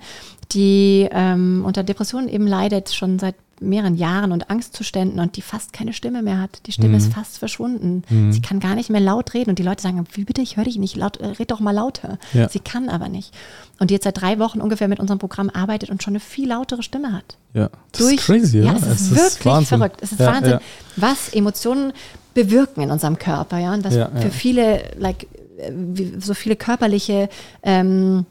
[0.54, 5.72] die ähm, unter Depressionen eben leidet, schon seit mehreren Jahren und Angstzuständen und die fast
[5.72, 6.62] keine Stimme mehr hat.
[6.66, 6.95] Die Stimme Mhm.
[6.95, 8.04] ist fast verschwunden.
[8.10, 8.32] Mhm.
[8.32, 10.64] Sie kann gar nicht mehr laut reden und die Leute sagen, wie bitte, ich höre
[10.64, 12.18] dich nicht laut, äh, red doch mal lauter.
[12.34, 12.49] Ja.
[12.49, 13.34] Sie kann aber nicht.
[13.80, 16.49] Und die jetzt seit drei Wochen ungefähr mit unserem Programm arbeitet und schon eine viel
[16.49, 17.38] lautere Stimme hat.
[17.54, 18.74] Ja, das ist crazy, ja, ja.
[18.78, 19.97] es ist wirklich verrückt.
[20.02, 20.58] Es ist Ja, Wahnsinn,
[20.95, 21.93] was Emotionen
[22.34, 25.28] bewirken in unserem Körper, ja, und was für viele, like,
[25.60, 25.72] äh,
[26.20, 27.30] so viele körperliche,
[27.62, 28.26] ähm,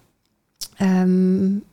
[0.81, 1.70] ähm, äh,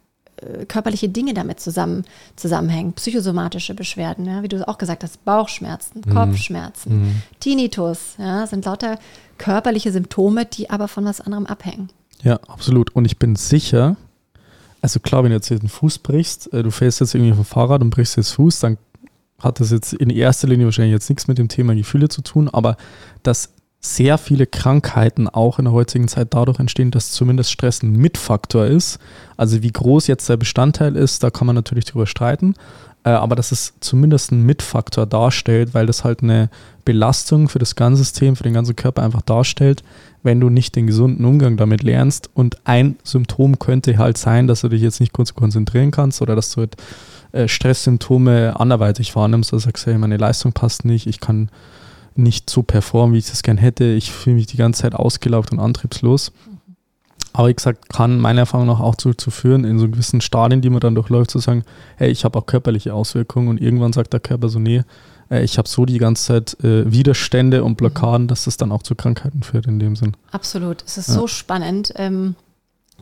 [0.68, 2.94] körperliche Dinge damit zusammen, zusammenhängen.
[2.94, 7.22] Psychosomatische Beschwerden, ja, wie du auch gesagt hast, Bauchschmerzen, Kopfschmerzen, Mhm.
[7.40, 9.00] Tinnitus, ja, sind lauter
[9.38, 11.90] körperliche Symptome, die aber von was anderem abhängen.
[12.24, 12.96] Ja, absolut.
[12.96, 13.96] Und ich bin sicher,
[14.82, 17.46] also klar, wenn du jetzt den Fuß brichst, äh, du fährst jetzt irgendwie auf dem
[17.46, 18.78] Fahrrad und brichst jetzt Fuß, dann
[19.40, 22.50] hat das jetzt in erster Linie wahrscheinlich jetzt nichts mit dem Thema Gefühle zu tun,
[22.50, 22.76] aber
[23.22, 27.92] dass sehr viele Krankheiten auch in der heutigen Zeit dadurch entstehen, dass zumindest Stress ein
[27.92, 29.00] Mitfaktor ist.
[29.38, 32.56] Also wie groß jetzt der Bestandteil ist, da kann man natürlich drüber streiten,
[33.04, 36.50] äh, aber dass es zumindest ein Mitfaktor darstellt, weil das halt eine
[36.86, 39.84] Belastung für das ganze System, für den ganzen Körper einfach darstellt,
[40.24, 42.30] wenn du nicht den gesunden Umgang damit lernst.
[42.34, 46.36] Und ein Symptom könnte halt sein, dass du dich jetzt nicht kurz konzentrieren kannst oder
[46.36, 46.76] dass du halt,
[47.32, 51.50] äh, Stresssymptome anderweitig wahrnimmst, dass du sagst, hey, meine Leistung passt nicht, ich kann
[52.18, 55.52] nicht so performen, wie ich das gern hätte, ich fühle mich die ganze Zeit ausgelaugt
[55.52, 56.32] und antriebslos.
[57.34, 60.72] Aber wie gesagt, kann meiner Erfahrung nach auch zu, führen, in so gewissen Stadien, die
[60.72, 61.64] man dann durchläuft, zu sagen,
[61.96, 64.84] hey, ich habe auch körperliche Auswirkungen und irgendwann sagt der Körper so, nee,
[65.30, 68.82] äh, ich habe so die ganze Zeit äh, Widerstände und Blockaden, dass das dann auch
[68.82, 70.18] zu Krankheiten führt in dem Sinn.
[70.32, 70.84] Absolut.
[70.86, 71.14] Es ist ja.
[71.14, 72.36] so spannend, ähm,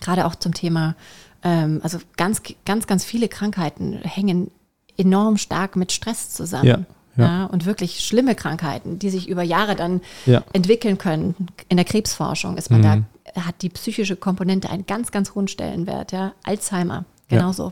[0.02, 0.96] gerade auch zum Thema,
[1.44, 4.52] ähm, also ganz, ganz, ganz viele Krankheiten hängen
[4.98, 6.66] enorm stark mit Stress zusammen.
[6.66, 6.80] Ja.
[7.18, 7.26] Ja.
[7.26, 7.46] ja.
[7.46, 10.44] und wirklich schlimme Krankheiten, die sich über Jahre dann ja.
[10.54, 11.36] entwickeln können.
[11.70, 13.06] In der Krebsforschung ist man mhm.
[13.34, 16.12] da, hat die psychische Komponente einen ganz, ganz hohen Stellenwert.
[16.12, 16.34] Ja.
[16.44, 17.72] Alzheimer, genauso.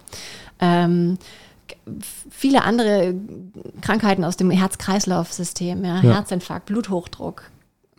[0.61, 0.85] Ja.
[0.85, 1.17] Ähm,
[2.29, 3.15] viele andere
[3.81, 7.43] Krankheiten aus dem Herz-Kreislauf-System, ja, Herzinfarkt, Bluthochdruck,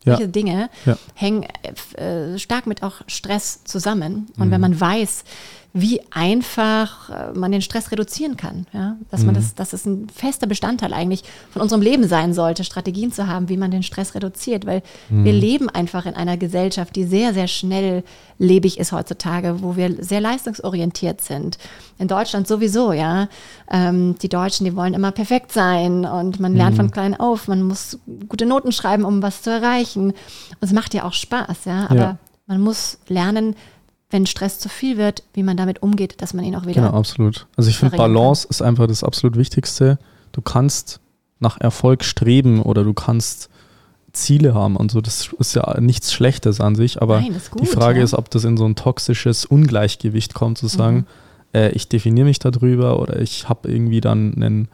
[0.05, 0.69] solche Dinge
[1.15, 1.47] hängen
[1.95, 4.27] äh, stark mit auch Stress zusammen.
[4.37, 4.51] Und mhm.
[4.53, 5.25] wenn man weiß,
[5.77, 8.66] wie einfach äh, man den Stress reduzieren kann.
[8.72, 8.97] Ja?
[9.11, 9.27] Dass mhm.
[9.27, 13.27] man das, dass es ein fester Bestandteil eigentlich von unserem Leben sein sollte, Strategien zu
[13.27, 14.66] haben, wie man den Stress reduziert.
[14.66, 15.25] Weil mhm.
[15.25, 18.05] wir leben einfach in einer Gesellschaft, die sehr, sehr schnell
[18.39, 21.59] lebig ist heutzutage, wo wir sehr leistungsorientiert sind.
[21.99, 23.29] In Deutschland sowieso, ja.
[23.68, 26.83] Ähm, die Deutschen, die wollen immer perfekt sein und man lernt mhm.
[26.83, 27.99] von klein auf, man muss
[28.29, 30.11] gute Noten schreiben, um was zu erreichen.
[30.11, 31.87] Und es macht ja auch Spaß, ja.
[31.91, 32.18] Aber ja.
[32.47, 33.57] man muss lernen,
[34.15, 36.83] wenn Stress zu viel wird, wie man damit umgeht, dass man ihn auch wieder.
[36.83, 37.49] Genau, absolut.
[37.57, 38.51] Also ich finde, Balance kann.
[38.51, 39.99] ist einfach das absolut Wichtigste.
[40.31, 41.01] Du kannst
[41.41, 43.51] nach Erfolg streben oder du kannst
[44.12, 45.01] Ziele haben und so.
[45.01, 48.05] Das ist ja nichts Schlechtes an sich, aber Nein, gut, die Frage ja.
[48.05, 51.05] ist, ob das in so ein toxisches Ungleichgewicht kommt, zu sagen, mhm.
[51.53, 54.69] äh, ich definiere mich darüber oder ich habe irgendwie dann einen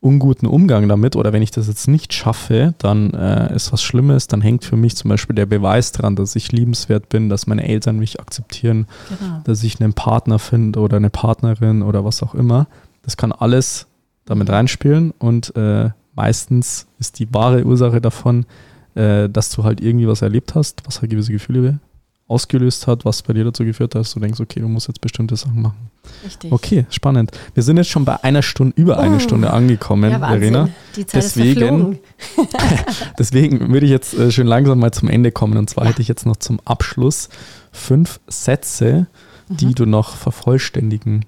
[0.00, 4.28] unguten Umgang damit oder wenn ich das jetzt nicht schaffe, dann äh, ist was Schlimmes,
[4.28, 7.66] dann hängt für mich zum Beispiel der Beweis dran, dass ich liebenswert bin, dass meine
[7.66, 9.40] Eltern mich akzeptieren, genau.
[9.44, 12.68] dass ich einen Partner finde oder eine Partnerin oder was auch immer.
[13.02, 13.86] Das kann alles
[14.24, 18.46] damit reinspielen und äh, meistens ist die wahre Ursache davon,
[18.94, 21.80] äh, dass du halt irgendwie was erlebt hast, was halt gewisse Gefühle
[22.28, 25.00] ausgelöst hat, was bei dir dazu geführt hat, dass du denkst, okay, du musst jetzt
[25.00, 25.90] bestimmte Sachen machen.
[26.24, 26.52] Richtig.
[26.52, 27.32] Okay, spannend.
[27.54, 29.18] Wir sind jetzt schon bei einer Stunde, über eine oh.
[29.18, 30.68] Stunde angekommen, ja, Verena.
[30.94, 32.00] Die Zeit deswegen, ist
[33.18, 35.56] deswegen würde ich jetzt äh, schön langsam mal zum Ende kommen.
[35.56, 35.90] Und zwar ja.
[35.90, 37.30] hätte ich jetzt noch zum Abschluss
[37.72, 39.06] fünf Sätze,
[39.48, 39.74] die mhm.
[39.74, 41.24] du noch vervollständigen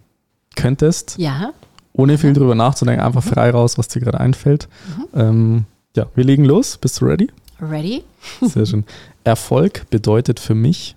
[0.55, 1.16] könntest.
[1.18, 1.53] Ja.
[1.92, 3.30] Ohne viel drüber nachzudenken, einfach mhm.
[3.30, 4.68] frei raus, was dir gerade einfällt.
[4.96, 5.20] Mhm.
[5.20, 5.64] Ähm,
[5.96, 6.76] ja, wir legen los.
[6.76, 7.28] Bist du ready?
[7.61, 8.05] Ready.
[8.41, 8.85] Sehr schön.
[9.25, 10.97] Erfolg bedeutet für mich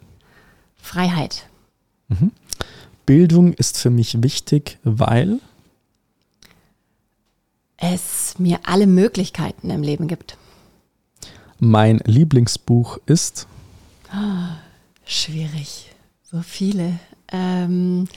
[0.76, 1.48] Freiheit.
[2.08, 2.32] Mhm.
[3.06, 5.40] Bildung ist für mich wichtig, weil
[7.78, 10.38] es mir alle Möglichkeiten im Leben gibt.
[11.60, 13.48] Mein Lieblingsbuch ist
[14.14, 14.56] oh,
[15.06, 15.94] schwierig.
[16.24, 17.00] So viele.
[17.32, 18.08] Ähm,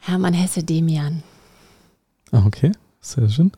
[0.00, 1.22] Hermann Hesse Demian.
[2.32, 3.52] Ah, okay, sehr schön.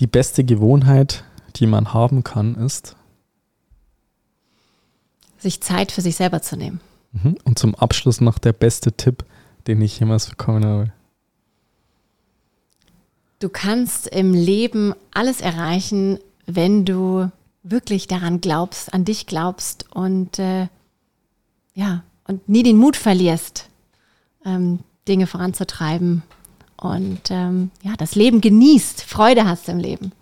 [0.00, 1.24] Die beste Gewohnheit,
[1.56, 2.96] die man haben kann, ist
[5.38, 6.80] sich Zeit für sich selber zu nehmen.
[7.12, 7.36] Mhm.
[7.44, 9.24] Und zum Abschluss noch der beste Tipp,
[9.66, 10.92] den ich jemals bekommen habe.
[13.38, 17.30] Du kannst im Leben alles erreichen, wenn du
[17.62, 20.68] wirklich daran glaubst, an dich glaubst und äh,
[21.74, 23.68] ja, und nie den Mut verlierst,
[24.44, 26.22] ähm, Dinge voranzutreiben
[26.76, 30.12] und ähm, ja, das Leben genießt, Freude hast im Leben.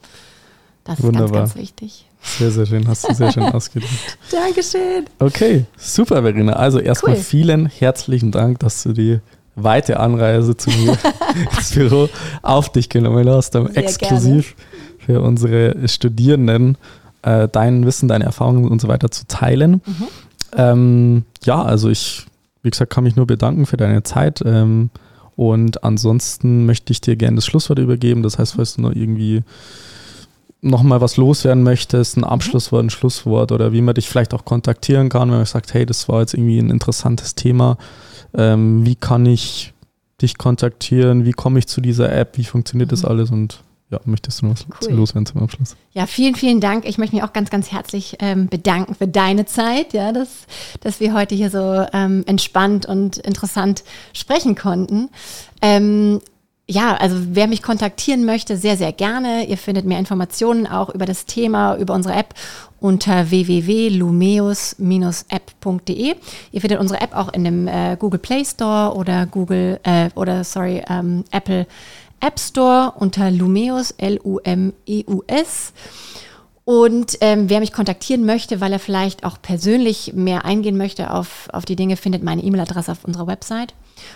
[0.84, 1.24] Das Wunderbar.
[1.26, 2.06] ist ganz, ganz wichtig.
[2.22, 2.86] Sehr, sehr schön.
[2.86, 4.18] Hast du sehr schön ausgedrückt.
[4.30, 5.06] Dankeschön.
[5.18, 6.54] Okay, super, Verena.
[6.54, 7.20] Also erstmal cool.
[7.22, 9.20] vielen herzlichen Dank, dass du die
[9.56, 10.98] weite Anreise zu mir
[11.56, 12.08] ins Büro
[12.42, 14.98] auf dich genommen hast, um exklusiv gerne.
[14.98, 16.76] für unsere Studierenden
[17.22, 19.80] äh, dein Wissen, deine Erfahrungen und so weiter zu teilen.
[19.86, 20.08] Mhm.
[20.56, 22.26] Ähm, ja, also ich,
[22.62, 24.42] wie gesagt, kann mich nur bedanken für deine Zeit.
[24.44, 24.90] Ähm,
[25.36, 28.22] und ansonsten möchte ich dir gerne das Schlusswort übergeben.
[28.22, 29.42] Das heißt, falls du noch irgendwie
[30.64, 35.08] nochmal was loswerden möchtest, ein Abschlusswort, ein Schlusswort oder wie man dich vielleicht auch kontaktieren
[35.08, 37.76] kann, wenn man sagt, hey, das war jetzt irgendwie ein interessantes Thema,
[38.34, 39.72] ähm, wie kann ich
[40.22, 42.90] dich kontaktieren, wie komme ich zu dieser App, wie funktioniert mhm.
[42.90, 43.60] das alles und
[43.90, 44.94] ja, möchtest du noch was cool.
[44.94, 45.76] loswerden zum Abschluss?
[45.92, 46.86] Ja, vielen, vielen Dank.
[46.86, 50.46] Ich möchte mich auch ganz, ganz herzlich ähm, bedanken für deine Zeit, ja, dass,
[50.80, 53.84] dass wir heute hier so ähm, entspannt und interessant
[54.14, 55.10] sprechen konnten.
[55.60, 56.20] Ähm,
[56.66, 59.46] ja, also wer mich kontaktieren möchte, sehr, sehr gerne.
[59.46, 62.32] Ihr findet mehr Informationen auch über das Thema, über unsere App
[62.80, 66.14] unter www.lumeus-app.de.
[66.52, 70.42] Ihr findet unsere App auch in dem äh, Google Play Store oder Google äh, oder
[70.44, 71.66] sorry ähm, Apple
[72.20, 75.74] App Store unter Lumeus L-U-M-E-U-S.
[76.64, 81.50] Und ähm, wer mich kontaktieren möchte, weil er vielleicht auch persönlich mehr eingehen möchte auf,
[81.52, 83.74] auf die Dinge, findet meine E-Mail-Adresse auf unserer Website.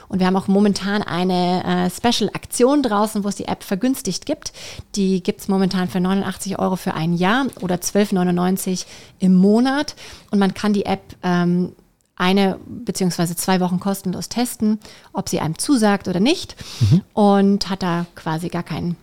[0.08, 4.52] Und wir haben auch momentan eine äh, Special-Aktion draußen, wo es die App vergünstigt gibt.
[4.94, 8.86] Die gibt es momentan für 89 Euro für ein Jahr oder 12,99
[9.18, 9.94] im Monat.
[10.30, 11.72] Und man kann die App ähm,
[12.16, 14.80] eine beziehungsweise zwei Wochen kostenlos testen,
[15.12, 16.56] ob sie einem zusagt oder nicht.
[16.80, 17.02] Mhm.
[17.14, 18.96] Und hat da quasi gar kein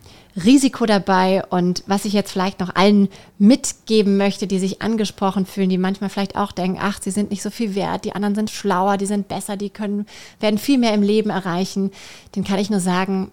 [0.44, 1.44] Risiko dabei.
[1.46, 3.08] Und was ich jetzt vielleicht noch allen
[3.38, 7.42] mitgeben möchte, die sich angesprochen fühlen, die manchmal vielleicht auch denken, ach, sie sind nicht
[7.42, 10.06] so viel wert, die anderen sind schlauer, die sind besser, die können,
[10.40, 11.90] werden viel mehr im Leben erreichen,
[12.34, 13.32] den kann ich nur sagen,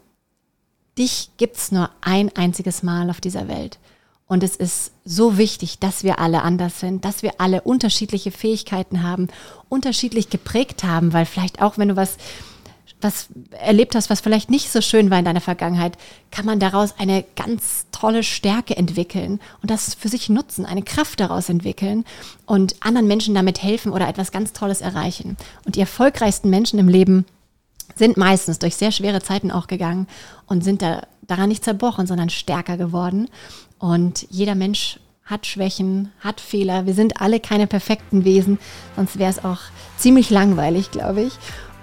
[0.97, 3.79] dich gibt's nur ein einziges Mal auf dieser Welt.
[4.25, 9.03] Und es ist so wichtig, dass wir alle anders sind, dass wir alle unterschiedliche Fähigkeiten
[9.03, 9.27] haben,
[9.69, 12.17] unterschiedlich geprägt haben, weil vielleicht auch, wenn du was,
[13.03, 15.97] was erlebt hast, was vielleicht nicht so schön war in deiner Vergangenheit,
[16.31, 21.19] kann man daraus eine ganz tolle Stärke entwickeln und das für sich nutzen, eine Kraft
[21.19, 22.05] daraus entwickeln
[22.45, 25.37] und anderen Menschen damit helfen oder etwas ganz Tolles erreichen.
[25.65, 27.25] Und die erfolgreichsten Menschen im Leben
[27.95, 30.07] sind meistens durch sehr schwere Zeiten auch gegangen
[30.47, 33.29] und sind da daran nicht zerbrochen, sondern stärker geworden.
[33.79, 36.85] Und jeder Mensch hat Schwächen, hat Fehler.
[36.85, 38.59] Wir sind alle keine perfekten Wesen,
[38.95, 39.59] sonst wäre es auch
[39.97, 41.33] ziemlich langweilig, glaube ich.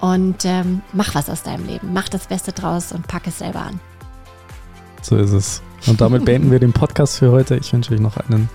[0.00, 1.92] Und ähm, mach was aus deinem Leben.
[1.92, 3.80] Mach das Beste draus und pack es selber an.
[5.02, 5.62] So ist es.
[5.86, 7.56] Und damit beenden wir den Podcast für heute.
[7.56, 8.48] Ich wünsche euch noch einen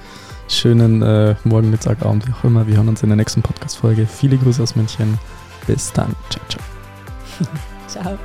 [0.48, 2.68] schönen äh, Morgen, Mittag, Abend, wie auch immer.
[2.68, 4.06] Wir hören uns in der nächsten Podcast-Folge.
[4.06, 5.18] Viele Grüße aus München.
[5.68, 6.16] Bis dann.
[6.30, 7.48] Ciao, ciao.
[7.88, 8.20] ciao.